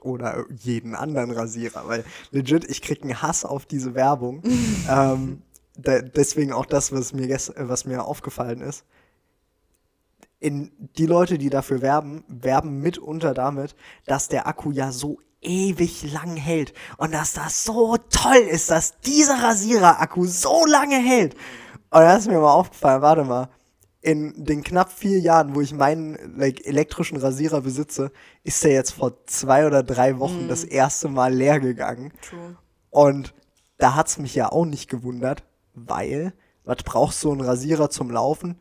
Oder 0.01 0.45
jeden 0.51 0.95
anderen 0.95 1.31
Rasierer, 1.31 1.87
weil 1.87 2.05
legit, 2.31 2.69
ich 2.69 2.83
krieg 2.83 3.03
einen 3.03 3.21
Hass 3.23 3.45
auf 3.45 3.67
diese 3.67 3.95
Werbung. 3.95 4.43
ähm, 4.89 5.43
da, 5.77 6.01
deswegen 6.01 6.53
auch 6.53 6.67
das, 6.67 6.93
was 6.93 7.13
mir, 7.13 7.29
was 7.57 7.85
mir 7.85 8.05
aufgefallen 8.05 8.61
ist. 8.61 8.85
In, 10.41 10.73
die 10.99 11.07
Leute, 11.07 11.39
die 11.39 11.51
dafür 11.51 11.83
werben, 11.83 12.25
werben 12.27 12.81
mitunter 12.81 13.33
damit, 13.33 13.77
dass 14.07 14.29
der 14.29 14.47
Akku 14.49 14.73
ja 14.73 14.91
so 14.91 15.19
ewig 15.41 16.13
lang 16.13 16.37
hält 16.37 16.73
und 16.97 17.13
dass 17.13 17.33
das 17.33 17.65
so 17.65 17.97
toll 18.11 18.49
ist, 18.51 18.71
dass 18.71 19.01
dieser 19.01 19.43
Rasierer-Akku 19.43 20.25
so 20.27 20.65
lange 20.67 20.97
hält. 20.97 21.35
Und 21.91 22.01
da 22.01 22.17
ist 22.17 22.29
mir 22.29 22.39
mal 22.39 22.53
aufgefallen, 22.53 23.03
warte 23.03 23.25
mal, 23.25 23.49
in 24.03 24.45
den 24.45 24.65
knapp 24.65 24.93
vier 24.93 25.21
Jahren, 25.21 25.55
wo 25.55 25.61
ich 25.61 25.73
meinen 25.73 26.37
like, 26.37 26.67
elektrischen 26.67 27.17
Rasierer 27.17 27.61
besitze, 27.61 28.11
ist 28.43 28.63
der 28.65 28.73
jetzt 28.73 28.91
vor 28.91 29.25
zwei 29.27 29.65
oder 29.67 29.85
drei 29.85 30.19
Wochen 30.19 30.49
das 30.49 30.65
erste 30.65 31.09
Mal 31.09 31.33
leer 31.33 31.61
gegangen. 31.61 32.13
True. 32.21 32.57
Und 32.91 33.33
da 33.79 33.95
hat's 33.95 34.19
mich 34.19 34.35
ja 34.35 34.51
auch 34.51 34.65
nicht 34.65 34.91
gewundert, 34.91 35.45
weil, 35.75 36.33
was 36.65 36.79
braucht 36.79 37.15
so 37.15 37.33
ein 37.33 37.41
Rasierer 37.41 37.91
zum 37.91 38.11
Laufen? 38.11 38.59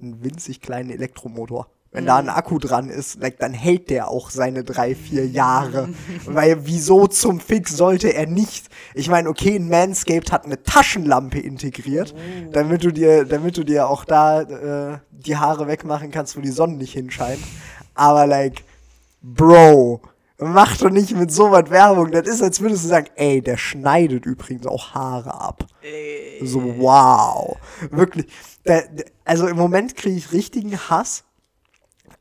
Einen 0.00 0.22
winzig 0.22 0.60
kleinen 0.60 0.90
Elektromotor. 0.90 1.68
Wenn 1.94 2.06
da 2.06 2.16
ein 2.16 2.28
Akku 2.28 2.58
dran 2.58 2.90
ist, 2.90 3.20
like, 3.20 3.38
dann 3.38 3.52
hält 3.52 3.88
der 3.88 4.08
auch 4.08 4.30
seine 4.30 4.64
drei, 4.64 4.96
vier 4.96 5.28
Jahre. 5.28 5.90
weil 6.26 6.66
wieso 6.66 7.06
zum 7.06 7.38
Fix 7.38 7.76
sollte 7.76 8.12
er 8.12 8.26
nicht? 8.26 8.66
Ich 8.94 9.08
meine, 9.08 9.28
okay, 9.28 9.54
ein 9.54 9.68
Manscaped 9.68 10.32
hat 10.32 10.44
eine 10.44 10.60
Taschenlampe 10.60 11.38
integriert, 11.38 12.12
damit 12.50 12.82
du 12.82 12.90
dir, 12.90 13.24
damit 13.24 13.56
du 13.56 13.62
dir 13.62 13.88
auch 13.88 14.04
da 14.04 14.42
äh, 14.42 14.98
die 15.12 15.36
Haare 15.36 15.68
wegmachen 15.68 16.10
kannst, 16.10 16.36
wo 16.36 16.40
die 16.40 16.50
Sonne 16.50 16.74
nicht 16.74 16.94
hinscheint. 16.94 17.38
Aber 17.94 18.26
like, 18.26 18.64
Bro, 19.22 20.00
mach 20.38 20.76
doch 20.76 20.90
nicht 20.90 21.16
mit 21.16 21.30
so 21.30 21.52
was 21.52 21.70
Werbung. 21.70 22.10
Das 22.10 22.26
ist, 22.26 22.42
als 22.42 22.60
würdest 22.60 22.82
du 22.82 22.88
sagen, 22.88 23.06
ey, 23.14 23.40
der 23.40 23.56
schneidet 23.56 24.26
übrigens 24.26 24.66
auch 24.66 24.94
Haare 24.94 25.32
ab. 25.40 25.64
So, 26.42 26.60
wow. 26.78 27.56
Wirklich. 27.92 28.26
Also 29.24 29.46
im 29.46 29.56
Moment 29.56 29.94
kriege 29.94 30.16
ich 30.16 30.32
richtigen 30.32 30.76
Hass 30.76 31.22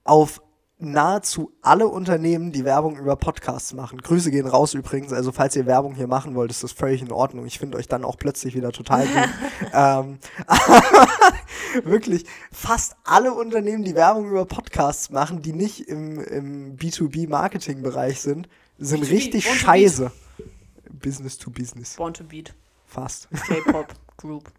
auf 0.04 0.42
nahezu 0.84 1.52
alle 1.62 1.88
Unternehmen, 1.88 2.52
die 2.52 2.66
Werbung 2.66 2.98
über 2.98 3.16
Podcasts 3.16 3.74
machen. 3.74 4.00
Grüße 4.00 4.32
gehen 4.32 4.48
raus 4.48 4.74
übrigens. 4.74 5.14
Also 5.14 5.32
falls 5.32 5.56
ihr 5.56 5.66
Werbung 5.66 5.96
hier 5.96 6.08
machen 6.08 6.36
wollt, 6.36 6.52
ist 6.52 6.64
das 6.64 6.72
völlig 6.74 7.02
in 7.02 7.12
Ordnung. 7.12 7.46
Ich 7.46 7.58
finde 7.60 7.78
euch 7.78 7.88
dann 7.88 8.04
auch 8.04 8.18
plötzlich 8.18 8.56
wieder 8.56 8.72
total 8.72 9.08
gut. 9.08 9.30
ähm, 9.74 10.20
wirklich, 11.84 12.26
fast 12.52 12.96
alle 13.04 13.34
Unternehmen, 13.34 13.84
die 13.84 13.96
Werbung 13.96 14.30
über 14.30 14.46
Podcasts 14.46 15.10
machen, 15.10 15.42
die 15.42 15.54
nicht 15.54 15.88
im, 15.88 16.20
im 16.20 16.78
B2B-Marketing-Bereich 16.78 18.20
sind, 18.22 18.50
sind 18.78 19.06
B2B, 19.06 19.12
richtig 19.12 19.46
scheiße. 19.60 20.12
Business 20.92 21.38
to 21.38 21.50
Business. 21.50 21.96
Born 21.96 22.14
to 22.14 22.24
Beat. 22.24 22.54
Fast. 22.86 23.30
K-Pop 23.32 23.94
Group. 24.18 24.52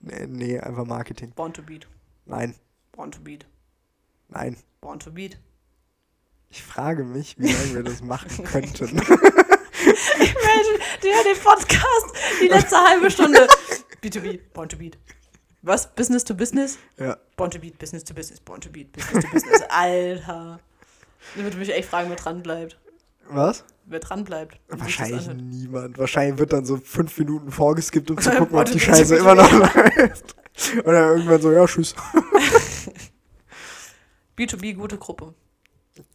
Nee, 0.00 0.26
nee, 0.26 0.60
einfach 0.60 0.84
Marketing. 0.84 1.32
Born 1.34 1.52
to 1.52 1.62
Beat. 1.62 1.88
Nein, 2.26 2.54
Born 2.92 3.10
to 3.10 3.20
Beat. 3.20 3.46
nein. 4.28 4.56
Born 4.80 4.98
to 5.00 5.10
Beat. 5.10 5.38
Ich 6.50 6.62
frage 6.62 7.04
mich, 7.04 7.36
wie 7.38 7.52
lange 7.52 7.74
wir 7.74 7.82
das 7.82 8.00
machen 8.00 8.44
könnten. 8.44 8.88
Imagine, 8.88 10.78
der 11.02 11.22
den 11.24 11.42
Podcast 11.42 12.06
die 12.40 12.48
letzte 12.48 12.76
halbe 12.76 13.10
Stunde. 13.10 13.46
B2B, 14.02 14.40
Born 14.54 14.68
to 14.68 14.76
Beat. 14.76 14.96
Was? 15.62 15.92
Business 15.94 16.24
to 16.24 16.34
Business? 16.34 16.78
ja. 16.98 17.16
Born 17.36 17.50
to 17.50 17.58
Beat, 17.58 17.78
Business 17.78 18.04
to 18.04 18.14
Business, 18.14 18.40
Born 18.40 18.60
to 18.60 18.70
Beat, 18.70 18.92
Business 18.92 19.24
to 19.24 19.30
Business. 19.30 19.62
Alter. 19.68 20.60
Ich 21.36 21.42
würde 21.42 21.56
mich 21.56 21.72
echt 21.72 21.88
fragen, 21.88 22.08
wer 22.08 22.16
dran 22.16 22.42
bleibt. 22.42 22.78
Was? 23.28 23.64
Wer 23.84 23.98
dran 24.00 24.24
bleibt. 24.24 24.58
Wahrscheinlich 24.68 25.26
niemand. 25.28 25.98
Wahrscheinlich 25.98 26.38
wird 26.38 26.52
dann 26.52 26.64
so 26.64 26.78
fünf 26.78 27.18
Minuten 27.18 27.50
vorgeskippt, 27.50 28.10
um 28.10 28.18
zu 28.18 28.30
gucken, 28.36 28.56
ob 28.56 28.64
die 28.70 28.80
Scheiße 28.80 29.16
immer 29.16 29.34
noch 29.34 29.50
läuft. 29.52 30.36
Dann 30.84 30.94
irgendwann 30.94 31.40
so, 31.42 31.52
ja, 31.52 31.66
tschüss. 31.66 31.94
B2B, 34.38 34.74
gute 34.74 34.96
Gruppe. 34.98 35.34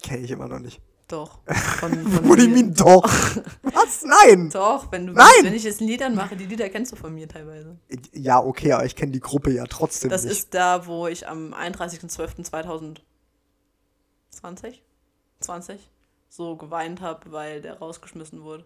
Kenne 0.02 0.22
ich 0.24 0.30
immer 0.30 0.48
noch 0.48 0.58
nicht. 0.58 0.80
Doch. 1.08 1.40
Von, 1.80 1.92
von 1.92 2.28
What 2.28 2.38
do 2.38 2.44
you 2.44 2.48
mean, 2.48 2.72
doch? 2.72 3.04
Was? 3.62 4.04
Nein! 4.04 4.48
Doch, 4.50 4.90
wenn 4.90 5.06
du 5.08 5.12
Nein! 5.12 5.26
wenn 5.42 5.52
ich 5.52 5.64
jetzt 5.64 5.82
ein 5.82 5.86
Lied 5.86 6.02
anmache, 6.02 6.34
die 6.34 6.46
Lieder 6.46 6.70
kennst 6.70 6.92
du 6.92 6.96
von 6.96 7.14
mir 7.14 7.28
teilweise. 7.28 7.76
Ja, 8.14 8.42
okay, 8.42 8.72
aber 8.72 8.86
ich 8.86 8.96
kenne 8.96 9.12
die 9.12 9.20
Gruppe 9.20 9.52
ja 9.52 9.64
trotzdem 9.66 10.08
Das 10.08 10.22
nicht. 10.24 10.32
ist 10.32 10.54
da, 10.54 10.86
wo 10.86 11.06
ich 11.06 11.28
am 11.28 11.52
31.12.2020 11.52 12.96
20 15.40 15.90
so 16.30 16.56
geweint 16.56 17.02
habe, 17.02 17.30
weil 17.32 17.60
der 17.60 17.78
rausgeschmissen 17.78 18.42
wurde. 18.42 18.64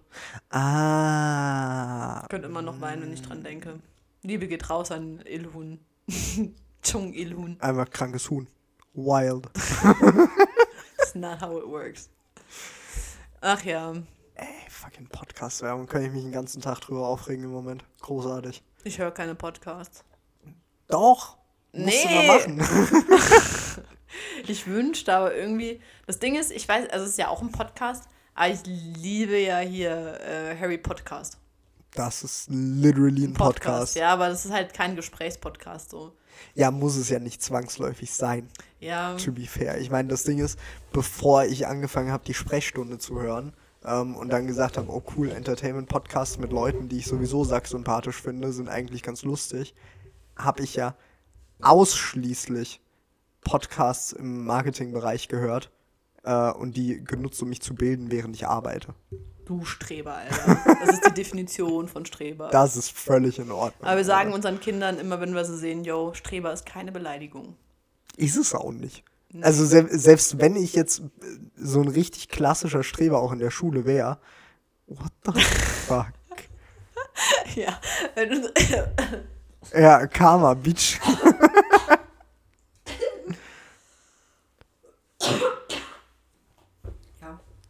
ah. 0.51 2.21
Ich 2.23 2.29
könnte 2.29 2.47
immer 2.47 2.62
noch 2.62 2.81
weinen, 2.81 3.03
wenn 3.03 3.13
ich 3.13 3.23
dran 3.23 3.42
denke. 3.42 3.81
Liebe 4.23 4.46
geht 4.46 4.71
raus 4.71 4.90
an 4.92 5.21
Ilhun. 5.27 5.81
Chung 6.83 7.13
Ilhun. 7.13 7.56
Einfach 7.61 7.90
krankes 7.90 8.31
Huhn. 8.31 8.46
Wild. 8.99 9.46
That's 10.99 11.15
not 11.15 11.40
how 11.40 11.57
it 11.59 11.67
works. 11.69 12.09
Ach 13.40 13.63
ja, 13.65 13.92
Ey, 14.35 14.46
fucking 14.69 15.07
Podcast-Werbung. 15.09 15.87
Kann 15.87 16.05
ich 16.05 16.11
mich 16.13 16.23
den 16.23 16.33
ganzen 16.33 16.61
Tag 16.63 16.81
drüber 16.81 17.07
aufregen 17.07 17.44
im 17.44 17.51
Moment. 17.51 17.85
Großartig. 18.01 18.63
ich 18.85 18.99
höre 18.99 19.11
keine 19.13 19.35
Podcasts. 19.35 20.05
Doch. 20.88 21.37
Musst 21.73 21.87
Nee. 21.87 22.03
du 22.09 22.15
mal 22.15 22.27
machen. 22.27 23.85
Ich 24.46 24.67
wünschte 24.67 25.15
aber 25.15 25.35
irgendwie, 25.35 25.81
das 26.07 26.19
Ding 26.19 26.35
ist, 26.35 26.51
ich 26.51 26.67
weiß, 26.67 26.88
also 26.88 27.05
es 27.05 27.11
ist 27.13 27.19
ja 27.19 27.29
auch 27.29 27.42
ein 27.42 27.53
Podcast, 27.53 28.05
aber 28.35 28.49
ich 28.49 28.61
liebe 28.65 29.38
ja 29.38 29.59
hier 29.59 30.19
äh, 30.23 30.57
Harry 30.59 30.79
Podcast. 30.79 31.37
Das 31.94 32.23
ist 32.23 32.49
literally 32.49 33.25
ein 33.27 33.35
Podcast. 33.35 33.65
Podcast. 33.65 33.96
Ja, 33.96 34.13
aber 34.15 34.31
das 34.31 34.46
ist 34.46 34.51
halt 34.53 34.73
kein 34.73 34.96
Gesprächspodcast 34.96 35.90
so. 35.90 36.17
Ja, 36.55 36.71
muss 36.71 36.97
es 36.97 37.09
ja 37.09 37.19
nicht 37.19 37.43
zwangsläufig 37.43 38.13
sein. 38.13 38.49
Ja. 38.81 39.17
To 39.17 39.33
be 39.33 39.47
fair. 39.47 39.79
Ich 39.81 39.91
meine, 39.91 40.09
das 40.09 40.25
Ding 40.25 40.39
ist, 40.39 40.59
bevor 40.93 41.45
ich 41.45 41.67
angefangen 41.67 42.13
habe, 42.13 42.25
die 42.25 42.35
Sprechstunde 42.35 42.99
zu 42.99 43.21
hören 43.21 43.53
ähm, 43.85 44.17
und 44.17 44.31
dann 44.31 44.47
gesagt 44.47 44.77
habe, 44.77 44.91
oh 44.91 45.03
cool, 45.17 45.31
Entertainment-Podcasts 45.31 46.39
mit 46.39 46.53
Leuten, 46.53 46.89
die 46.89 46.99
ich 46.99 47.07
sowieso 47.07 47.45
sympathisch 47.45 48.21
finde, 48.21 48.53
sind 48.53 48.69
eigentlich 48.69 49.03
ganz 49.03 49.23
lustig, 49.23 49.75
habe 50.37 50.63
ich 50.63 50.77
ja 50.77 50.95
ausschließlich 51.61 52.81
Podcasts 53.41 54.13
im 54.13 54.45
Marketingbereich 54.45 55.29
gehört 55.29 55.71
äh, 56.25 56.51
und 56.51 56.77
die 56.77 57.03
genutzt, 57.03 57.43
um 57.43 57.49
mich 57.49 57.63
zu 57.63 57.75
bilden, 57.75 58.11
während 58.11 58.37
ich 58.37 58.47
arbeite. 58.47 58.95
Du 59.49 59.65
Streber, 59.65 60.15
Alter. 60.15 60.61
Das 60.85 60.90
ist 60.90 61.07
die 61.07 61.15
Definition 61.15 61.88
von 61.88 62.05
Streber. 62.05 62.51
Das 62.51 62.77
ist 62.77 62.90
völlig 62.90 63.38
in 63.38 63.51
Ordnung. 63.51 63.88
Aber 63.88 63.96
wir 63.96 64.05
sagen 64.05 64.35
unseren 64.35 64.61
Kindern 64.61 64.99
immer, 64.99 65.23
wenn 65.23 65.35
wir 65.35 65.42
sie 65.46 65.57
sehen, 65.57 65.85
yo, 65.85 66.13
Streber 66.13 66.53
ist 66.53 66.67
keine 66.67 66.92
Beleidigung. 66.92 67.57
Ist 68.19 68.37
es 68.37 68.55
auch 68.55 68.73
nicht. 68.73 69.05
Nee. 69.33 69.42
Also 69.42 69.65
se 69.65 69.88
selbst 69.90 70.38
wenn 70.38 70.55
ich 70.55 70.75
jetzt 70.75 70.99
äh, 71.01 71.03
so 71.57 71.81
ein 71.81 71.88
richtig 71.88 72.29
klassischer 72.29 72.83
Streber 72.83 73.23
auch 73.23 73.33
in 73.33 73.38
der 73.38 73.51
Schule 73.51 73.87
wäre, 73.87 74.19
what 74.87 75.13
the 75.25 75.40
fuck? 75.40 76.13
ja. 77.55 77.81
ja, 79.73 80.07
Karma, 80.09 80.53
Bitch. 80.53 81.01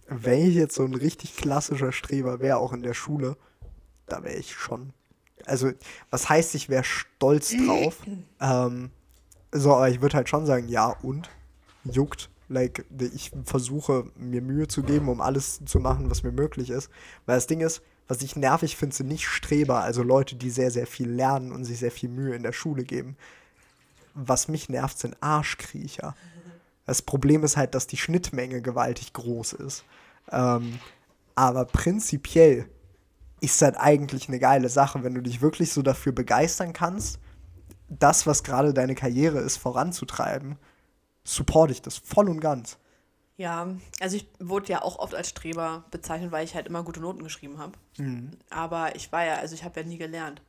wenn 0.09 0.49
ich 0.49 0.55
jetzt 0.55 0.75
so 0.75 0.85
ein 0.85 0.95
richtig 0.95 1.37
klassischer 1.37 1.93
Streber 1.93 2.41
wäre, 2.41 2.59
auch 2.59 2.73
in 2.73 2.83
der 2.83 2.95
Schule, 2.95 3.37
da 4.07 4.25
wäre 4.25 4.37
ich 4.37 4.55
schon. 4.55 4.93
Also, 5.45 5.71
was 6.11 6.29
heißt, 6.29 6.55
ich 6.55 6.69
wäre 6.69 6.85
stolz 6.85 7.55
drauf? 7.67 7.97
ähm, 8.41 8.91
so, 9.53 9.75
aber 9.75 9.89
ich 9.89 10.01
würde 10.01 10.17
halt 10.17 10.29
schon 10.29 10.47
sagen, 10.47 10.69
ja, 10.69 10.89
und? 11.03 11.31
Juckt. 11.85 12.31
Like, 12.51 12.87
ich 12.99 13.31
versuche, 13.45 14.11
mir 14.17 14.41
Mühe 14.41 14.69
zu 14.69 14.83
geben, 14.83 15.09
um 15.09 15.21
alles 15.21 15.61
zu 15.67 15.81
machen, 15.81 16.11
was 16.11 16.23
mir 16.23 16.33
möglich 16.33 16.71
ist. 16.71 16.89
Weil 17.27 17.37
das 17.37 17.47
Ding 17.47 17.61
ist, 17.61 17.83
was 18.09 18.23
ich 18.23 18.37
nervig 18.37 18.77
finde, 18.77 18.97
sind 18.97 19.09
nicht 19.09 19.27
Streber, 19.27 19.83
also 19.83 20.03
Leute, 20.03 20.35
die 20.35 20.49
sehr, 20.49 20.71
sehr 20.71 20.87
viel 20.87 21.11
lernen 21.11 21.53
und 21.53 21.65
sich 21.65 21.79
sehr 21.79 21.91
viel 21.91 22.09
Mühe 22.09 22.35
in 22.35 22.43
der 22.43 22.53
Schule 22.53 22.85
geben. 22.85 23.17
Was 24.15 24.49
mich 24.49 24.71
nervt, 24.71 24.99
sind 24.99 25.17
Arschkriecher. 25.21 26.17
Das 26.89 27.03
Problem 27.03 27.45
ist 27.45 27.59
halt, 27.59 27.75
dass 27.75 27.87
die 27.87 27.99
Schnittmenge 27.99 28.63
gewaltig 28.63 29.13
groß 29.13 29.53
ist. 29.53 29.85
Ähm, 30.33 30.81
aber 31.35 31.67
prinzipiell 31.67 32.67
ist 33.43 33.61
das 33.61 33.77
eigentlich 33.77 34.29
eine 34.29 34.39
geile 34.39 34.71
Sache, 34.71 35.05
wenn 35.05 35.15
du 35.15 35.21
dich 35.21 35.43
wirklich 35.43 35.71
so 35.71 35.83
dafür 35.83 36.13
begeistern 36.13 36.73
kannst, 36.73 37.19
das, 37.91 38.27
was 38.27 38.43
gerade 38.43 38.73
deine 38.73 38.95
Karriere 38.95 39.39
ist, 39.41 39.59
voranzutreiben, 39.59 40.57
support 41.25 41.71
ich 41.73 41.83
das 41.83 41.99
voll 41.99 42.31
und 42.31 42.41
ganz. 42.41 42.79
Ja, 43.37 43.69
also 44.01 44.17
ich 44.17 44.27
wurde 44.39 44.73
ja 44.73 44.81
auch 44.81 44.99
oft 44.99 45.15
als 45.15 45.29
Streber 45.29 45.85
bezeichnet, 45.91 46.33
weil 46.33 46.47
ich 46.47 46.55
halt 46.55 46.69
immer 46.69 46.85
gute 46.85 47.01
Noten 47.01 47.23
geschrieben 47.23 47.59
habe. 47.59 47.73
Mhm. 47.99 48.31
Aber 48.49 48.97
ich 48.97 49.13
war 49.13 49.27
ja, 49.27 49.35
also 49.35 49.55
ich 49.55 49.63
habe 49.63 49.79
ja 49.81 49.87
nie 49.87 49.99
gelernt. 49.99 50.41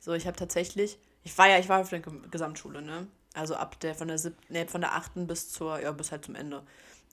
So, 0.00 0.12
ich 0.12 0.28
habe 0.28 0.36
tatsächlich, 0.36 1.00
ich 1.24 1.36
war 1.36 1.48
ja, 1.48 1.58
ich 1.58 1.68
war 1.68 1.80
auf 1.80 1.90
der 1.90 1.98
Gesamtschule, 2.30 2.82
ne? 2.82 3.08
Also 3.34 3.54
ab 3.54 3.80
der 3.80 3.94
von 3.94 4.08
der 4.08 4.18
siebten, 4.18 4.52
nee, 4.52 4.66
von 4.66 4.80
der 4.80 4.94
achten 4.94 5.26
bis 5.26 5.50
zur, 5.50 5.80
ja, 5.80 5.90
bis 5.92 6.12
halt 6.12 6.24
zum 6.24 6.34
Ende. 6.34 6.62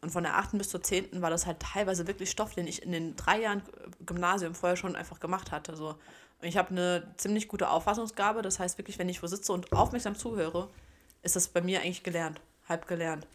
Und 0.01 0.11
von 0.11 0.23
der 0.23 0.37
8. 0.37 0.57
bis 0.57 0.69
zur 0.69 0.81
10. 0.81 1.21
war 1.21 1.29
das 1.29 1.45
halt 1.45 1.59
teilweise 1.59 2.07
wirklich 2.07 2.29
Stoff, 2.29 2.55
den 2.55 2.67
ich 2.67 2.83
in 2.83 2.91
den 2.91 3.15
drei 3.15 3.41
Jahren 3.41 3.61
Gymnasium 4.05 4.55
vorher 4.55 4.77
schon 4.77 4.95
einfach 4.95 5.19
gemacht 5.19 5.51
hatte. 5.51 5.75
So. 5.75 5.89
Und 5.89 6.47
ich 6.47 6.55
habe 6.55 6.69
eine 6.69 7.13
ziemlich 7.17 7.47
gute 7.47 7.69
Auffassungsgabe. 7.69 8.41
Das 8.41 8.59
heißt 8.59 8.77
wirklich, 8.77 8.97
wenn 8.97 9.09
ich 9.09 9.21
wo 9.21 9.27
sitze 9.27 9.51
und 9.51 9.71
aufmerksam 9.73 10.15
zuhöre, 10.15 10.69
ist 11.21 11.35
das 11.35 11.49
bei 11.49 11.61
mir 11.61 11.81
eigentlich 11.81 12.03
gelernt, 12.03 12.39
halb 12.69 12.87
gelernt. 12.87 13.27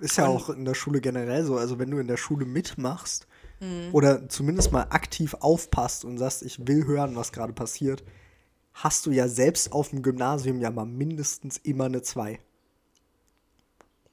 Ist 0.00 0.16
ja 0.16 0.26
und, 0.26 0.36
auch 0.36 0.48
in 0.50 0.64
der 0.64 0.74
Schule 0.74 1.00
generell 1.00 1.44
so. 1.44 1.56
Also 1.56 1.78
wenn 1.78 1.90
du 1.90 1.98
in 1.98 2.08
der 2.08 2.16
Schule 2.16 2.46
mitmachst 2.46 3.28
mhm. 3.60 3.90
oder 3.92 4.28
zumindest 4.28 4.72
mal 4.72 4.86
aktiv 4.90 5.34
aufpasst 5.38 6.04
und 6.04 6.18
sagst, 6.18 6.42
ich 6.42 6.66
will 6.66 6.84
hören, 6.84 7.14
was 7.14 7.30
gerade 7.30 7.52
passiert, 7.52 8.02
hast 8.82 9.06
du 9.06 9.10
ja 9.10 9.28
selbst 9.28 9.72
auf 9.72 9.90
dem 9.90 10.02
Gymnasium 10.02 10.60
ja 10.60 10.70
mal 10.70 10.86
mindestens 10.86 11.58
immer 11.58 11.84
eine 11.86 12.02
2. 12.02 12.38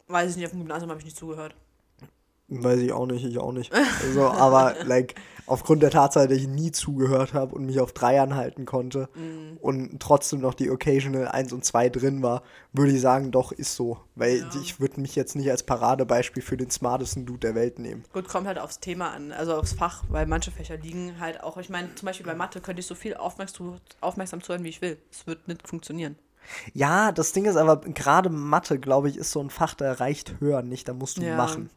Weiß 0.08 0.32
ich 0.32 0.38
nicht, 0.38 0.46
auf 0.46 0.52
dem 0.52 0.60
Gymnasium 0.60 0.90
habe 0.90 1.00
ich 1.00 1.06
nicht 1.06 1.18
zugehört. 1.18 1.56
Weiß 2.48 2.80
ich 2.80 2.92
auch 2.92 3.08
nicht, 3.08 3.26
ich 3.26 3.40
auch 3.40 3.52
nicht. 3.52 3.74
Also, 4.06 4.28
aber 4.28 4.76
like, 4.86 5.16
aufgrund 5.48 5.82
der 5.82 5.90
Tatsache, 5.90 6.28
dass 6.28 6.38
ich 6.38 6.48
nie 6.48 6.72
zugehört 6.72 7.34
habe 7.34 7.56
und 7.56 7.66
mich 7.66 7.80
auf 7.80 7.92
drei 7.92 8.22
anhalten 8.22 8.66
konnte 8.66 9.10
mm. 9.16 9.58
und 9.62 10.00
trotzdem 10.00 10.42
noch 10.42 10.54
die 10.54 10.70
Occasional 10.70 11.28
1 11.28 11.54
und 11.54 11.66
2 11.66 11.90
drin 11.90 12.22
war, 12.22 12.44
würde 12.72 12.92
ich 12.92 13.02
sagen, 13.02 13.32
doch, 13.32 13.52
ist 13.52 13.76
so. 13.76 13.98
Weil 14.16 14.40
ja. 14.40 14.50
ich 14.62 14.80
würde 14.80 15.02
mich 15.02 15.16
jetzt 15.16 15.36
nicht 15.36 15.50
als 15.50 15.64
Paradebeispiel 15.64 16.44
für 16.44 16.58
den 16.58 16.70
smartesten 16.70 17.26
Dude 17.26 17.40
der 17.40 17.56
Welt 17.56 17.80
nehmen. 17.80 18.04
Gut, 18.14 18.28
kommt 18.28 18.48
halt 18.48 18.60
aufs 18.60 18.80
Thema 18.80 19.12
an, 19.12 19.32
also 19.32 19.56
aufs 19.56 19.74
Fach, 19.74 20.04
weil 20.10 20.28
manche 20.28 20.52
Fächer 20.52 20.78
liegen 20.78 21.20
halt 21.20 21.44
auch, 21.44 21.58
ich 21.58 21.70
meine, 21.70 21.94
zum 21.96 22.06
Beispiel 22.06 22.26
bei 22.26 22.36
Mathe 22.36 22.62
könnte 22.62 22.80
ich 22.80 22.88
so 22.88 22.96
viel 22.96 23.16
aufmerksam, 23.16 23.78
aufmerksam 24.02 24.42
zuhören, 24.42 24.64
wie 24.64 24.70
ich 24.70 24.82
will. 24.82 24.98
Es 25.12 25.26
wird 25.26 25.48
nicht 25.48 25.68
funktionieren. 25.68 26.16
Ja, 26.74 27.12
das 27.12 27.32
Ding 27.32 27.46
ist 27.46 27.56
aber, 27.56 27.78
gerade 27.82 28.30
Mathe, 28.30 28.78
glaube 28.78 29.10
ich, 29.10 29.18
ist 29.18 29.32
so 29.32 29.40
ein 29.40 29.50
Fach, 29.50 29.74
da 29.74 29.94
reicht 29.94 30.40
hören 30.40 30.70
nicht, 30.70 30.88
da 30.88 30.94
musst 30.94 31.18
du 31.18 31.24
ja. 31.24 31.36
machen 31.36 31.72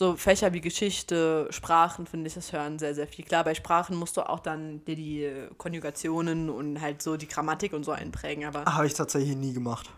so 0.00 0.16
Fächer 0.16 0.54
wie 0.54 0.62
Geschichte, 0.62 1.46
Sprachen, 1.50 2.06
finde 2.06 2.28
ich, 2.28 2.32
das 2.32 2.54
hören 2.54 2.78
sehr, 2.78 2.94
sehr 2.94 3.06
viel. 3.06 3.22
Klar, 3.22 3.44
bei 3.44 3.54
Sprachen 3.54 3.94
musst 3.94 4.16
du 4.16 4.26
auch 4.26 4.40
dann 4.40 4.82
dir 4.86 4.96
die 4.96 5.30
Konjugationen 5.58 6.48
und 6.48 6.80
halt 6.80 7.02
so 7.02 7.18
die 7.18 7.28
Grammatik 7.28 7.74
und 7.74 7.84
so 7.84 7.92
einprägen, 7.92 8.46
aber. 8.46 8.64
Habe 8.64 8.86
ich 8.86 8.94
tatsächlich 8.94 9.36
nie 9.36 9.52
gemacht. 9.52 9.90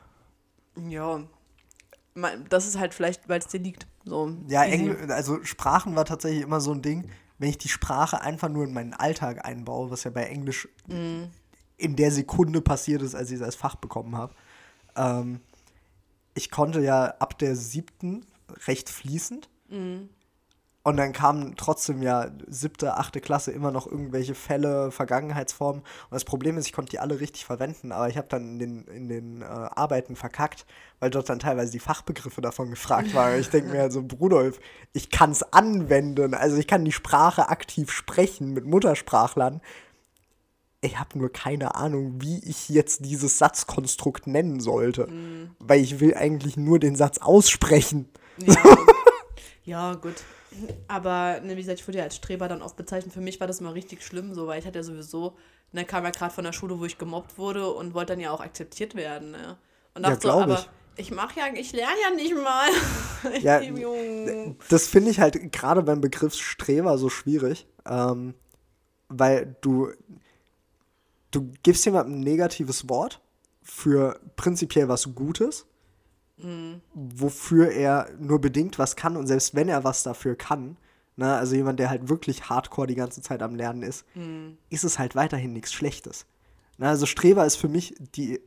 Ja. 0.88 1.20
Das 2.50 2.66
ist 2.66 2.80
halt 2.80 2.94
vielleicht, 2.94 3.28
weil 3.28 3.38
es 3.38 3.46
dir 3.46 3.60
liegt. 3.60 3.86
So 4.04 4.36
ja, 4.48 4.64
Engl 4.64 5.12
also 5.12 5.44
Sprachen 5.44 5.94
war 5.94 6.04
tatsächlich 6.04 6.42
immer 6.42 6.60
so 6.60 6.72
ein 6.72 6.82
Ding, 6.82 7.08
wenn 7.38 7.50
ich 7.50 7.58
die 7.58 7.68
Sprache 7.68 8.22
einfach 8.22 8.48
nur 8.48 8.64
in 8.64 8.72
meinen 8.72 8.94
Alltag 8.94 9.46
einbaue, 9.46 9.92
was 9.92 10.02
ja 10.02 10.10
bei 10.10 10.24
Englisch 10.24 10.68
mm. 10.88 11.26
in 11.76 11.94
der 11.94 12.10
Sekunde 12.10 12.60
passiert 12.60 13.02
ist, 13.02 13.14
als 13.14 13.30
ich 13.30 13.36
es 13.36 13.42
als 13.42 13.54
Fach 13.54 13.76
bekommen 13.76 14.16
habe. 14.16 14.34
Ähm, 14.96 15.40
ich 16.34 16.50
konnte 16.50 16.80
ja 16.80 17.04
ab 17.20 17.38
der 17.38 17.54
siebten 17.54 18.26
recht 18.66 18.90
fließend 18.90 19.48
Mhm. 19.72 20.08
Und 20.84 20.96
dann 20.96 21.12
kamen 21.12 21.54
trotzdem 21.56 22.02
ja 22.02 22.26
siebte, 22.48 22.96
achte 22.96 23.20
Klasse 23.20 23.52
immer 23.52 23.70
noch 23.70 23.86
irgendwelche 23.86 24.34
Fälle, 24.34 24.90
Vergangenheitsformen. 24.90 25.82
Und 25.82 26.10
das 26.10 26.24
Problem 26.24 26.58
ist, 26.58 26.66
ich 26.66 26.72
konnte 26.72 26.90
die 26.90 26.98
alle 26.98 27.20
richtig 27.20 27.44
verwenden, 27.44 27.92
aber 27.92 28.08
ich 28.08 28.16
habe 28.16 28.26
dann 28.28 28.54
in 28.54 28.58
den, 28.58 28.84
in 28.88 29.08
den 29.08 29.42
äh, 29.42 29.44
Arbeiten 29.44 30.16
verkackt, 30.16 30.66
weil 30.98 31.10
dort 31.10 31.28
dann 31.28 31.38
teilweise 31.38 31.70
die 31.70 31.78
Fachbegriffe 31.78 32.40
davon 32.40 32.70
gefragt 32.70 33.14
waren. 33.14 33.38
ich 33.38 33.48
denke 33.48 33.70
mir 33.70 33.82
also, 33.82 34.02
Brudolf, 34.02 34.58
ich 34.92 35.10
kann 35.10 35.30
es 35.30 35.44
anwenden. 35.52 36.34
Also 36.34 36.56
ich 36.56 36.66
kann 36.66 36.84
die 36.84 36.92
Sprache 36.92 37.48
aktiv 37.48 37.92
sprechen 37.92 38.52
mit 38.52 38.64
Muttersprachlern. 38.64 39.60
Ich 40.80 40.98
habe 40.98 41.16
nur 41.16 41.30
keine 41.30 41.76
Ahnung, 41.76 42.20
wie 42.20 42.40
ich 42.44 42.68
jetzt 42.68 43.04
dieses 43.04 43.38
Satzkonstrukt 43.38 44.26
nennen 44.26 44.58
sollte. 44.58 45.06
Mhm. 45.06 45.50
Weil 45.60 45.80
ich 45.80 46.00
will 46.00 46.16
eigentlich 46.16 46.56
nur 46.56 46.80
den 46.80 46.96
Satz 46.96 47.18
aussprechen. 47.18 48.08
Ja. 48.38 48.56
Ja, 49.64 49.94
gut. 49.94 50.24
Aber, 50.88 51.40
ne, 51.40 51.56
wie 51.56 51.60
gesagt, 51.60 51.80
ich 51.80 51.88
wurde 51.88 51.98
ja 51.98 52.04
als 52.04 52.16
Streber 52.16 52.48
dann 52.48 52.62
oft 52.62 52.76
bezeichnet. 52.76 53.14
Für 53.14 53.20
mich 53.20 53.40
war 53.40 53.46
das 53.46 53.60
immer 53.60 53.74
richtig 53.74 54.02
schlimm, 54.02 54.34
so, 54.34 54.46
weil 54.46 54.58
ich 54.58 54.66
hatte 54.66 54.78
ja 54.78 54.82
sowieso, 54.82 55.36
ne, 55.72 55.84
kam 55.84 56.04
ja 56.04 56.10
gerade 56.10 56.34
von 56.34 56.44
der 56.44 56.52
Schule, 56.52 56.78
wo 56.78 56.84
ich 56.84 56.98
gemobbt 56.98 57.38
wurde 57.38 57.70
und 57.72 57.94
wollte 57.94 58.12
dann 58.12 58.20
ja 58.20 58.30
auch 58.32 58.40
akzeptiert 58.40 58.94
werden, 58.94 59.30
ne? 59.30 59.56
Und 59.94 60.04
dachte 60.04 60.26
ja, 60.26 60.34
so, 60.34 60.40
aber 60.40 60.66
ich, 60.96 61.08
ich 61.08 61.10
mache 61.12 61.38
ja, 61.38 61.46
ich 61.54 61.72
lerne 61.72 61.96
ja 62.02 62.14
nicht 62.14 62.34
mal. 62.34 62.68
ja, 63.40 63.60
das 64.68 64.88
finde 64.88 65.10
ich 65.10 65.20
halt 65.20 65.52
gerade 65.52 65.82
beim 65.82 66.00
Begriff 66.00 66.34
Streber 66.34 66.98
so 66.98 67.08
schwierig, 67.08 67.66
ähm, 67.86 68.34
weil 69.08 69.56
du, 69.60 69.92
du 71.30 71.50
gibst 71.62 71.84
jemandem 71.84 72.16
ein 72.16 72.20
negatives 72.20 72.88
Wort 72.88 73.20
für 73.62 74.18
prinzipiell 74.36 74.88
was 74.88 75.14
Gutes 75.14 75.66
mhm. 76.42 76.80
wofür 76.94 77.70
er 77.70 78.08
nur 78.18 78.40
bedingt 78.40 78.78
was 78.78 78.96
kann 78.96 79.16
und 79.16 79.26
selbst 79.26 79.54
wenn 79.54 79.68
er 79.68 79.84
was 79.84 80.02
dafür 80.02 80.34
kann, 80.36 80.76
ne, 81.16 81.34
also 81.34 81.54
jemand, 81.54 81.78
der 81.78 81.90
halt 81.90 82.08
wirklich 82.08 82.48
hardcore 82.48 82.86
die 82.86 82.94
ganze 82.94 83.22
Zeit 83.22 83.42
am 83.42 83.54
Lernen 83.54 83.82
ist, 83.82 84.04
mhm. 84.14 84.58
ist 84.70 84.84
es 84.84 84.98
halt 84.98 85.14
weiterhin 85.14 85.52
nichts 85.52 85.72
Schlechtes. 85.72 86.26
Ne, 86.78 86.88
also 86.88 87.06
Streber 87.06 87.46
ist 87.46 87.56
für 87.56 87.68
mich 87.68 87.94
die, 88.14 88.40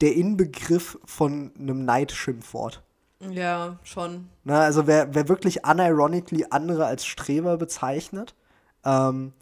der 0.00 0.14
Inbegriff 0.14 0.98
von 1.04 1.52
einem 1.58 1.84
Neidschimpfwort. 1.84 2.82
Ja, 3.20 3.78
schon. 3.84 4.28
Ne, 4.44 4.58
also 4.58 4.86
wer, 4.86 5.14
wer 5.14 5.28
wirklich 5.28 5.66
unironically 5.66 6.46
andere 6.50 6.86
als 6.86 7.06
Streber 7.06 7.56
bezeichnet, 7.56 8.34
ähm, 8.84 9.32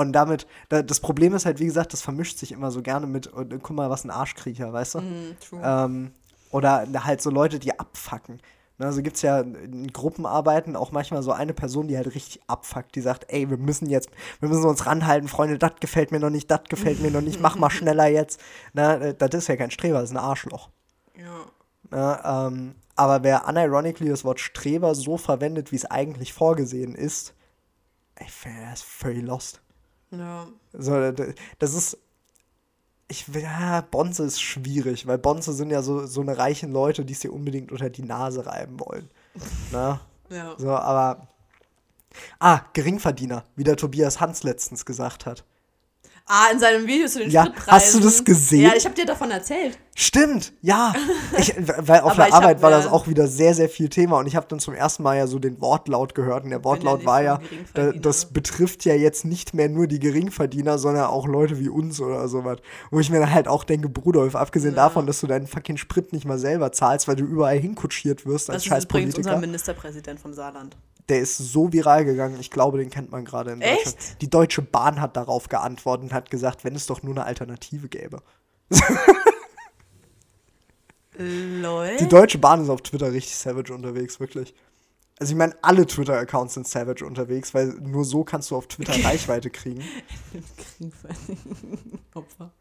und 0.00 0.12
damit, 0.14 0.46
das 0.70 1.00
Problem 1.00 1.34
ist 1.34 1.44
halt, 1.44 1.60
wie 1.60 1.66
gesagt, 1.66 1.92
das 1.92 2.00
vermischt 2.00 2.38
sich 2.38 2.52
immer 2.52 2.70
so 2.70 2.80
gerne 2.80 3.06
mit, 3.06 3.26
und, 3.26 3.62
guck 3.62 3.76
mal, 3.76 3.90
was 3.90 4.04
ein 4.04 4.10
Arschkriecher, 4.10 4.72
weißt 4.72 4.94
du? 4.94 5.00
Mm, 5.00 5.36
true. 5.40 5.60
Ähm, 5.62 6.12
Oder 6.50 6.86
halt 7.04 7.22
so 7.22 7.30
Leute, 7.30 7.58
die 7.58 7.78
abfacken. 7.78 8.40
Ne, 8.78 8.86
Also 8.86 9.02
gibt 9.02 9.16
es 9.16 9.22
ja 9.22 9.40
in 9.40 9.92
Gruppenarbeiten 9.92 10.74
auch 10.74 10.90
manchmal 10.90 11.22
so 11.22 11.32
eine 11.32 11.52
Person, 11.52 11.86
die 11.86 11.96
halt 11.96 12.14
richtig 12.14 12.40
abfuckt, 12.46 12.94
die 12.94 13.00
sagt, 13.00 13.26
ey, 13.28 13.48
wir 13.50 13.58
müssen 13.58 13.88
jetzt, 13.88 14.10
wir 14.40 14.48
müssen 14.48 14.64
uns 14.64 14.86
ranhalten, 14.86 15.28
Freunde, 15.28 15.58
das 15.58 15.72
gefällt 15.80 16.12
mir 16.12 16.20
noch 16.20 16.30
nicht, 16.30 16.50
das 16.50 16.62
gefällt 16.68 17.00
mir 17.00 17.10
noch 17.10 17.20
nicht, 17.20 17.40
mach 17.40 17.56
mal 17.56 17.70
schneller 17.70 18.06
jetzt. 18.06 18.40
Na, 18.72 19.12
das 19.12 19.34
ist 19.34 19.48
ja 19.48 19.56
kein 19.56 19.70
Streber, 19.70 20.00
das 20.00 20.10
ist 20.10 20.16
ein 20.16 20.22
Arschloch. 20.22 20.70
Ja. 21.16 21.44
Na, 21.90 22.46
ähm, 22.46 22.74
aber 22.96 23.22
wer 23.22 23.48
unironically 23.48 24.10
das 24.10 24.24
Wort 24.24 24.40
Streber 24.40 24.94
so 24.94 25.16
verwendet, 25.16 25.72
wie 25.72 25.76
es 25.76 25.90
eigentlich 25.90 26.32
vorgesehen 26.32 26.94
ist, 26.94 27.34
ich 28.18 28.30
finde, 28.30 28.62
er 28.62 28.72
ist 28.74 28.84
völlig 28.84 29.24
lost. 29.24 29.60
Ja. 30.10 30.46
So, 30.72 31.12
das 31.58 31.74
ist. 31.74 31.98
Ich, 33.10 33.26
ja, 33.28 33.80
Bonze 33.80 34.22
ist 34.22 34.40
schwierig, 34.40 35.06
weil 35.08 35.18
Bonze 35.18 35.52
sind 35.52 35.70
ja 35.70 35.82
so, 35.82 36.06
so 36.06 36.20
eine 36.20 36.38
reichen 36.38 36.70
Leute, 36.70 37.04
die 37.04 37.12
es 37.12 37.18
dir 37.18 37.32
unbedingt 37.32 37.72
unter 37.72 37.90
die 37.90 38.04
Nase 38.04 38.46
reiben 38.46 38.78
wollen. 38.78 39.10
Na? 39.72 40.00
Ja. 40.30 40.54
So, 40.56 40.70
aber. 40.70 41.26
Ah, 42.38 42.62
Geringverdiener, 42.72 43.44
wie 43.56 43.64
der 43.64 43.76
Tobias 43.76 44.20
Hans 44.20 44.44
letztens 44.44 44.84
gesagt 44.84 45.26
hat. 45.26 45.44
Ah, 46.32 46.52
in 46.52 46.60
seinem 46.60 46.86
Video 46.86 47.08
zu 47.08 47.18
den 47.18 47.28
Ja, 47.30 47.42
Spritpreisen. 47.46 47.72
hast 47.72 47.94
du 47.94 47.98
das 48.00 48.24
gesehen? 48.24 48.62
Ja, 48.62 48.72
ich 48.76 48.84
habe 48.84 48.94
dir 48.94 49.04
davon 49.04 49.32
erzählt. 49.32 49.76
Stimmt, 49.96 50.52
ja. 50.62 50.92
Ich, 51.38 51.52
weil 51.78 52.00
auf 52.02 52.14
der 52.14 52.28
ich 52.28 52.32
hab 52.32 52.42
Arbeit 52.42 52.62
war 52.62 52.70
das 52.70 52.86
auch 52.86 53.08
wieder 53.08 53.26
sehr, 53.26 53.52
sehr 53.54 53.68
viel 53.68 53.88
Thema 53.88 54.18
und 54.18 54.26
ich 54.26 54.36
habe 54.36 54.46
dann 54.48 54.60
zum 54.60 54.74
ersten 54.74 55.02
Mal 55.02 55.16
ja 55.16 55.26
so 55.26 55.40
den 55.40 55.60
Wortlaut 55.60 56.14
gehört 56.14 56.44
und 56.44 56.50
der 56.50 56.62
Wortlaut 56.62 57.04
war 57.04 57.20
ja, 57.20 57.40
das 57.74 58.26
betrifft 58.26 58.84
ja 58.84 58.94
jetzt 58.94 59.24
nicht 59.24 59.54
mehr 59.54 59.68
nur 59.68 59.88
die 59.88 59.98
Geringverdiener, 59.98 60.78
sondern 60.78 61.06
auch 61.06 61.26
Leute 61.26 61.58
wie 61.58 61.68
uns 61.68 62.00
oder 62.00 62.28
sowas. 62.28 62.58
Wo 62.92 63.00
ich 63.00 63.10
mir 63.10 63.18
dann 63.18 63.32
halt 63.34 63.48
auch 63.48 63.64
denke, 63.64 63.88
Brudolf, 63.88 64.36
abgesehen 64.36 64.76
Ja. 64.76 64.84
davon, 64.84 65.06
dass 65.08 65.20
du 65.20 65.26
deinen 65.26 65.48
fucking 65.48 65.78
Sprit 65.78 66.12
nicht 66.12 66.26
mal 66.26 66.38
selber 66.38 66.70
zahlst, 66.70 67.08
weil 67.08 67.16
du 67.16 67.24
überall 67.24 67.58
hinkutschiert 67.58 68.24
wirst 68.24 68.50
als 68.50 68.64
Das 68.64 68.78
ist 68.78 68.84
übrigens 68.84 69.16
unser 69.16 69.38
Ministerpräsident 69.38 70.20
vom 70.20 70.32
Saarland. 70.32 70.76
Der 71.10 71.20
ist 71.20 71.36
so 71.36 71.72
viral 71.72 72.04
gegangen, 72.04 72.38
ich 72.40 72.50
glaube, 72.50 72.78
den 72.78 72.88
kennt 72.88 73.10
man 73.10 73.24
gerade 73.24 73.50
in 73.52 73.60
Echt? 73.60 73.86
Deutschland. 73.86 74.22
Die 74.22 74.30
Deutsche 74.30 74.62
Bahn 74.62 75.00
hat 75.00 75.16
darauf 75.16 75.48
geantwortet 75.48 76.04
und 76.04 76.12
hat 76.12 76.30
gesagt, 76.30 76.64
wenn 76.64 76.74
es 76.74 76.86
doch 76.86 77.02
nur 77.02 77.14
eine 77.14 77.24
Alternative 77.24 77.88
gäbe. 77.88 78.22
Lol. 81.18 81.96
Die 81.98 82.08
Deutsche 82.08 82.38
Bahn 82.38 82.62
ist 82.62 82.70
auf 82.70 82.82
Twitter 82.82 83.12
richtig 83.12 83.36
savage 83.36 83.74
unterwegs, 83.74 84.20
wirklich. 84.20 84.54
Also 85.18 85.32
ich 85.32 85.36
meine, 85.36 85.54
alle 85.60 85.86
Twitter-Accounts 85.86 86.54
sind 86.54 86.66
savage 86.66 87.04
unterwegs, 87.04 87.52
weil 87.52 87.66
nur 87.66 88.06
so 88.06 88.24
kannst 88.24 88.50
du 88.50 88.56
auf 88.56 88.68
Twitter 88.68 88.94
Reichweite 89.04 89.50
kriegen. 89.50 89.84
Opfer. 92.14 92.52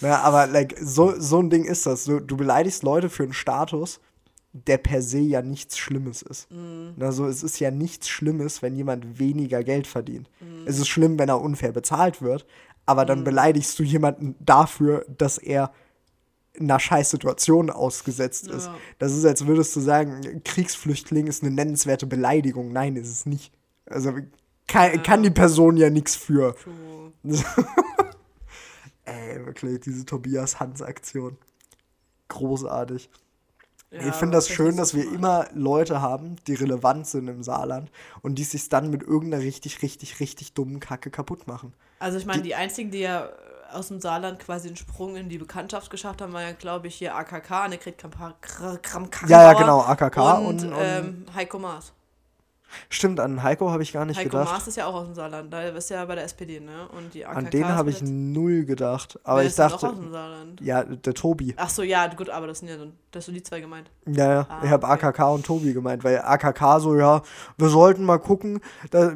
Ja, 0.00 0.20
aber 0.20 0.46
like, 0.46 0.76
so, 0.80 1.18
so 1.18 1.40
ein 1.40 1.50
Ding 1.50 1.64
ist 1.64 1.86
das. 1.86 2.04
Du, 2.04 2.20
du 2.20 2.36
beleidigst 2.36 2.84
Leute 2.84 3.10
für 3.10 3.24
einen 3.24 3.32
Status, 3.32 4.00
der 4.54 4.78
per 4.78 5.02
se 5.02 5.18
ja 5.18 5.42
nichts 5.42 5.76
Schlimmes 5.76 6.22
ist. 6.22 6.48
Also 6.98 7.26
es 7.26 7.42
ist 7.42 7.58
ja 7.58 7.72
nichts 7.72 8.08
Schlimmes, 8.08 8.62
wenn 8.62 8.76
jemand 8.76 9.18
weniger 9.18 9.64
Geld 9.64 9.86
verdient. 9.88 10.30
Es 10.64 10.78
ist 10.78 10.88
schlimm, 10.88 11.18
wenn 11.18 11.28
er 11.28 11.40
unfair 11.40 11.72
bezahlt 11.72 12.22
wird, 12.22 12.46
aber 12.86 13.04
dann 13.04 13.24
beleidigst 13.24 13.78
du 13.78 13.82
jemanden 13.82 14.36
dafür, 14.38 15.04
dass 15.08 15.38
er 15.38 15.72
einer 16.58 16.78
Scheißsituation 16.78 17.70
ausgesetzt 17.70 18.46
ist. 18.46 18.66
Ja. 18.66 18.76
Das 19.00 19.12
ist, 19.12 19.24
als 19.24 19.44
würdest 19.46 19.74
du 19.74 19.80
sagen, 19.80 20.42
Kriegsflüchtling 20.44 21.26
ist 21.26 21.42
eine 21.42 21.52
nennenswerte 21.52 22.06
Beleidigung. 22.06 22.72
Nein, 22.72 22.94
ist 22.94 23.10
es 23.10 23.26
nicht. 23.26 23.52
Also 23.86 24.12
kann, 24.68 25.02
kann 25.02 25.24
die 25.24 25.30
Person 25.30 25.76
ja 25.76 25.90
nichts 25.90 26.14
für. 26.14 26.54
Ey, 29.04 29.44
wirklich, 29.44 29.80
diese 29.80 30.06
Tobias 30.06 30.60
Hans-Aktion. 30.60 31.36
Großartig. 32.28 33.10
Ja, 33.94 34.08
ich 34.08 34.14
finde 34.14 34.36
das 34.36 34.48
ist 34.48 34.54
schön, 34.54 34.76
dass 34.76 34.94
wir 34.94 35.04
immer 35.04 35.46
Leute 35.54 36.00
haben, 36.00 36.36
die 36.46 36.54
relevant 36.54 37.06
sind 37.06 37.28
im 37.28 37.42
Saarland 37.42 37.90
und 38.22 38.36
die 38.36 38.44
sich 38.44 38.68
dann 38.68 38.90
mit 38.90 39.02
irgendeiner 39.02 39.42
richtig, 39.42 39.82
richtig, 39.82 40.20
richtig 40.20 40.52
dummen 40.52 40.80
Kacke 40.80 41.10
kaputt 41.10 41.46
machen. 41.46 41.72
Also 42.00 42.18
ich 42.18 42.26
meine, 42.26 42.42
die 42.42 42.54
einzigen, 42.54 42.90
die 42.90 42.98
ja 42.98 43.28
aus 43.72 43.88
dem 43.88 44.00
Saarland 44.00 44.38
quasi 44.40 44.68
einen 44.68 44.76
Sprung 44.76 45.16
in 45.16 45.28
die 45.28 45.38
Bekanntschaft 45.38 45.90
geschafft 45.90 46.20
haben, 46.20 46.32
war 46.32 46.42
ja, 46.42 46.52
glaube 46.52 46.88
ich, 46.88 46.96
hier 46.96 47.14
AKK, 47.14 47.64
Annegret 47.64 47.98
Kramp-Karrenbauer. 47.98 49.28
Ja, 49.28 49.42
ja, 49.42 49.52
genau, 49.52 49.80
AKK 49.80 50.38
und, 50.38 50.64
und, 50.64 50.72
und 50.72 50.78
ähm, 50.78 51.26
Heiko 51.34 51.58
Maas. 51.58 51.92
Stimmt, 52.88 53.20
an 53.20 53.42
Heiko 53.42 53.70
habe 53.70 53.82
ich 53.82 53.92
gar 53.92 54.04
nicht 54.04 54.18
Heiko 54.18 54.30
gedacht. 54.30 54.52
Maas 54.52 54.68
ist 54.68 54.76
ja 54.76 54.86
auch 54.86 54.94
aus 54.94 55.06
dem 55.06 55.14
Saarland, 55.14 55.52
da 55.52 55.62
ist 55.62 55.90
ja 55.90 56.04
bei 56.04 56.14
der 56.14 56.24
SPD, 56.24 56.60
ne? 56.60 56.88
Und 56.96 57.14
die 57.14 57.24
AKK 57.24 57.38
An 57.38 57.50
den 57.50 57.68
habe 57.68 57.90
ich 57.90 58.02
null 58.02 58.64
gedacht. 58.64 59.18
Aber 59.24 59.38
Wer 59.38 59.44
ich 59.44 59.50
ist 59.50 59.58
dachte, 59.58 59.88
aus 59.88 59.94
dem 59.94 60.10
Saarland? 60.10 60.60
ja, 60.60 60.84
der 60.84 61.14
Tobi. 61.14 61.54
Ach 61.56 61.70
so, 61.70 61.82
ja, 61.82 62.06
gut, 62.08 62.30
aber 62.30 62.46
das 62.46 62.60
sind 62.60 62.68
ja 62.68 62.76
dann, 62.76 62.92
das 63.10 63.26
sind 63.26 63.34
die 63.34 63.42
zwei 63.42 63.60
gemeint. 63.60 63.90
Ja, 64.06 64.32
ja. 64.32 64.46
Ah, 64.48 64.60
ich 64.64 64.70
habe 64.70 64.86
okay. 64.86 65.06
AKK 65.06 65.34
und 65.34 65.46
Tobi 65.46 65.72
gemeint, 65.72 66.04
weil 66.04 66.18
AKK 66.20 66.80
so, 66.80 66.96
ja, 66.96 67.22
wir 67.56 67.68
sollten 67.68 68.04
mal 68.04 68.18
gucken. 68.18 68.60
Da, 68.90 69.12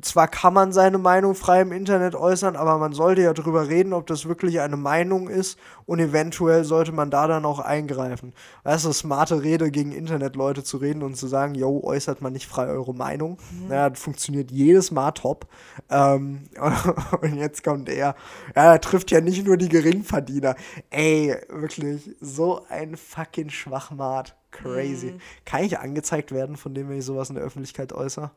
zwar 0.00 0.28
kann 0.28 0.54
man 0.54 0.72
seine 0.72 0.98
Meinung 0.98 1.34
frei 1.34 1.60
im 1.60 1.72
Internet 1.72 2.14
äußern, 2.14 2.56
aber 2.56 2.78
man 2.78 2.92
sollte 2.92 3.22
ja 3.22 3.32
drüber 3.32 3.68
reden, 3.68 3.92
ob 3.92 4.06
das 4.06 4.26
wirklich 4.26 4.60
eine 4.60 4.76
Meinung 4.76 5.28
ist 5.28 5.58
und 5.86 5.98
eventuell 5.98 6.64
sollte 6.64 6.92
man 6.92 7.10
da 7.10 7.26
dann 7.26 7.44
auch 7.44 7.58
eingreifen. 7.58 8.32
Weißt 8.62 8.84
du, 8.84 8.92
smarte 8.92 9.42
Rede 9.42 9.70
gegen 9.70 9.92
Internetleute 9.92 10.64
zu 10.64 10.78
reden 10.78 11.02
und 11.02 11.16
zu 11.16 11.26
sagen, 11.26 11.54
yo, 11.54 11.80
äußert 11.82 12.22
man 12.22 12.32
nicht 12.32 12.46
frei 12.46 12.66
eure 12.68 12.93
Meinung. 12.94 13.38
Naja, 13.68 13.90
das 13.90 14.00
funktioniert 14.00 14.50
jedes 14.50 14.90
Mal 14.90 15.12
top. 15.12 15.46
Ähm, 15.90 16.48
und 17.20 17.36
jetzt 17.36 17.62
kommt 17.62 17.88
er, 17.88 17.96
ja, 17.96 18.14
er 18.54 18.80
trifft 18.80 19.10
ja 19.10 19.20
nicht 19.20 19.46
nur 19.46 19.56
die 19.56 19.68
Geringverdiener. 19.68 20.56
Ey, 20.90 21.36
wirklich, 21.48 22.10
so 22.20 22.64
ein 22.68 22.96
fucking 22.96 23.50
Schwachmat. 23.50 24.36
Crazy. 24.50 25.18
Kann 25.44 25.64
ich 25.64 25.78
angezeigt 25.78 26.30
werden, 26.30 26.56
von 26.56 26.74
dem, 26.74 26.88
wenn 26.88 26.98
ich 26.98 27.04
sowas 27.04 27.28
in 27.28 27.34
der 27.34 27.44
Öffentlichkeit 27.44 27.92
äußere? 27.92 28.30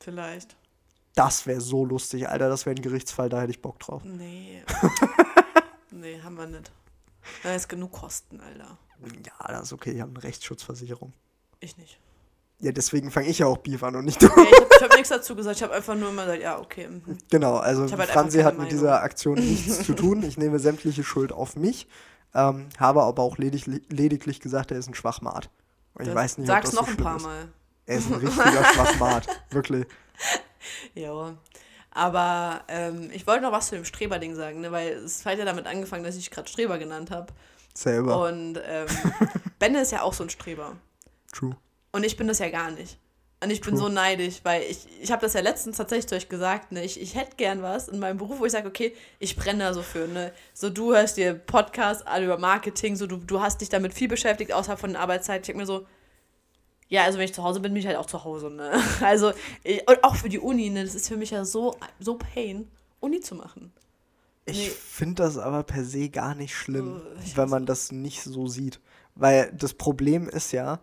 Vielleicht. 0.00 0.56
Das 1.14 1.38
Das 1.38 1.46
wäre 1.46 1.60
so 1.60 1.84
lustig, 1.84 2.28
Alter. 2.28 2.48
Das 2.48 2.66
wäre 2.66 2.74
ein 2.74 2.82
Gerichtsfall, 2.82 3.28
da 3.28 3.40
hätte 3.40 3.50
ich 3.50 3.62
Bock 3.62 3.78
drauf. 3.78 4.02
Nee. 4.04 4.62
nee, 5.90 6.20
haben 6.22 6.36
wir 6.36 6.46
nicht. 6.46 6.72
Da 7.42 7.54
ist 7.54 7.68
genug 7.68 7.92
Kosten, 7.92 8.40
Alter. 8.40 8.78
Ja, 9.26 9.48
das 9.48 9.64
ist 9.64 9.72
okay. 9.72 9.92
Ich 9.92 10.00
habe 10.00 10.10
eine 10.10 10.22
Rechtsschutzversicherung. 10.22 11.12
Ich 11.60 11.76
nicht. 11.76 11.98
Ja, 12.60 12.72
deswegen 12.72 13.10
fange 13.10 13.28
ich 13.28 13.38
ja 13.38 13.46
auch 13.46 13.56
Beef 13.58 13.82
an 13.82 13.96
und 13.96 14.04
nicht 14.04 14.20
du. 14.22 14.26
Ja, 14.26 14.32
ich 14.42 14.52
habe 14.82 14.84
hab 14.90 14.92
nichts 14.94 15.08
dazu 15.08 15.34
gesagt. 15.34 15.56
Ich 15.56 15.62
habe 15.62 15.72
einfach 15.74 15.94
nur 15.94 16.10
immer 16.10 16.24
gesagt, 16.26 16.42
ja, 16.42 16.58
okay. 16.58 16.88
mhm. 16.88 17.16
Genau, 17.30 17.56
also 17.56 17.82
halt 17.90 18.10
Franzi 18.10 18.40
hat 18.42 18.58
mit 18.58 18.70
dieser 18.70 19.02
Aktion 19.02 19.38
nichts 19.38 19.84
zu 19.84 19.94
tun. 19.94 20.22
Ich 20.22 20.36
nehme 20.36 20.58
sämtliche 20.58 21.02
Schuld 21.02 21.32
auf 21.32 21.56
mich. 21.56 21.88
Ähm, 22.34 22.68
habe 22.78 23.02
aber 23.02 23.22
auch 23.22 23.38
lediglich, 23.38 23.82
lediglich 23.88 24.40
gesagt, 24.40 24.70
er 24.70 24.78
ist 24.78 24.88
ein 24.88 24.94
Schwachmat. 24.94 25.48
Und 25.94 26.02
ich 26.02 26.08
Das- 26.08 26.14
weiß 26.14 26.38
nicht, 26.38 26.46
Sag's 26.48 26.68
ob 26.68 26.72
das 26.76 26.80
noch 26.80 26.86
so 26.88 26.92
ein 26.98 27.02
paar 27.02 27.16
ist. 27.16 27.22
Mal. 27.22 27.48
Er 27.86 27.96
ist 27.98 28.06
ein 28.08 28.14
richtiger 28.14 28.64
Schwachmat. 28.74 29.26
Wirklich. 29.50 29.86
Ja. 30.94 31.34
Aber 31.92 32.60
ähm, 32.68 33.10
ich 33.12 33.26
wollte 33.26 33.42
noch 33.42 33.52
was 33.52 33.68
zu 33.68 33.74
dem 33.74 33.84
Streber-Ding 33.84 34.36
sagen, 34.36 34.60
ne? 34.60 34.70
weil 34.70 34.92
es 34.92 35.26
hat 35.26 35.38
ja 35.38 35.44
damit 35.44 35.66
angefangen, 35.66 36.04
dass 36.04 36.14
ich 36.16 36.30
gerade 36.30 36.48
Streber 36.48 36.78
genannt 36.78 37.10
habe. 37.10 37.32
Selber. 37.74 38.28
Und 38.28 38.60
ähm, 38.64 38.86
Benne 39.58 39.80
ist 39.80 39.90
ja 39.92 40.02
auch 40.02 40.12
so 40.12 40.22
ein 40.24 40.30
Streber. 40.30 40.76
True. 41.32 41.56
Und 41.92 42.04
ich 42.04 42.16
bin 42.16 42.28
das 42.28 42.38
ja 42.38 42.48
gar 42.50 42.70
nicht. 42.70 42.98
Und 43.42 43.50
ich 43.50 43.62
bin 43.62 43.70
True. 43.74 43.84
so 43.84 43.88
neidisch, 43.88 44.40
weil 44.42 44.62
ich, 44.64 44.86
ich 45.00 45.10
habe 45.10 45.22
das 45.22 45.32
ja 45.32 45.40
letztens 45.40 45.78
tatsächlich 45.78 46.06
zu 46.08 46.14
euch 46.14 46.28
gesagt, 46.28 46.72
ne? 46.72 46.84
ich, 46.84 47.00
ich 47.00 47.14
hätte 47.14 47.36
gern 47.36 47.62
was 47.62 47.88
in 47.88 47.98
meinem 47.98 48.18
Beruf, 48.18 48.38
wo 48.38 48.44
ich 48.44 48.52
sage, 48.52 48.68
okay, 48.68 48.94
ich 49.18 49.34
brenne 49.34 49.60
da 49.64 49.72
so 49.72 49.80
für. 49.80 50.06
Ne? 50.06 50.32
So, 50.52 50.68
du 50.68 50.92
hörst 50.94 51.16
dir 51.16 51.32
Podcasts 51.34 52.06
alle 52.06 52.26
über 52.26 52.36
Marketing, 52.36 52.96
so 52.96 53.06
du, 53.06 53.16
du 53.16 53.40
hast 53.40 53.62
dich 53.62 53.70
damit 53.70 53.94
viel 53.94 54.08
beschäftigt, 54.08 54.52
außerhalb 54.52 54.78
von 54.78 54.92
der 54.92 55.00
Arbeitszeit. 55.00 55.40
Ich 55.40 55.46
denke 55.46 55.60
mir 55.60 55.66
so, 55.66 55.86
ja, 56.88 57.04
also 57.04 57.18
wenn 57.18 57.24
ich 57.24 57.32
zu 57.32 57.42
Hause 57.42 57.60
bin, 57.60 57.72
bin 57.72 57.80
ich 57.80 57.86
halt 57.86 57.96
auch 57.96 58.06
zu 58.06 58.24
Hause. 58.24 58.50
Ne? 58.50 58.72
Also, 59.00 59.32
ich, 59.64 59.88
und 59.88 60.04
auch 60.04 60.16
für 60.16 60.28
die 60.28 60.38
Uni, 60.38 60.68
ne? 60.68 60.84
das 60.84 60.94
ist 60.94 61.08
für 61.08 61.16
mich 61.16 61.30
ja 61.30 61.46
so, 61.46 61.76
so 61.98 62.16
Pain, 62.18 62.70
Uni 63.00 63.20
zu 63.20 63.34
machen. 63.36 63.72
Ich 64.44 64.58
Nee. 64.58 64.68
finde 64.68 65.22
das 65.22 65.38
aber 65.38 65.62
per 65.62 65.84
se 65.84 66.10
gar 66.10 66.34
nicht 66.34 66.54
schlimm, 66.54 67.00
Äh, 67.16 67.24
ich 67.24 67.36
wenn 67.38 67.44
weiß 67.44 67.50
man 67.50 67.64
das 67.66 67.90
nicht 67.90 68.22
so 68.22 68.48
sieht. 68.48 68.80
Weil 69.14 69.50
das 69.56 69.72
Problem 69.74 70.28
ist 70.28 70.52
ja, 70.52 70.80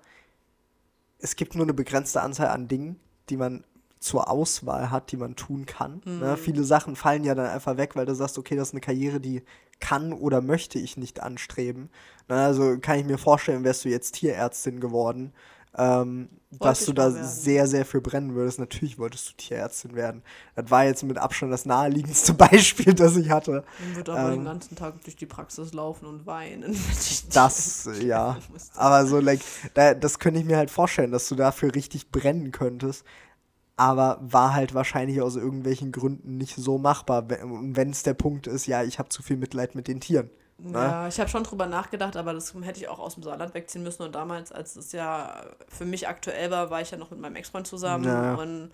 es 1.19 1.35
gibt 1.35 1.55
nur 1.55 1.65
eine 1.65 1.73
begrenzte 1.73 2.21
Anzahl 2.21 2.47
an 2.47 2.67
Dingen, 2.67 2.99
die 3.29 3.37
man 3.37 3.63
zur 3.99 4.29
Auswahl 4.29 4.91
hat, 4.91 5.11
die 5.11 5.17
man 5.17 5.35
tun 5.35 5.65
kann. 5.65 6.01
Mhm. 6.05 6.19
Ne? 6.19 6.37
Viele 6.37 6.63
Sachen 6.63 6.95
fallen 6.95 7.23
ja 7.23 7.35
dann 7.35 7.47
einfach 7.47 7.77
weg, 7.77 7.95
weil 7.95 8.05
du 8.05 8.13
sagst, 8.13 8.37
okay, 8.37 8.55
das 8.55 8.69
ist 8.69 8.73
eine 8.73 8.81
Karriere, 8.81 9.19
die 9.19 9.43
kann 9.79 10.13
oder 10.13 10.41
möchte 10.41 10.79
ich 10.79 10.97
nicht 10.97 11.21
anstreben. 11.21 11.89
Ne? 12.27 12.35
Also 12.35 12.77
kann 12.79 12.99
ich 12.99 13.05
mir 13.05 13.17
vorstellen, 13.17 13.63
wärst 13.63 13.85
du 13.85 13.89
jetzt 13.89 14.13
Tierärztin 14.13 14.79
geworden, 14.79 15.33
ähm, 15.77 16.29
dass 16.49 16.85
du 16.85 16.93
da 16.93 17.13
werden. 17.13 17.27
sehr, 17.27 17.67
sehr 17.67 17.85
für 17.85 18.01
brennen 18.01 18.33
würdest. 18.33 18.59
Natürlich 18.59 18.97
wolltest 18.97 19.29
du 19.29 19.33
Tierärztin 19.35 19.95
werden. 19.95 20.23
Das 20.55 20.71
war 20.71 20.85
jetzt 20.85 21.03
mit 21.03 21.17
Abstand 21.17 21.51
das 21.51 21.65
naheliegendste 21.65 22.33
Beispiel, 22.35 22.93
das 22.93 23.17
ich 23.17 23.29
hatte. 23.29 23.63
Man 23.79 23.95
wird 23.95 24.09
aber 24.09 24.29
Ähm. 24.29 24.39
den 24.39 24.45
ganzen 24.45 24.75
Tag 24.75 25.03
durch 25.03 25.15
die 25.15 25.25
Praxis 25.25 25.73
laufen 25.73 26.05
und 26.05 26.25
weinen. 26.25 26.75
Das, 27.33 27.87
äh, 27.87 28.05
ja. 28.05 28.37
Aber 28.75 29.05
so, 29.05 29.19
like, 29.19 29.41
da, 29.73 29.93
das 29.93 30.19
könnte 30.19 30.39
ich 30.39 30.45
mir 30.45 30.57
halt 30.57 30.71
vorstellen, 30.71 31.11
dass 31.11 31.27
du 31.27 31.35
dafür 31.35 31.75
richtig 31.75 32.11
brennen 32.11 32.51
könntest. 32.51 33.03
Aber 33.75 34.17
war 34.21 34.53
halt 34.55 34.73
wahrscheinlich 34.73 35.21
aus 35.21 35.35
irgendwelchen 35.35 35.91
Gründen 35.91 36.37
nicht 36.37 36.55
so 36.55 36.77
machbar. 36.79 37.27
Und 37.43 37.75
wenn 37.75 37.91
es 37.91 38.01
der 38.03 38.15
Punkt 38.15 38.47
ist, 38.47 38.65
ja, 38.65 38.83
ich 38.83 38.97
habe 38.97 39.09
zu 39.09 39.21
viel 39.21 39.37
Mitleid 39.37 39.75
mit 39.75 39.87
den 39.87 39.99
Tieren. 39.99 40.31
Ne? 40.59 40.71
Ja, 40.73 41.07
ich 41.07 41.19
habe 41.19 41.29
schon 41.29 41.43
drüber 41.43 41.67
nachgedacht, 41.67 42.15
aber 42.17 42.33
das 42.33 42.53
hätte 42.63 42.79
ich 42.79 42.87
auch 42.87 42.97
aus 42.99 43.13
dem 43.13 43.23
Saarland 43.23 43.53
wegziehen 43.53 43.83
müssen. 43.83 44.01
Und 44.03 44.15
damals, 44.15 44.51
als 44.51 44.75
es 44.75 44.91
ja 44.91 45.43
für 45.67 45.85
mich 45.85 46.07
aktuell 46.07 46.49
war, 46.49 46.69
war 46.71 46.81
ich 46.81 46.89
ja 46.91 46.97
noch 46.97 47.11
mit 47.11 47.19
meinem 47.19 47.35
Ex-Freund 47.35 47.67
zusammen 47.67 48.05
Ja. 48.05 48.33
und 48.35 48.71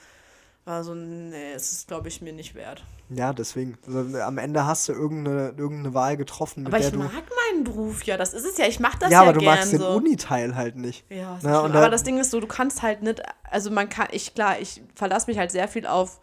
war 0.66 0.82
so, 0.86 0.96
nee, 0.96 1.52
es 1.52 1.74
ist, 1.74 1.90
glaube 1.90 2.08
ich, 2.08 2.22
mir 2.22 2.32
nicht 2.32 2.56
wert. 2.56 2.86
Ja, 3.10 3.34
deswegen. 3.34 3.78
Also, 3.86 4.18
am 4.20 4.38
Ende 4.38 4.66
hast 4.66 4.88
du 4.88 4.94
irgendeine, 4.94 5.50
irgendeine 5.58 5.94
Wahl 5.94 6.16
getroffen, 6.16 6.66
Aber 6.66 6.80
ich 6.80 6.94
mag 6.94 7.12
meinen 7.12 7.66
Beruf 7.66 8.04
ja, 8.04 8.16
das 8.16 8.34
ist 8.34 8.46
es 8.46 8.58
ja. 8.58 8.66
Ich 8.66 8.80
mache 8.80 8.98
das 9.00 9.12
ja, 9.12 9.22
ja, 9.22 9.30
aber 9.30 9.38
du 9.38 9.44
magst 9.44 9.74
den 9.74 9.80
so. 9.82 9.90
Uni-Teil 9.90 10.56
halt 10.56 10.78
nicht. 10.78 11.04
Ja, 11.12 11.34
und 11.34 11.44
da- 11.74 11.80
aber 11.80 11.90
das 11.90 12.04
Ding 12.04 12.18
ist 12.18 12.32
so, 12.32 12.40
du 12.40 12.48
kannst 12.48 12.82
halt 12.82 13.04
nicht, 13.04 13.22
also 13.44 13.72
man 13.72 13.90
kann, 13.90 14.08
ich, 14.12 14.34
klar, 14.36 14.58
ich 14.62 14.82
verlasse 14.96 15.30
mich 15.30 15.38
halt 15.38 15.52
sehr 15.52 15.68
viel 15.68 15.86
auf, 15.86 16.22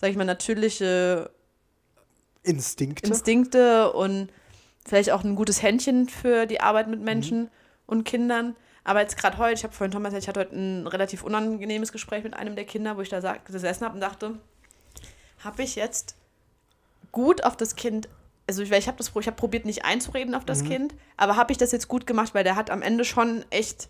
sag 0.00 0.10
ich 0.10 0.16
mal, 0.16 0.24
natürliche 0.24 1.30
Instinkte. 2.42 3.06
Instinkte 3.06 3.92
und 3.92 4.30
vielleicht 4.86 5.10
auch 5.10 5.24
ein 5.24 5.34
gutes 5.36 5.62
Händchen 5.62 6.08
für 6.08 6.46
die 6.46 6.60
Arbeit 6.60 6.88
mit 6.88 7.00
Menschen 7.00 7.42
Mhm. 7.42 7.48
und 7.86 8.04
Kindern. 8.04 8.56
Aber 8.84 9.00
jetzt 9.00 9.16
gerade 9.18 9.36
heute, 9.38 9.54
ich 9.54 9.64
habe 9.64 9.74
vorhin 9.74 9.90
Thomas, 9.90 10.12
erzählt, 10.14 10.22
ich 10.24 10.28
hatte 10.28 10.40
heute 10.40 10.56
ein 10.56 10.86
relativ 10.86 11.24
unangenehmes 11.24 11.90
Gespräch 11.92 12.22
mit 12.22 12.34
einem 12.34 12.54
der 12.54 12.64
Kinder, 12.64 12.96
wo 12.96 13.00
ich 13.00 13.08
da 13.08 13.20
gesessen 13.44 13.84
habe 13.84 13.94
und 13.94 14.00
dachte, 14.00 14.38
habe 15.42 15.62
ich 15.62 15.74
jetzt 15.74 16.14
gut 17.10 17.44
auf 17.44 17.56
das 17.56 17.74
Kind, 17.74 18.08
also 18.46 18.62
ich, 18.62 18.70
ich 18.70 18.86
habe 18.86 18.96
das, 18.98 19.08
ich 19.14 19.26
habe 19.26 19.36
probiert 19.36 19.64
nicht 19.64 19.84
einzureden 19.84 20.34
auf 20.36 20.44
das 20.44 20.62
Mhm. 20.62 20.68
Kind, 20.68 20.94
aber 21.16 21.36
habe 21.36 21.50
ich 21.50 21.58
das 21.58 21.72
jetzt 21.72 21.88
gut 21.88 22.06
gemacht, 22.06 22.32
weil 22.34 22.44
der 22.44 22.54
hat 22.54 22.70
am 22.70 22.82
Ende 22.82 23.04
schon 23.04 23.44
echt 23.50 23.88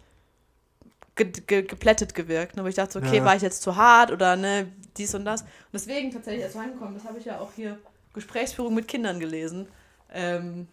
ge 1.14 1.30
ge 1.46 1.62
geplättet 1.62 2.14
gewirkt, 2.14 2.56
ne, 2.56 2.64
wo 2.64 2.68
ich 2.68 2.74
dachte, 2.74 2.98
okay, 2.98 3.18
Ja. 3.18 3.24
war 3.24 3.36
ich 3.36 3.42
jetzt 3.42 3.62
zu 3.62 3.76
hart 3.76 4.10
oder 4.12 4.36
ne, 4.36 4.70
dies 4.96 5.14
und 5.14 5.24
das. 5.26 5.42
Und 5.42 5.48
deswegen 5.74 6.10
tatsächlich, 6.10 6.44
als 6.44 6.54
wir 6.54 6.62
angekommen, 6.62 6.94
das 6.94 7.04
habe 7.04 7.18
ich 7.18 7.24
ja 7.26 7.38
auch 7.38 7.52
hier 7.54 7.78
Gesprächsführung 8.14 8.74
mit 8.74 8.88
Kindern 8.88 9.20
gelesen. 9.20 9.68
Ähm, 10.12 10.68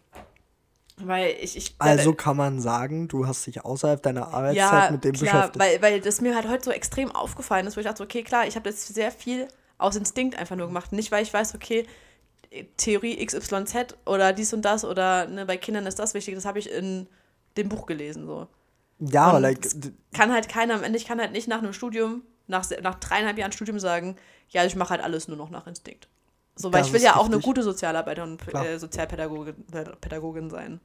weil 0.97 1.35
ich, 1.41 1.57
ich 1.57 1.75
Also 1.79 2.13
kann 2.13 2.37
man 2.37 2.59
sagen, 2.61 3.07
du 3.07 3.25
hast 3.25 3.47
dich 3.47 3.65
außerhalb 3.65 4.01
deiner 4.01 4.27
Arbeitszeit 4.33 4.85
ja, 4.85 4.91
mit 4.91 5.03
dem 5.03 5.13
klar, 5.13 5.49
beschäftigt. 5.49 5.59
weil, 5.59 5.81
weil 5.81 6.01
das 6.01 6.21
mir 6.21 6.35
halt 6.35 6.47
heute 6.47 6.65
so 6.65 6.71
extrem 6.71 7.11
aufgefallen 7.11 7.65
ist, 7.65 7.75
wo 7.75 7.81
ich 7.81 7.87
dachte, 7.87 8.03
okay, 8.03 8.23
klar, 8.23 8.47
ich 8.47 8.55
habe 8.55 8.69
das 8.69 8.87
sehr 8.87 9.11
viel 9.11 9.47
aus 9.77 9.95
Instinkt 9.95 10.37
einfach 10.37 10.55
nur 10.55 10.67
gemacht. 10.67 10.91
Nicht, 10.91 11.11
weil 11.11 11.23
ich 11.23 11.33
weiß, 11.33 11.55
okay, 11.55 11.87
Theorie 12.77 13.25
XYZ 13.25 13.95
oder 14.05 14.33
dies 14.33 14.53
und 14.53 14.63
das 14.63 14.85
oder 14.85 15.25
ne, 15.27 15.45
bei 15.45 15.57
Kindern 15.57 15.87
ist 15.87 15.97
das 15.97 16.13
wichtig, 16.13 16.35
das 16.35 16.45
habe 16.45 16.59
ich 16.59 16.69
in 16.69 17.07
dem 17.57 17.69
Buch 17.69 17.87
gelesen. 17.87 18.27
So. 18.27 18.47
ja, 18.99 19.23
aber 19.25 19.37
und 19.37 19.43
like, 19.43 19.67
Kann 20.13 20.31
halt 20.31 20.49
keiner 20.49 20.75
am 20.75 20.83
Ende, 20.83 20.97
ich 20.97 21.05
kann 21.05 21.19
halt 21.19 21.31
nicht 21.31 21.47
nach 21.47 21.59
einem 21.59 21.73
Studium, 21.73 22.21
nach, 22.47 22.65
nach 22.81 22.95
dreieinhalb 22.95 23.37
Jahren 23.37 23.51
Studium 23.51 23.79
sagen, 23.79 24.15
ja, 24.49 24.63
ich 24.65 24.75
mache 24.75 24.91
halt 24.91 25.01
alles 25.01 25.27
nur 25.27 25.37
noch 25.37 25.49
nach 25.49 25.65
Instinkt. 25.65 26.07
So, 26.55 26.71
weil 26.71 26.81
Das 26.81 26.87
ich 26.87 26.93
will 26.93 27.01
ja 27.01 27.15
auch 27.15 27.25
eine 27.25 27.39
gute 27.39 27.63
Sozialarbeiterin 27.63 28.31
und 28.31 28.55
äh, 28.55 28.77
Sozialpädagogin 28.77 29.55
Pädagogin 29.99 30.49
sein. 30.49 30.79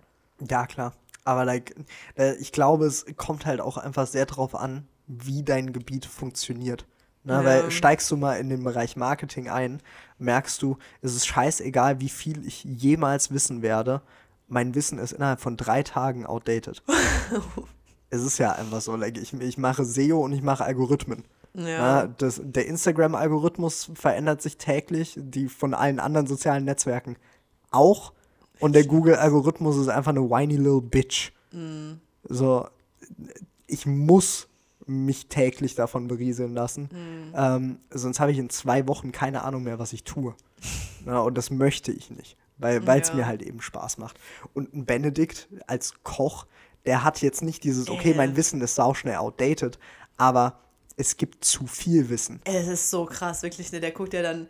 Ja, 0.49 0.67
klar. 0.67 0.95
Aber 1.25 1.45
like, 1.45 1.75
äh, 2.17 2.35
ich 2.37 2.53
glaube, 2.53 2.87
es 2.87 3.05
kommt 3.17 3.45
halt 3.45 3.61
auch 3.61 3.77
einfach 3.77 4.07
sehr 4.07 4.25
drauf 4.25 4.55
an, 4.55 4.87
wie 5.07 5.43
dein 5.43 5.73
Gebiet 5.73 6.07
funktioniert. 6.07 6.87
Ne? 7.25 7.35
Ja. 7.35 7.45
Weil 7.45 7.71
steigst 7.71 8.11
du 8.11 8.17
mal 8.17 8.35
in 8.35 8.49
den 8.49 8.65
Bereich 8.65 8.97
Marketing 8.97 9.49
ein, 9.49 9.83
merkst 10.19 10.63
du, 10.63 10.79
es 11.03 11.15
ist 11.15 11.27
scheißegal, 11.27 12.01
wie 12.01 12.09
viel 12.09 12.47
ich 12.47 12.65
jemals 12.65 13.31
wissen 13.31 13.61
werde. 13.61 14.01
Mein 14.47 14.75
Wissen 14.75 14.99
ist 14.99 15.13
innerhalb 15.13 15.41
von 15.41 15.59
drei 15.59 15.83
Tagen 15.83 16.25
outdated. 16.25 16.83
es 18.11 18.23
ist 18.23 18.39
ja 18.39 18.53
einfach 18.53 18.81
so. 18.81 18.97
Like, 18.97 19.19
ich, 19.19 19.35
ich 19.35 19.59
mache 19.59 19.85
SEO 19.85 20.21
und 20.25 20.33
ich 20.33 20.41
mache 20.41 20.65
Algorithmen. 20.65 21.25
Ja. 21.55 22.05
Ne? 22.05 22.15
Das, 22.19 22.41
der 22.45 22.67
Instagram-Algorithmus 22.67 23.91
verändert 23.95 24.43
sich 24.43 24.57
täglich, 24.59 25.15
die 25.17 25.49
von 25.49 25.75
allen 25.75 26.01
anderen 26.01 26.27
sozialen 26.27 26.65
Netzwerken 26.65 27.17
auch. 27.71 28.13
Und 28.61 28.75
der 28.75 28.85
Google-Algorithmus 28.87 29.77
ist 29.77 29.89
einfach 29.89 30.11
eine 30.11 30.29
whiny 30.29 30.57
little 30.57 30.81
bitch. 30.83 31.33
Mhm. 31.53 32.01
So, 32.25 32.67
ich 33.67 33.87
muss 33.87 34.49
mich 34.87 35.29
täglich 35.29 35.75
davon 35.75 36.09
berieseln 36.09 36.55
lassen. 36.55 36.89
Mhm. 36.93 37.35
Ähm, 37.37 37.79
sonst 37.91 38.21
habe 38.21 38.33
ich 38.33 38.39
in 38.39 38.51
zwei 38.51 38.89
Wochen 38.89 39.13
keine 39.13 39.45
Ahnung 39.45 39.63
mehr, 39.65 39.79
was 39.79 39.93
ich 39.93 40.05
tue. 40.05 40.35
Na, 41.05 41.21
und 41.21 41.37
das 41.37 41.51
möchte 41.51 41.93
ich 41.93 42.11
nicht, 42.11 42.37
weil 42.57 42.83
es 42.89 43.09
Ja. 43.09 43.15
mir 43.15 43.27
halt 43.27 43.43
eben 43.43 43.61
Spaß 43.61 43.99
macht. 43.99 44.19
Und 44.55 44.75
ein 44.75 44.87
Benedikt 44.87 45.49
als 45.67 45.95
Koch, 46.03 46.47
der 46.87 47.05
hat 47.05 47.21
jetzt 47.21 47.43
nicht 47.43 47.65
dieses, 47.65 47.91
okay, 47.91 48.15
mein 48.15 48.37
Wissen 48.37 48.61
ist 48.61 48.75
sauschnell 48.75 49.17
outdated, 49.17 49.79
aber 50.17 50.59
es 50.99 51.17
gibt 51.17 51.45
zu 51.45 51.67
viel 51.67 52.09
Wissen. 52.11 52.41
Es 52.45 52.67
ist 52.67 52.91
so 52.91 53.07
krass, 53.07 53.43
wirklich. 53.43 53.71
Ne? 53.73 53.81
Der 53.81 53.93
guckt 53.93 54.13
ja 54.13 54.21
dann 54.21 54.49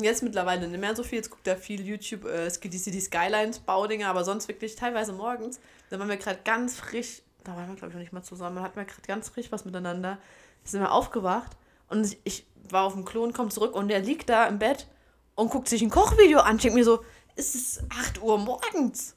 jetzt 0.00 0.22
mittlerweile 0.22 0.68
nicht 0.68 0.80
mehr 0.80 0.94
so 0.94 1.02
viel. 1.02 1.18
Jetzt 1.18 1.30
guckt 1.30 1.46
er 1.46 1.56
viel 1.56 1.84
YouTube, 1.86 2.24
äh, 2.24 2.46
es 2.46 2.60
gibt 2.60 2.72
die, 2.72 2.90
die 2.90 3.00
Skylines-Baudinger, 3.00 4.08
aber 4.08 4.24
sonst 4.24 4.46
wirklich 4.48 4.76
teilweise 4.76 5.12
morgens. 5.12 5.58
Da 5.90 5.98
waren 5.98 6.08
wir 6.08 6.16
gerade 6.16 6.38
ganz 6.44 6.76
frisch, 6.76 7.22
da 7.42 7.56
waren 7.56 7.68
wir, 7.68 7.74
glaube 7.74 7.88
ich, 7.88 7.94
noch 7.94 8.00
nicht 8.00 8.12
mal 8.12 8.22
zusammen, 8.22 8.56
da 8.56 8.62
hatten 8.62 8.76
wir 8.76 8.84
gerade 8.84 9.02
ganz 9.06 9.28
frisch 9.28 9.50
was 9.50 9.64
miteinander. 9.64 10.18
Da 10.64 10.70
sind 10.70 10.80
wir 10.80 10.92
aufgewacht 10.92 11.56
und 11.88 12.04
ich, 12.04 12.20
ich 12.24 12.46
war 12.70 12.84
auf 12.84 12.92
dem 12.92 13.04
Klo 13.04 13.24
und 13.24 13.32
komme 13.32 13.48
zurück 13.48 13.74
und 13.74 13.88
der 13.88 14.00
liegt 14.00 14.28
da 14.28 14.46
im 14.46 14.58
Bett 14.58 14.86
und 15.34 15.50
guckt 15.50 15.68
sich 15.68 15.82
ein 15.82 15.90
Kochvideo 15.90 16.40
an. 16.40 16.58
Denke 16.58 16.76
mir 16.76 16.84
so, 16.84 17.02
es 17.34 17.54
ist 17.54 17.82
8 17.88 18.22
Uhr 18.22 18.38
morgens. 18.38 19.16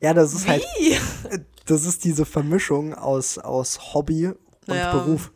Ja, 0.00 0.14
das 0.14 0.32
ist 0.32 0.46
halt, 0.46 0.64
Wie? 0.78 0.96
das 1.66 1.84
ist 1.84 2.04
diese 2.04 2.24
Vermischung 2.24 2.94
aus, 2.94 3.38
aus 3.38 3.92
Hobby 3.92 4.28
und 4.28 4.74
Ja. 4.74 4.92
Beruf. 4.92 5.30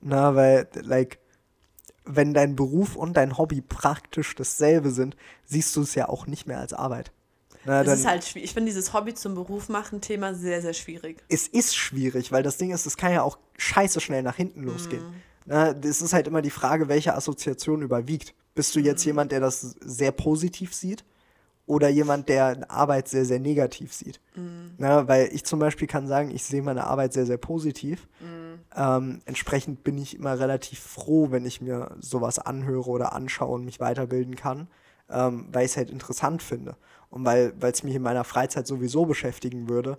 Na, 0.00 0.34
weil, 0.34 0.68
like, 0.82 1.18
wenn 2.04 2.32
dein 2.34 2.56
Beruf 2.56 2.96
und 2.96 3.16
dein 3.16 3.36
Hobby 3.38 3.60
praktisch 3.60 4.34
dasselbe 4.34 4.90
sind, 4.90 5.16
siehst 5.44 5.76
du 5.76 5.82
es 5.82 5.94
ja 5.94 6.08
auch 6.08 6.26
nicht 6.26 6.46
mehr 6.46 6.58
als 6.58 6.72
Arbeit. 6.72 7.12
Na, 7.66 7.82
Es 7.82 7.88
ist 8.00 8.06
halt 8.06 8.24
schwierig. 8.24 8.46
Ich 8.48 8.54
finde 8.54 8.70
dieses 8.70 8.94
Hobby 8.94 9.12
zum 9.14 9.34
Beruf 9.34 9.68
machen 9.68 10.00
Thema 10.00 10.34
sehr, 10.34 10.62
sehr 10.62 10.72
schwierig. 10.72 11.18
es 11.28 11.46
ist 11.46 11.76
schwierig, 11.76 12.32
weil 12.32 12.42
das 12.42 12.56
Ding 12.56 12.70
ist, 12.70 12.86
es 12.86 12.96
kann 12.96 13.12
ja 13.12 13.22
auch 13.22 13.38
scheiße 13.58 14.00
schnell 14.00 14.22
nach 14.22 14.36
hinten 14.36 14.62
losgehen. 14.62 15.02
Mhm. 15.02 15.14
Na, 15.46 15.72
das 15.74 16.00
ist 16.00 16.12
halt 16.14 16.26
immer 16.26 16.40
die 16.42 16.50
Frage, 16.50 16.88
welche 16.88 17.14
Assoziation 17.14 17.82
überwiegt. 17.82 18.34
Bist 18.54 18.74
du 18.74 18.78
Mhm. 18.80 18.86
jetzt 18.86 19.04
jemand, 19.04 19.30
der 19.32 19.40
das 19.40 19.76
sehr 19.80 20.10
positiv 20.12 20.74
sieht 20.74 21.04
oder 21.66 21.88
jemand, 21.90 22.28
der 22.30 22.70
Arbeit 22.70 23.08
sehr, 23.08 23.26
sehr 23.26 23.38
negativ 23.40 23.92
sieht? 23.92 24.20
Mhm. 24.34 24.72
Na, 24.78 25.06
weil 25.06 25.28
ich 25.32 25.44
zum 25.44 25.58
Beispiel 25.58 25.86
kann 25.86 26.06
sagen, 26.06 26.30
ich 26.30 26.42
sehe 26.44 26.62
meine 26.62 26.86
Arbeit 26.86 27.12
sehr, 27.12 27.26
sehr 27.26 27.36
positiv. 27.38 28.08
Mhm. 28.20 28.49
Ähm, 28.76 29.20
entsprechend 29.24 29.82
bin 29.82 29.98
ich 29.98 30.16
immer 30.16 30.38
relativ 30.38 30.78
froh, 30.78 31.30
wenn 31.30 31.44
ich 31.44 31.60
mir 31.60 31.96
sowas 32.00 32.38
anhöre 32.38 32.88
oder 32.88 33.12
anschaue 33.12 33.54
und 33.54 33.64
mich 33.64 33.80
weiterbilden 33.80 34.36
kann, 34.36 34.68
ähm, 35.08 35.48
weil 35.52 35.64
ich 35.64 35.72
es 35.72 35.76
halt 35.76 35.90
interessant 35.90 36.42
finde. 36.42 36.76
Und 37.10 37.24
weil 37.24 37.52
es 37.60 37.82
mich 37.82 37.96
in 37.96 38.02
meiner 38.02 38.22
Freizeit 38.24 38.68
sowieso 38.68 39.06
beschäftigen 39.06 39.68
würde, 39.68 39.98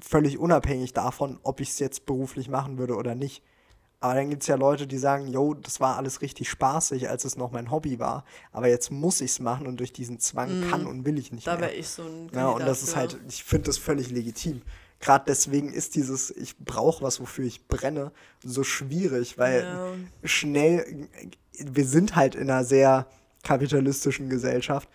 völlig 0.00 0.38
unabhängig 0.38 0.92
davon, 0.92 1.38
ob 1.44 1.60
ich 1.60 1.70
es 1.70 1.78
jetzt 1.78 2.04
beruflich 2.06 2.48
machen 2.48 2.78
würde 2.78 2.96
oder 2.96 3.14
nicht. 3.14 3.44
Aber 4.00 4.14
dann 4.14 4.30
gibt 4.30 4.42
es 4.42 4.48
ja 4.48 4.56
Leute, 4.56 4.88
die 4.88 4.98
sagen, 4.98 5.28
yo, 5.28 5.54
das 5.54 5.78
war 5.78 5.96
alles 5.96 6.22
richtig 6.22 6.50
spaßig, 6.50 7.08
als 7.08 7.24
es 7.24 7.36
noch 7.36 7.52
mein 7.52 7.70
Hobby 7.70 8.00
war. 8.00 8.24
Aber 8.50 8.66
jetzt 8.66 8.90
muss 8.90 9.20
ich 9.20 9.30
es 9.30 9.38
machen 9.38 9.68
und 9.68 9.76
durch 9.78 9.92
diesen 9.92 10.18
Zwang 10.18 10.68
kann 10.68 10.86
und 10.88 11.04
will 11.06 11.16
ich 11.18 11.30
nicht. 11.30 11.46
Da 11.46 11.52
mehr. 11.52 11.68
wäre 11.68 11.74
ich 11.74 11.86
so 11.86 12.02
ein 12.02 12.28
Ja, 12.34 12.46
und 12.48 12.58
Kandidat 12.58 12.68
das 12.68 12.82
ist 12.82 12.90
für. 12.94 12.96
halt, 12.96 13.20
ich 13.28 13.44
finde 13.44 13.66
das 13.66 13.78
völlig 13.78 14.10
legitim. 14.10 14.62
Gerade 15.02 15.24
deswegen 15.26 15.72
ist 15.72 15.96
dieses, 15.96 16.30
ich 16.30 16.56
brauche 16.58 17.02
was, 17.02 17.20
wofür 17.20 17.44
ich 17.44 17.66
brenne, 17.66 18.12
so 18.42 18.62
schwierig, 18.62 19.36
weil 19.36 19.66
Ja. 20.22 20.28
schnell, 20.28 21.08
wir 21.58 21.86
sind 21.86 22.14
halt 22.16 22.36
in 22.36 22.48
einer 22.48 22.64
sehr 22.64 23.06
kapitalistischen 23.42 24.30
Gesellschaft, 24.30 24.88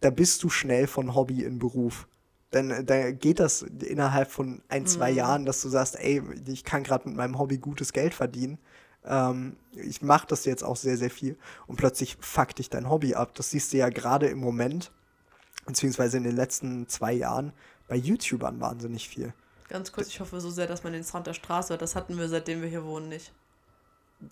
da 0.00 0.10
bist 0.10 0.42
du 0.42 0.50
schnell 0.50 0.88
von 0.88 1.14
Hobby 1.14 1.44
in 1.44 1.60
Beruf. 1.60 2.08
Dann 2.50 2.84
da 2.84 3.12
geht 3.12 3.38
das 3.38 3.62
innerhalb 3.62 4.32
von 4.32 4.62
ein, 4.68 4.84
zwei 4.84 5.12
Mhm. 5.12 5.16
Jahren, 5.16 5.46
dass 5.46 5.62
du 5.62 5.68
sagst, 5.68 5.96
ey, 5.98 6.20
ich 6.48 6.64
kann 6.64 6.82
gerade 6.82 7.08
mit 7.08 7.16
meinem 7.16 7.38
Hobby 7.38 7.58
gutes 7.58 7.92
Geld 7.92 8.14
verdienen. 8.14 8.58
Ähm, 9.04 9.56
ich 9.76 10.02
mache 10.02 10.26
das 10.26 10.44
jetzt 10.44 10.64
auch 10.64 10.76
sehr, 10.76 10.96
sehr 10.96 11.08
viel. 11.10 11.38
Und 11.68 11.76
plötzlich 11.76 12.18
fuckt 12.20 12.58
dich 12.58 12.68
dein 12.68 12.90
Hobby 12.90 13.14
ab. 13.14 13.36
Das 13.36 13.50
siehst 13.50 13.72
du 13.72 13.76
ja 13.76 13.88
gerade 13.90 14.26
im 14.26 14.38
Moment, 14.38 14.90
beziehungsweise 15.66 16.16
in 16.16 16.24
den 16.24 16.34
letzten 16.36 16.88
zwei 16.88 17.12
Jahren, 17.12 17.52
bei 17.88 17.94
YouTubern 17.96 18.60
wahnsinnig 18.60 19.08
viel. 19.08 19.32
Ganz 19.72 19.90
kurz, 19.90 20.08
ich 20.08 20.20
hoffe 20.20 20.38
so 20.38 20.50
sehr, 20.50 20.66
dass 20.66 20.84
man 20.84 20.92
den 20.92 21.02
Sound 21.02 21.26
der 21.26 21.32
Straße 21.32 21.70
hört. 21.70 21.80
Das 21.80 21.96
hatten 21.96 22.18
wir, 22.18 22.28
seitdem 22.28 22.60
wir 22.60 22.68
hier 22.68 22.84
wohnen, 22.84 23.08
nicht. 23.08 23.32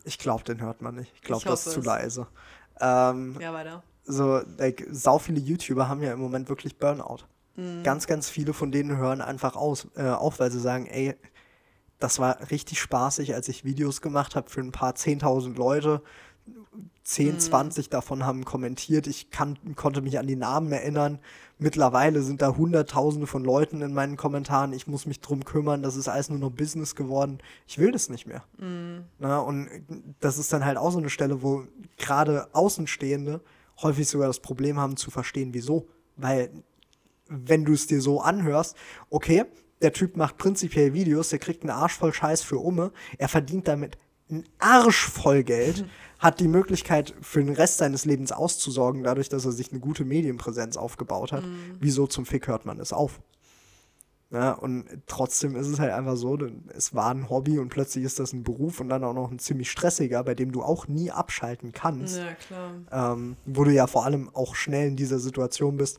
Ich 0.05 0.18
glaube, 0.18 0.45
den 0.45 0.61
hört 0.61 0.82
man 0.82 0.97
nicht. 0.97 1.11
Ich 1.14 1.22
glaube, 1.22 1.45
das 1.47 1.66
ist 1.66 1.72
zu 1.72 1.80
leise. 1.80 2.26
Ähm, 2.78 3.38
Ja, 3.41 3.55
weiter. 3.55 3.82
so, 4.05 4.43
like, 4.59 4.86
sau 4.91 5.18
viele 5.18 5.41
YouTuber 5.41 5.88
haben 5.88 6.03
ja 6.03 6.12
im 6.12 6.20
Moment 6.20 6.51
wirklich 6.51 6.76
Burnout. 6.78 7.20
Mhm. 7.57 7.82
Ganz, 7.82 8.07
ganz 8.07 8.28
viele 8.28 8.53
von 8.53 8.70
denen 8.70 8.99
hören 8.99 9.22
einfach 9.22 9.57
aus, 9.57 9.88
äh, 9.97 10.09
auf, 10.11 10.41
weil 10.41 10.51
sie 10.51 10.61
sagen, 10.61 10.86
ey, 10.86 11.16
das 11.99 12.18
war 12.18 12.51
richtig 12.51 12.78
spaßig, 12.78 13.34
als 13.34 13.49
ich 13.49 13.64
Videos 13.64 14.03
gemacht 14.03 14.36
habe 14.36 14.51
für 14.51 14.61
ein 14.61 14.72
paar 14.72 14.93
10.000 14.95 15.57
Leute. 15.57 16.03
10, 17.03 17.35
Mhm. 17.35 17.39
20 17.41 17.89
davon 17.89 18.27
haben 18.27 18.45
kommentiert. 18.45 19.07
Ich 19.07 19.31
kann, 19.31 19.59
konnte 19.75 20.03
mich 20.03 20.19
an 20.19 20.27
die 20.27 20.37
Namen 20.37 20.71
erinnern. 20.71 21.19
Mittlerweile 21.59 22.23
sind 22.23 22.43
da 22.43 22.57
Hunderttausende 22.57 23.27
von 23.27 23.45
Leuten 23.45 23.81
in 23.83 23.93
meinen 23.93 24.17
Kommentaren. 24.17 24.73
Ich 24.73 24.87
muss 24.87 25.07
mich 25.07 25.21
drum 25.21 25.45
kümmern. 25.45 25.83
Das 25.83 25.97
ist 25.97 26.09
alles 26.09 26.29
nur 26.31 26.39
noch 26.39 26.51
Business 26.51 26.95
geworden. 26.95 27.39
Ich 27.67 27.79
will 27.79 27.91
das 27.91 28.09
nicht 28.11 28.27
mehr. 28.27 28.45
Mhm. 28.59 29.05
Na, 29.19 29.39
und 29.39 29.69
das 30.21 30.39
ist 30.39 30.53
dann 30.53 30.65
halt 30.65 30.77
auch 30.77 30.91
so 30.91 30.99
eine 30.99 31.11
Stelle, 31.11 31.43
wo 31.43 31.65
gerade 31.99 32.49
Außenstehende 32.55 33.41
häufig 33.83 34.09
sogar 34.09 34.29
das 34.29 34.41
Problem 34.41 34.79
haben 34.79 34.97
zu 34.97 35.11
verstehen, 35.11 35.55
wieso. 35.55 35.89
Weil 36.17 36.51
wenn 37.29 37.65
du 37.65 37.73
es 37.73 37.87
dir 37.87 38.01
so 38.01 38.21
anhörst, 38.21 38.77
okay, 39.09 39.45
der 39.83 39.93
Typ 39.93 40.17
macht 40.17 40.37
prinzipiell 40.37 40.93
Videos, 40.93 41.31
der 41.31 41.39
kriegt 41.39 41.63
einen 41.63 41.71
Arsch 41.71 41.97
voll 41.97 42.13
Scheiß 42.13 42.43
für 42.43 42.59
Umme, 42.59 42.93
er 43.17 43.29
verdient 43.29 43.69
damit 43.69 43.97
einen 44.31 44.45
Arsch 44.59 45.09
voll 45.09 45.43
Geld, 45.43 45.85
hat 46.18 46.41
die 46.41 46.49
Möglichkeit 46.49 47.14
für 47.22 47.43
den 47.43 47.55
Rest 47.55 47.78
seines 47.78 48.05
Lebens 48.05 48.31
auszusorgen, 48.31 49.03
dadurch, 49.03 49.28
dass 49.28 49.47
er 49.47 49.53
sich 49.53 49.70
eine 49.70 49.81
gute 49.81 50.05
Medienpräsenz 50.05 50.76
aufgebaut 50.76 51.33
hat. 51.33 51.45
Wieso 51.81 52.07
zum 52.07 52.26
Fick 52.26 52.47
hört 52.47 52.66
man 52.66 52.78
es 52.78 52.93
auf? 52.93 53.20
Ja, 54.33 54.53
und 54.53 54.85
trotzdem 55.09 55.57
ist 55.57 55.66
es 55.66 55.81
halt 55.81 55.93
einfach 55.93 56.14
so, 56.14 56.39
es 56.68 56.95
war 56.95 57.11
ein 57.11 57.28
Hobby 57.28 57.59
und 57.59 57.68
plötzlich 57.68 58.05
ist 58.05 58.20
das 58.20 58.33
ein 58.33 58.45
Beruf 58.45 58.78
und 58.78 58.89
dann 58.89 59.03
auch 59.03 59.14
noch 59.14 59.31
ein 59.31 59.41
ziemlich 59.41 59.70
stressiger, 59.70 60.22
bei 60.22 60.35
dem 60.37 60.53
du 60.53 60.62
auch 60.62 60.87
nie 60.87 61.11
abschalten 61.11 61.72
kannst. 61.72 62.18
Ja, 62.18 62.35
klar. 62.35 63.14
Ähm, 63.14 63.37
wo 63.45 63.64
du 63.64 63.72
ja 63.72 63.89
vor 63.89 64.05
allem 64.05 64.31
auch 64.33 64.55
schnell 64.55 64.87
in 64.87 64.97
dieser 64.97 65.18
Situation 65.18 65.78
bist, 65.78 65.99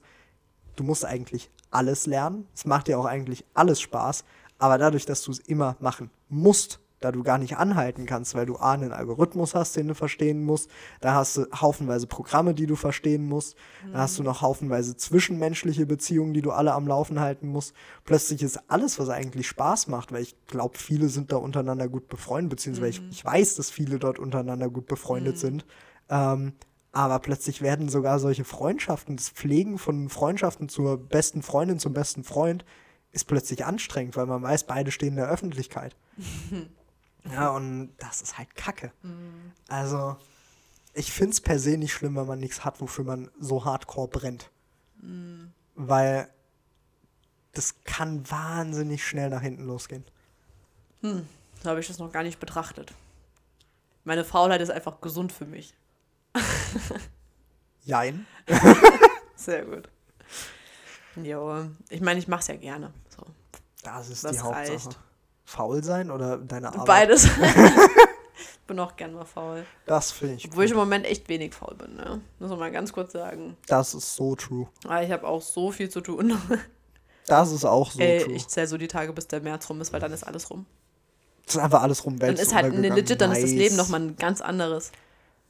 du 0.77 0.85
musst 0.85 1.03
eigentlich 1.03 1.49
alles 1.71 2.05
lernen. 2.05 2.47
Es 2.55 2.63
macht 2.63 2.87
dir 2.87 2.97
auch 2.99 3.05
eigentlich 3.05 3.43
alles 3.53 3.81
Spaß, 3.81 4.23
aber 4.59 4.77
dadurch, 4.77 5.05
dass 5.05 5.23
du 5.23 5.31
es 5.31 5.39
immer 5.39 5.75
machen 5.81 6.09
musst, 6.29 6.79
da 7.01 7.11
du 7.11 7.23
gar 7.23 7.37
nicht 7.37 7.57
anhalten 7.57 8.05
kannst, 8.05 8.35
weil 8.35 8.45
du 8.45 8.57
A, 8.57 8.73
einen 8.73 8.93
Algorithmus 8.93 9.55
hast, 9.55 9.75
den 9.75 9.87
du 9.87 9.95
verstehen 9.95 10.43
musst, 10.43 10.69
da 11.01 11.15
hast 11.15 11.37
du 11.37 11.45
haufenweise 11.53 12.07
Programme, 12.07 12.53
die 12.53 12.67
du 12.67 12.75
verstehen 12.75 13.25
musst, 13.27 13.57
da 13.91 13.99
hast 13.99 14.17
du 14.19 14.23
noch 14.23 14.41
haufenweise 14.41 14.95
zwischenmenschliche 14.95 15.85
Beziehungen, 15.85 16.33
die 16.33 16.41
du 16.41 16.51
alle 16.51 16.73
am 16.73 16.87
Laufen 16.87 17.19
halten 17.19 17.47
musst. 17.47 17.73
Plötzlich 18.05 18.41
ist 18.43 18.69
alles, 18.69 18.99
was 18.99 19.09
eigentlich 19.09 19.47
Spaß 19.47 19.87
macht, 19.87 20.11
weil 20.11 20.21
ich 20.21 20.35
glaube, 20.47 20.77
viele 20.77 21.09
sind 21.09 21.31
da 21.31 21.37
untereinander 21.37 21.89
gut 21.89 22.07
befreundet, 22.07 22.51
beziehungsweise 22.51 22.89
ich, 22.89 23.01
ich 23.09 23.25
weiß, 23.25 23.55
dass 23.55 23.71
viele 23.71 23.99
dort 23.99 24.19
untereinander 24.19 24.69
gut 24.69 24.85
befreundet 24.85 25.37
sind. 25.37 25.65
Ähm, 26.09 26.53
aber 26.91 27.19
plötzlich 27.19 27.61
werden 27.61 27.89
sogar 27.89 28.19
solche 28.19 28.43
Freundschaften, 28.43 29.15
das 29.15 29.29
Pflegen 29.29 29.77
von 29.77 30.09
Freundschaften 30.09 30.67
zur 30.67 30.97
besten 30.97 31.41
Freundin, 31.41 31.79
zum 31.79 31.93
besten 31.93 32.23
Freund, 32.23 32.65
ist 33.11 33.25
plötzlich 33.25 33.65
anstrengend, 33.65 34.15
weil 34.15 34.25
man 34.25 34.41
weiß, 34.41 34.65
beide 34.65 34.91
stehen 34.91 35.09
in 35.09 35.15
der 35.15 35.29
Öffentlichkeit. 35.29 35.95
ja, 37.29 37.49
und 37.49 37.93
das 37.97 38.21
ist 38.21 38.37
halt 38.37 38.55
Kacke. 38.55 38.91
Also, 39.67 40.17
ich 40.93 41.11
finde 41.11 41.31
es 41.33 41.41
per 41.41 41.59
se 41.59 41.77
nicht 41.77 41.93
schlimm, 41.93 42.15
wenn 42.15 42.25
man 42.27 42.39
nichts 42.39 42.63
hat, 42.65 42.81
wofür 42.81 43.03
man 43.05 43.29
so 43.39 43.63
hardcore 43.65 44.07
brennt. 44.07 44.49
Weil 45.75 46.29
das 47.53 47.75
kann 47.83 48.29
wahnsinnig 48.29 49.05
schnell 49.05 49.29
nach 49.29 49.41
hinten 49.41 49.65
losgehen. 49.65 50.05
So 51.01 51.23
habe 51.65 51.79
ich 51.79 51.87
das 51.87 51.97
noch 51.99 52.11
gar 52.11 52.23
nicht 52.23 52.39
betrachtet. 52.39 52.93
Meine 54.03 54.23
Faulheit 54.25 54.61
ist 54.61 54.69
einfach 54.71 55.01
gesund 55.01 55.31
für 55.31 55.45
mich. 55.45 55.75
Jein. 57.83 58.25
Sehr 59.35 59.65
gut. 59.65 59.89
Jo, 61.15 61.67
ich 61.89 62.01
meine, 62.01 62.19
ich 62.19 62.27
mache 62.27 62.41
es 62.41 62.47
ja 62.47 62.55
gerne. 62.55 62.93
So. 63.09 63.25
Das 63.83 64.09
ist 64.09 64.23
Das 64.23 64.31
die 64.33 64.39
Hauptsache. 64.39 64.71
reicht. 64.71 64.99
Faul 65.51 65.83
sein 65.83 66.09
oder 66.11 66.37
deine 66.37 66.69
Arbeit? 66.69 66.85
Beides. 66.85 67.25
ich 67.25 68.59
bin 68.67 68.79
auch 68.79 68.95
gern 68.95 69.13
mal 69.13 69.25
faul. 69.25 69.65
Das 69.85 70.11
finde 70.11 70.35
ich 70.35 70.45
Obwohl 70.47 70.63
ich 70.63 70.71
gut. 70.71 70.77
im 70.77 70.83
Moment 70.85 71.05
echt 71.05 71.27
wenig 71.29 71.53
faul 71.53 71.75
bin, 71.75 71.95
ne? 71.95 72.21
Muss 72.39 72.49
man 72.49 72.59
mal 72.59 72.71
ganz 72.71 72.93
kurz 72.93 73.11
sagen. 73.13 73.57
Das 73.67 73.93
ist 73.93 74.15
so 74.15 74.35
true. 74.35 74.67
Aber 74.85 75.03
ich 75.03 75.11
habe 75.11 75.27
auch 75.27 75.41
so 75.41 75.71
viel 75.71 75.89
zu 75.89 76.01
tun. 76.01 76.37
Das 77.27 77.51
ist 77.51 77.63
auch 77.65 77.91
so 77.91 77.99
Ey, 77.99 78.23
true. 78.23 78.33
ich 78.33 78.47
zähle 78.47 78.67
so 78.67 78.77
die 78.77 78.87
Tage, 78.87 79.13
bis 79.13 79.27
der 79.27 79.41
März 79.41 79.69
rum 79.69 79.79
ist, 79.79 79.93
weil 79.93 79.99
dann 80.01 80.11
ist 80.11 80.23
alles 80.23 80.49
rum. 80.49 80.65
Das 81.45 81.55
ist 81.55 81.61
einfach 81.61 81.83
alles 81.83 82.03
rum. 82.03 82.17
Dann 82.17 82.29
Welt 82.29 82.39
ist 82.39 82.53
halt 82.53 82.73
ne, 82.73 82.89
legit, 82.89 83.21
dann 83.21 83.31
ist 83.31 83.43
das 83.43 83.51
Nice. 83.51 83.59
Leben 83.59 83.75
nochmal 83.75 84.01
ein 84.01 84.15
ganz 84.17 84.41
anderes. 84.41 84.91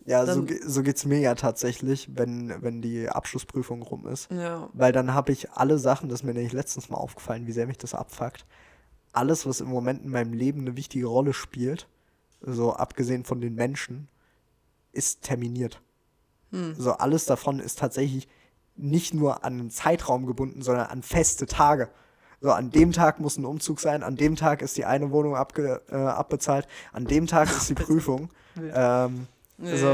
Ja, 0.06 0.26
so, 0.26 0.34
dann- 0.34 0.48
ge- 0.48 0.60
so 0.64 0.84
geht's 0.84 1.06
mir 1.06 1.20
ja 1.20 1.34
tatsächlich, 1.34 2.10
wenn, 2.14 2.54
wenn 2.62 2.82
die 2.82 3.08
Abschlussprüfung 3.08 3.82
rum 3.84 4.06
ist. 4.06 4.30
Ja. 4.32 4.70
Weil 4.74 4.92
dann 4.92 5.14
habe 5.14 5.32
ich 5.32 5.50
alle 5.54 5.80
Sachen, 5.80 6.10
das 6.10 6.20
ist 6.20 6.24
mir 6.26 6.34
nämlich 6.34 6.52
letztens 6.54 6.90
mal 6.90 6.98
aufgefallen, 6.98 7.48
wie 7.48 7.52
sehr 7.54 7.66
mich 7.66 7.78
das 7.78 7.96
abfuckt. 7.96 8.46
Alles, 9.14 9.46
was 9.46 9.62
im 9.62 9.68
Moment 9.68 10.04
in 10.04 10.12
meinem 10.12 10.34
Leben 10.34 10.62
eine 10.62 10.78
wichtige 10.78 11.08
Rolle 11.08 11.34
spielt, 11.34 11.88
so 12.42 12.74
abgesehen 12.74 13.24
von 13.26 13.42
den 13.42 13.56
Menschen, 13.56 14.08
ist 14.92 15.22
terminiert. 15.24 15.82
So 16.78 16.92
alles 16.94 17.24
davon 17.26 17.60
ist 17.60 17.80
tatsächlich 17.80 18.28
nicht 18.76 19.14
nur 19.14 19.46
an 19.46 19.54
einen 19.60 19.70
Zeitraum 19.70 20.26
gebunden, 20.26 20.62
sondern 20.62 20.88
an 20.88 21.02
feste 21.02 21.46
Tage. 21.46 21.90
So, 22.42 22.52
an 22.52 22.72
dem 22.72 22.92
Tag 22.92 23.20
muss 23.20 23.38
ein 23.38 23.46
Umzug 23.46 23.80
sein, 23.80 24.04
an 24.04 24.16
dem 24.18 24.36
Tag 24.36 24.62
ist 24.62 24.76
die 24.76 24.84
eine 24.86 25.12
Wohnung 25.12 25.36
abge, 25.36 25.82
äh, 25.90 25.96
abbezahlt, 25.96 26.68
an 26.92 27.06
dem 27.06 27.28
Tag 27.28 27.50
ist 27.50 27.70
die 27.70 27.74
Prüfung. 27.86 28.30
Ähm, 28.58 29.28
also, 29.62 29.86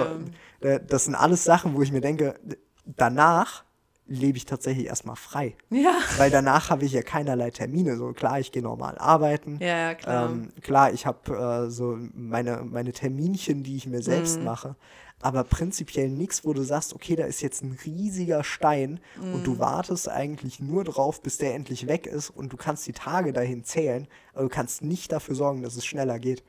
Ja. 0.62 0.68
äh, 0.68 0.80
das 0.84 1.06
sind 1.06 1.14
alles 1.16 1.44
Sachen, 1.44 1.76
wo 1.76 1.82
ich 1.82 1.92
mir 1.92 2.02
denke, 2.02 2.40
danach 2.86 3.64
lebe 4.08 4.38
ich 4.38 4.46
tatsächlich 4.46 4.88
erstmal 4.88 5.16
frei. 5.16 5.56
Ja. 5.70 5.96
Weil 6.18 6.32
danach 6.32 6.70
habe 6.70 6.86
ich 6.86 6.92
ja 6.94 7.02
keinerlei 7.02 7.52
Termine. 7.52 7.98
So 7.98 8.14
klar, 8.14 8.40
ich 8.40 8.52
gehe 8.52 8.62
normal 8.64 8.98
arbeiten. 8.98 9.58
Ja, 9.62 9.68
ja, 9.90 9.96
klar. 9.96 10.30
Ähm, 10.30 10.50
klar, 10.62 10.94
ich 10.94 11.06
habe 11.06 11.66
äh, 11.68 11.70
so 11.70 11.98
meine, 12.14 12.64
meine 12.64 12.94
Terminchen, 12.94 13.64
die 13.64 13.76
ich 13.78 13.86
mir 13.86 13.98
Mhm. 13.98 14.02
selbst 14.04 14.42
mache. 14.42 14.76
Aber 15.20 15.44
prinzipiell 15.44 16.10
nichts, 16.10 16.46
wo 16.46 16.54
du 16.54 16.62
sagst, 16.62 16.94
okay, 16.94 17.16
da 17.16 17.26
ist 17.26 17.42
jetzt 17.42 17.64
ein 17.64 17.78
riesiger 17.86 18.44
Stein 18.44 19.00
und 19.20 19.40
Mhm. 19.40 19.44
du 19.44 19.60
wartest 19.60 20.08
eigentlich 20.10 20.60
nur 20.60 20.84
drauf, 20.84 21.22
bis 21.24 21.38
der 21.40 21.56
endlich 21.56 21.88
weg 21.88 22.06
ist 22.06 22.30
und 22.30 22.54
du 22.54 22.58
kannst 22.58 22.86
die 22.86 22.92
Tage 22.94 23.34
dahin 23.34 23.64
zählen, 23.64 24.08
aber 24.34 24.44
du 24.44 24.50
kannst 24.50 24.84
nicht 24.84 25.12
dafür 25.12 25.34
sorgen, 25.34 25.64
dass 25.64 25.76
es 25.76 25.86
schneller 25.88 26.20
geht. 26.20 26.44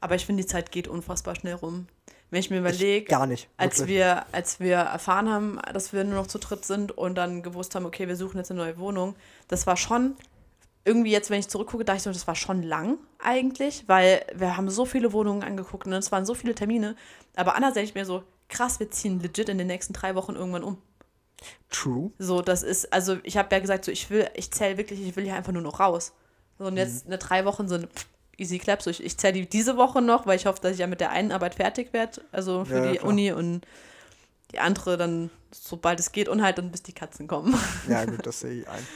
Aber 0.00 0.14
ich 0.14 0.24
finde, 0.24 0.42
die 0.42 0.46
Zeit 0.48 0.72
geht 0.72 0.88
unfassbar 0.88 1.34
schnell 1.34 1.54
rum. 1.54 1.86
Wenn 2.30 2.40
ich 2.40 2.50
mir 2.50 2.58
überlege, 2.58 3.06
gar 3.06 3.26
nicht. 3.26 3.48
als 3.56 3.80
wirklich. 3.80 3.96
wir, 3.96 4.26
als 4.32 4.58
wir 4.58 4.76
erfahren 4.76 5.28
haben, 5.28 5.60
dass 5.72 5.92
wir 5.92 6.02
nur 6.04 6.14
noch 6.14 6.26
zu 6.26 6.38
dritt 6.38 6.64
sind 6.64 6.90
und 6.90 7.14
dann 7.14 7.42
gewusst 7.42 7.74
haben, 7.74 7.86
okay, 7.86 8.08
wir 8.08 8.16
suchen 8.16 8.38
jetzt 8.38 8.50
eine 8.50 8.60
neue 8.60 8.78
Wohnung, 8.78 9.14
das 9.46 9.66
war 9.66 9.76
schon 9.76 10.16
irgendwie 10.84 11.10
jetzt, 11.10 11.30
wenn 11.30 11.40
ich 11.40 11.48
zurückgucke, 11.48 11.84
dachte 11.84 11.98
ich 11.98 12.02
so, 12.02 12.12
das 12.12 12.26
war 12.26 12.34
schon 12.34 12.62
lang 12.62 12.98
eigentlich, 13.18 13.84
weil 13.86 14.24
wir 14.34 14.56
haben 14.56 14.68
so 14.68 14.84
viele 14.84 15.12
Wohnungen 15.12 15.42
angeguckt 15.42 15.86
und 15.86 15.92
es 15.94 16.12
waren 16.12 16.26
so 16.26 16.34
viele 16.34 16.54
Termine. 16.54 16.96
Aber 17.36 17.56
anders 17.56 17.74
denke 17.74 17.88
ich 17.88 17.94
mir 17.94 18.04
so, 18.04 18.22
krass, 18.48 18.80
wir 18.80 18.90
ziehen 18.90 19.20
legit 19.20 19.48
in 19.48 19.58
den 19.58 19.66
nächsten 19.66 19.92
drei 19.92 20.14
Wochen 20.14 20.34
irgendwann 20.34 20.62
um. 20.62 20.78
True. 21.70 22.10
So, 22.18 22.42
das 22.42 22.62
ist, 22.62 22.92
also 22.92 23.18
ich 23.22 23.36
habe 23.36 23.48
ja 23.54 23.60
gesagt, 23.60 23.84
so 23.84 23.92
ich 23.92 24.10
will, 24.10 24.28
ich 24.34 24.50
zähle 24.50 24.76
wirklich, 24.76 25.00
ich 25.00 25.16
will 25.16 25.24
hier 25.24 25.34
einfach 25.34 25.52
nur 25.52 25.62
noch 25.62 25.80
raus. 25.80 26.12
So, 26.58 26.66
und 26.66 26.76
jetzt 26.76 27.06
eine 27.06 27.18
drei 27.18 27.44
Wochen 27.44 27.68
so 27.68 27.78
pff, 27.78 28.06
easy 28.38 28.58
clap. 28.58 28.82
So, 28.82 28.90
ich, 28.90 29.02
ich 29.04 29.16
zähle 29.18 29.34
die 29.34 29.48
diese 29.48 29.76
Woche 29.76 30.00
noch, 30.02 30.26
weil 30.26 30.36
ich 30.36 30.46
hoffe, 30.46 30.60
dass 30.60 30.72
ich 30.72 30.78
ja 30.78 30.86
mit 30.86 31.00
der 31.00 31.10
einen 31.10 31.32
Arbeit 31.32 31.54
fertig 31.54 31.92
werde, 31.92 32.20
also 32.32 32.64
für 32.64 32.80
Ja, 32.84 32.92
die 32.92 32.98
klar. 32.98 33.08
Uni 33.10 33.32
und 33.32 33.62
die 34.52 34.58
andere 34.58 34.96
dann, 34.96 35.30
sobald 35.52 35.98
es 36.00 36.12
geht, 36.12 36.28
und 36.28 36.42
halt 36.42 36.58
dann 36.58 36.70
bis 36.70 36.82
die 36.82 36.92
Katzen 36.92 37.26
kommen. 37.26 37.54
Ja, 37.88 38.04
gut, 38.04 38.24
das 38.26 38.40
sehe 38.40 38.60
ich 38.62 38.68
ein. 38.68 38.86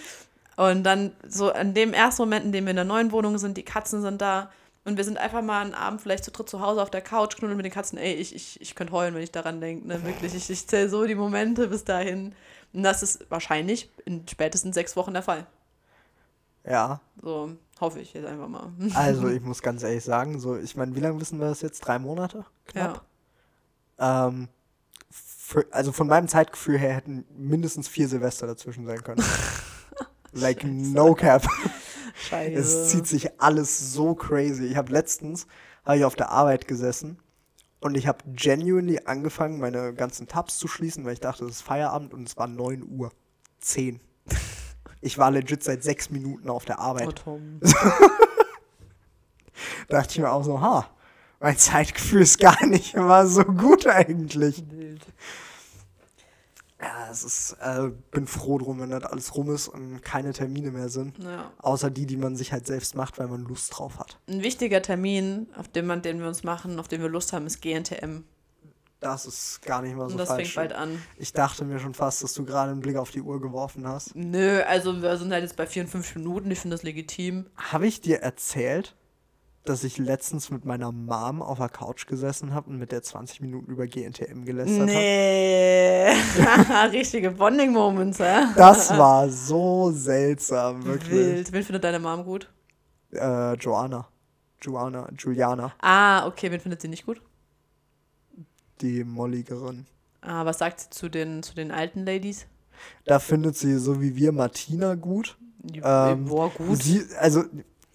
Und 0.57 0.83
dann 0.85 1.13
so 1.27 1.53
an 1.53 1.73
dem 1.75 1.93
ersten 1.93 2.23
Moment, 2.23 2.45
in 2.47 2.53
dem 2.53 2.65
wir 2.65 2.71
in 2.71 2.77
der 2.77 2.85
neuen 2.85 3.13
Wohnung 3.13 3.39
sind, 3.39 3.57
die 3.57 3.65
Katzen 3.65 4.03
sind 4.03 4.21
da 4.21 4.51
und 4.85 4.97
wir 4.97 5.05
sind 5.05 5.19
einfach 5.19 5.43
mal 5.43 5.61
einen 5.61 5.75
Abend 5.75 6.01
vielleicht 6.01 6.25
zu 6.25 6.31
dritt 6.31 6.49
zu 6.49 6.61
Hause 6.61 6.83
auf 6.83 6.91
der 6.91 7.01
Couch, 7.01 7.37
knuddeln 7.37 7.57
mit 7.57 7.65
den 7.67 7.73
Katzen. 7.73 7.99
Ey, 7.99 8.15
ich, 8.15 8.35
ich, 8.35 8.61
ich 8.61 8.75
könnte 8.75 8.93
heulen, 8.93 9.15
wenn 9.15 9.23
ich 9.23 9.31
daran 9.31 9.61
denke. 9.61 9.87
Ne? 9.87 10.03
Wirklich, 10.05 10.35
ich, 10.35 10.49
ich 10.51 10.67
zähle 10.67 10.89
so 10.89 11.05
die 11.07 11.15
Momente 11.15 11.69
bis 11.69 11.85
dahin. 11.85 12.35
Und 12.73 12.83
das 12.83 13.03
ist 13.03 13.25
wahrscheinlich 13.31 13.91
in 14.05 14.27
spätestens 14.29 14.75
sechs 14.75 14.97
Wochen 14.97 15.13
der 15.13 15.23
Fall. 15.23 15.47
Ja, 16.65 17.01
So 17.23 17.53
hoffe 17.81 18.01
ich 18.01 18.13
jetzt 18.13 18.27
einfach 18.27 18.49
mal. 18.49 18.73
also 18.95 19.29
ich 19.29 19.43
muss 19.43 19.63
ganz 19.63 19.83
ehrlich 19.83 20.05
sagen, 20.05 20.39
so, 20.41 20.57
ich 20.57 20.77
meine, 20.77 20.95
wie 20.95 21.01
lange 21.01 21.21
wissen 21.21 21.39
wir 21.39 21.49
das 21.49 21.63
jetzt? 21.63 21.81
Drei 21.81 21.99
Monate? 21.99 22.45
Knapp? 22.67 23.05
Ähm, 23.99 24.49
für, 25.11 25.67
also 25.71 25.93
von 25.93 26.07
meinem 26.07 26.29
Zeitgefühl 26.29 26.79
her 26.79 26.95
hätten 26.95 27.25
mindestens 27.37 27.89
vier 27.89 28.09
Silvester 28.09 28.47
dazwischen 28.47 28.87
sein 28.87 29.03
können. 29.03 29.25
like 30.33 30.65
no 30.65 31.15
cap. 31.15 31.47
Scheiße. 32.29 32.55
Es 32.55 32.89
zieht 32.91 33.07
sich 33.07 33.41
alles 33.41 33.93
so 33.93 34.15
crazy. 34.15 34.67
Ich 34.67 34.77
habe 34.77 34.93
letztens 34.93 35.47
hab 35.85 35.97
ich 35.97 36.05
auf 36.05 36.17
der 36.17 36.31
Arbeit 36.31 36.69
gesessen 36.69 37.19
und 37.81 37.97
ich 37.97 38.07
habe 38.07 38.19
genuinely 38.27 39.01
angefangen, 39.05 39.59
meine 39.59 39.95
ganzen 39.95 40.27
Tabs 40.27 40.59
zu 40.59 40.69
schließen, 40.69 41.05
weil 41.05 41.15
ich 41.15 41.21
dachte, 41.21 41.45
es 41.45 41.57
ist 41.57 41.63
Feierabend 41.63 42.13
und 42.13 42.29
es 42.29 42.37
war 42.37 42.47
9 42.47 42.83
Uhr. 42.89 43.11
10. 43.61 44.01
Ich 45.01 45.19
war 45.19 45.31
legit 45.31 45.63
seit 45.63 45.83
sechs 45.83 46.11
Minuten 46.11 46.51
auf 46.51 46.65
der 46.65 46.79
Arbeit. 46.79 47.09
Oh, 47.09 47.13
Tom. 47.13 47.61
dachte 49.89 50.13
ich 50.13 50.19
mir 50.19 50.31
auch 50.31 50.45
so, 50.45 50.61
ha, 50.61 50.89
mein 51.41 51.57
Zeitgefühl 51.57 52.23
ist 52.23 52.39
gar 52.39 52.65
nicht 52.67 52.97
mal 52.97 53.27
so 53.27 53.45
gut 53.45 53.87
eigentlich. 53.87 54.63
Wild. 54.71 55.07
Ja, 56.81 57.09
es 57.11 57.25
ist, 57.25 57.57
äh, 57.61 57.91
bin 58.13 58.29
froh 58.29 58.59
drum, 58.59 58.81
wenn 58.81 58.91
das 58.91 59.03
alles 59.03 59.35
rum 59.35 59.53
ist 59.53 59.67
und 59.67 60.01
keine 60.03 60.33
Termine 60.33 60.71
mehr 60.71 60.89
sind. 60.89 61.19
Ja. 61.19 61.51
Außer 61.59 61.91
die, 61.91 62.07
die 62.07 62.17
man 62.17 62.37
sich 62.37 62.53
halt 62.53 62.69
selbst 62.69 62.95
macht, 62.95 63.19
weil 63.19 63.27
man 63.27 63.43
Lust 63.43 63.77
drauf 63.77 63.99
hat. 63.99 64.17
Ein 64.29 64.43
wichtiger 64.43 64.81
Termin, 64.81 65.49
auf 65.57 65.67
den, 65.67 65.87
man, 65.87 66.03
den 66.03 66.21
wir 66.21 66.29
uns 66.29 66.45
machen, 66.45 66.79
auf 66.79 66.87
den 66.87 67.03
wir 67.03 67.09
Lust 67.09 67.33
haben, 67.33 67.47
ist 67.47 67.61
GNTM. 67.61 68.23
Das 69.01 69.27
ist 69.27 69.63
gar 69.63 69.81
nicht 69.83 69.95
mal 69.97 70.07
so 70.09 70.13
Und 70.13 70.19
das 70.19 70.29
falsch. 70.29 70.55
fängt 70.55 70.57
bald 70.57 70.73
an. 70.73 71.01
Ich 71.17 71.33
dachte 71.33 71.65
mir 71.65 71.79
schon 71.79 71.95
fast, 71.95 72.23
dass 72.25 72.35
du 72.35 72.45
gerade 72.45 72.73
einen 72.73 72.81
Blick 72.81 72.97
auf 72.97 73.11
die 73.13 73.23
Uhr 73.23 73.41
geworfen 73.41 73.87
hast. 73.87 74.17
Nö, 74.17 74.61
also 74.63 75.01
wir 75.03 75.17
sind 75.17 75.33
halt 75.33 75.45
jetzt 75.45 75.57
bei 75.57 75.67
54 75.67 76.17
Minuten. 76.17 76.51
Ich 76.51 76.59
finde 76.59 76.75
das 76.75 76.83
legitim. 76.83 77.47
Habe 77.57 77.87
ich 77.87 78.01
dir 78.01 78.19
erzählt, 78.23 78.97
dass 79.65 79.85
ich 79.85 79.99
letztens 79.99 80.51
mit 80.51 80.65
meiner 80.65 80.91
Mom 80.91 81.43
auf 81.43 81.59
der 81.59 81.69
Couch 81.69 82.07
gesessen 82.07 82.55
habe 82.55 82.71
und 82.71 82.79
mit 82.79 82.91
der 82.91 83.03
20 83.03 83.41
Minuten 83.41 83.71
über 83.71 83.87
GNTM 83.87 84.45
gelästert 84.45 84.81
habe? 84.81 84.91
Nee. 84.91 86.13
Richtige 86.91 87.31
Bonding-Moments, 87.31 88.19
hä? 88.19 88.47
Das 88.57 88.97
war 88.97 89.29
so 89.29 89.93
seltsam, 89.93 90.85
wirklich. 90.85 91.11
Wild. 91.11 91.53
Wen 91.53 91.63
findet 91.63 91.85
deine 91.85 92.01
Mom 92.01 92.25
gut? 92.25 92.51
Äh, 93.13 93.55
Joanna. 93.55 94.09
Joanna, 94.61 95.09
Juliana, 95.17 95.73
Ah, 95.81 96.27
okay, 96.27 96.51
wen 96.51 96.59
findet 96.59 96.81
sie 96.83 96.89
nicht 96.89 97.07
gut? 97.07 97.23
Die 98.83 99.05
Molligerin. 99.05 99.87
Ah, 100.21 100.45
was 100.45 100.59
sagt 100.59 100.81
sie 100.81 100.91
zu 100.91 101.09
den, 101.09 101.43
zu 101.43 101.55
den 101.55 101.71
alten 101.71 102.05
Ladies? 102.05 102.47
Da 103.05 103.19
findet 103.19 103.57
sie 103.57 103.79
so 103.79 104.01
wie 104.01 104.17
wir 104.17 104.33
Martina 104.33 104.95
gut. 104.95 105.37
Die, 105.61 105.81
Ähm, 105.85 106.27
boah, 106.27 106.51
gut. 106.51 106.83
Sie, 106.83 107.03
also, 107.19 107.45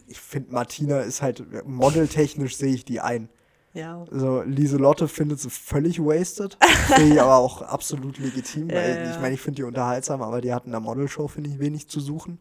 ich 0.07 0.19
finde, 0.19 0.51
Martina 0.51 0.99
ist 1.01 1.21
halt, 1.21 1.43
modeltechnisch 1.67 2.57
sehe 2.57 2.73
ich 2.73 2.85
die 2.85 2.99
ein. 2.99 3.29
ja. 3.73 4.03
Also, 4.11 4.41
Lieselotte 4.43 5.07
findet 5.07 5.39
sie 5.39 5.49
völlig 5.49 5.99
wasted. 5.99 6.57
Finde 6.87 7.13
ich 7.15 7.21
aber 7.21 7.37
auch 7.37 7.61
absolut 7.61 8.17
legitim, 8.19 8.69
Ja, 8.69 8.75
weil 8.75 8.95
ja. 8.97 9.11
ich 9.11 9.19
meine, 9.21 9.33
ich 9.35 9.41
finde 9.41 9.57
die 9.57 9.63
unterhaltsam, 9.63 10.21
aber 10.21 10.41
die 10.41 10.53
hatten 10.53 10.67
in 10.67 10.71
der 10.73 10.81
Modelshow, 10.81 11.27
finde 11.27 11.49
ich, 11.49 11.59
wenig 11.59 11.87
zu 11.87 11.99
suchen. 12.01 12.39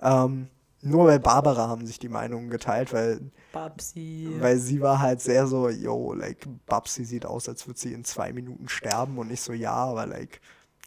Ähm, 0.00 0.48
nur 0.82 1.06
bei 1.06 1.18
Barbara 1.18 1.68
haben 1.68 1.86
sich 1.86 1.98
die 1.98 2.08
Meinungen 2.08 2.50
geteilt, 2.50 2.92
weil, 2.92 3.20
Babsi. 3.52 4.36
weil 4.38 4.58
sie 4.58 4.80
war 4.80 5.00
halt 5.00 5.20
sehr 5.20 5.46
so, 5.46 5.68
yo, 5.68 6.12
like, 6.12 6.46
Babsi 6.66 7.04
sieht 7.04 7.26
aus, 7.26 7.48
als 7.48 7.66
würde 7.66 7.80
sie 7.80 7.92
in 7.92 8.04
zwei 8.04 8.32
Minuten 8.32 8.68
sterben 8.68 9.18
und 9.18 9.30
ich 9.30 9.40
so, 9.40 9.52
ja, 9.52 9.72
aber 9.72 10.06
like, 10.06 10.40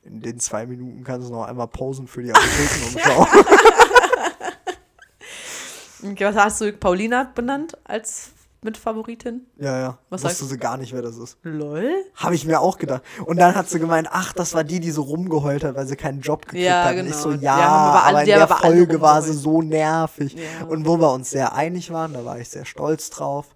in 0.04 0.22
den 0.22 0.40
zwei 0.40 0.66
Minuten 0.66 1.04
kannst 1.04 1.28
du 1.28 1.34
noch 1.34 1.46
einmal 1.46 1.68
posen 1.68 2.08
für 2.08 2.24
die 2.24 2.32
Apothekenumschau. 2.32 3.28
Okay, 6.02 6.26
was 6.26 6.36
hast 6.36 6.62
du 6.62 6.72
Paulina 6.72 7.30
benannt 7.36 7.78
als 7.84 8.32
Mitfavoritin? 8.62 9.45
ja, 9.57 9.80
ja. 9.80 9.97
Was 10.10 10.24
Wusste 10.24 10.45
sie 10.45 10.57
gar 10.57 10.78
nicht, 10.78 10.91
wer 10.93 11.01
das 11.01 11.18
ist. 11.18 11.38
Lol. 11.43 11.93
Habe 12.16 12.36
ich 12.36 12.45
mir 12.45 12.60
auch 12.60 12.78
gedacht. 12.78 13.03
Und 13.26 13.38
dann 13.38 13.55
hat 13.55 13.70
sie 13.70 13.80
gemeint, 13.80 14.10
ach, 14.12 14.34
das 14.34 14.53
war 14.53 14.64
die, 14.64 14.80
die 14.80 14.91
so 14.91 15.03
rumgeheult 15.03 15.64
hat, 15.64 15.76
weil 15.76 15.88
sie 15.88 15.95
keinen 15.95 16.22
Job 16.22 16.41
gekriegt 16.45 16.66
Ja, 16.66 16.84
hat. 16.86 16.91
Und 16.95 17.05
ich 17.05 17.12
genau. 17.12 17.18
so, 17.24 17.32
ja, 17.32 17.55
alle- 17.55 18.10
aber 18.10 18.20
in 18.22 18.26
der 18.26 18.38
alle 18.38 18.47
Folge 18.76 18.99
war 19.01 19.22
sie 19.22 19.34
so 19.34 19.62
nervig. 19.62 20.34
Ja. 20.36 20.68
Und 20.68 20.86
wo 20.86 20.97
wir 20.99 21.12
uns 21.12 21.30
sehr 21.30 21.53
einig 21.53 21.91
waren, 21.91 22.14
da 22.14 22.26
war 22.26 22.38
ich 22.39 22.49
sehr 22.49 22.66
stolz 22.66 23.10
drauf. 23.10 23.47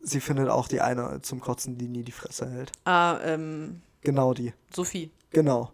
Sie 0.00 0.20
findet 0.20 0.48
auch 0.48 0.68
die 0.68 0.80
eine 0.80 1.20
zum 1.22 1.40
Kotzen, 1.40 1.76
die 1.78 1.88
nie 1.88 2.04
die 2.04 2.12
Fresse 2.12 2.48
hält. 2.48 2.70
Ah, 2.84 3.18
ähm, 3.24 3.80
Genau 4.02 4.32
die. 4.34 4.52
Sophie. 4.72 5.10
Genau. 5.30 5.72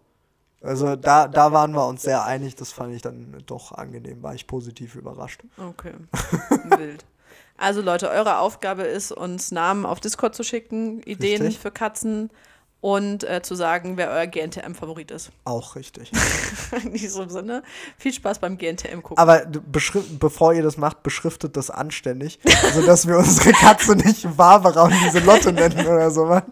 Also 0.61 0.95
da, 0.95 1.27
da 1.27 1.51
waren 1.51 1.73
wir 1.73 1.85
uns 1.85 2.01
sehr 2.01 2.23
einig. 2.25 2.55
Das 2.55 2.71
fand 2.71 2.95
ich 2.95 3.01
dann 3.03 3.43
doch 3.45 3.73
angenehm. 3.73 4.23
War 4.23 4.33
ich 4.33 4.47
positiv 4.47 4.95
überrascht. 4.95 5.43
Okay. 5.57 5.91
Wild. 6.77 7.05
Also 7.57 7.81
Leute, 7.81 8.09
eure 8.09 8.39
Aufgabe 8.39 8.83
ist, 8.83 9.11
uns 9.11 9.51
Namen 9.51 9.85
auf 9.85 9.99
Discord 9.99 10.35
zu 10.35 10.43
schicken, 10.43 11.01
Ideen 11.03 11.41
Richtig. 11.41 11.59
für 11.59 11.71
Katzen 11.71 12.29
und 12.83 13.23
äh, 13.23 13.41
zu 13.41 13.55
sagen, 13.55 13.95
wer 13.95 14.09
euer 14.09 14.27
GNTM-Favorit 14.27 15.09
ist. 15.11 15.29
Auch 15.45 15.77
richtig. 15.77 16.11
In 16.83 16.91
diesem 16.91 17.29
Sinne, 17.29 17.63
viel 17.97 18.11
Spaß 18.11 18.39
beim 18.39 18.57
GNTM 18.57 19.01
gucken. 19.01 19.17
Aber 19.17 19.45
bevor 20.19 20.53
ihr 20.53 20.63
das 20.63 20.75
macht, 20.75 21.01
beschriftet 21.01 21.55
das 21.55 21.69
anständig, 21.69 22.39
sodass 22.73 23.07
wir 23.07 23.17
unsere 23.19 23.53
Katze 23.53 23.95
nicht 23.95 24.27
Barbara 24.35 24.83
und 24.83 24.93
diese 25.05 25.19
Lotte 25.19 25.53
nennen 25.53 25.87
oder 25.87 26.11
sowas. 26.11 26.43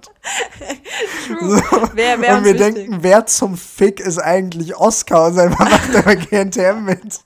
True. 1.28 1.62
Wer, 1.96 2.22
wer 2.22 2.38
und 2.38 2.46
wir 2.46 2.54
wichtig. 2.54 2.76
denken, 2.76 2.98
wer 3.02 3.26
zum 3.26 3.58
Fick 3.58 4.00
ist 4.00 4.18
eigentlich 4.18 4.78
Oscar 4.78 5.26
und 5.26 5.34
selber 5.34 5.58
macht 5.58 5.94
er 5.94 6.04
bei 6.04 6.16
GNTM 6.16 6.86
mit. 6.86 7.20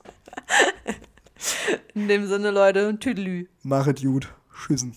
In 1.94 2.08
dem 2.08 2.28
Sinne, 2.28 2.52
Leute, 2.52 2.98
Tüdelü. 3.00 3.48
Machet 3.64 4.02
gut. 4.02 4.34
Tschüssen. 4.54 4.96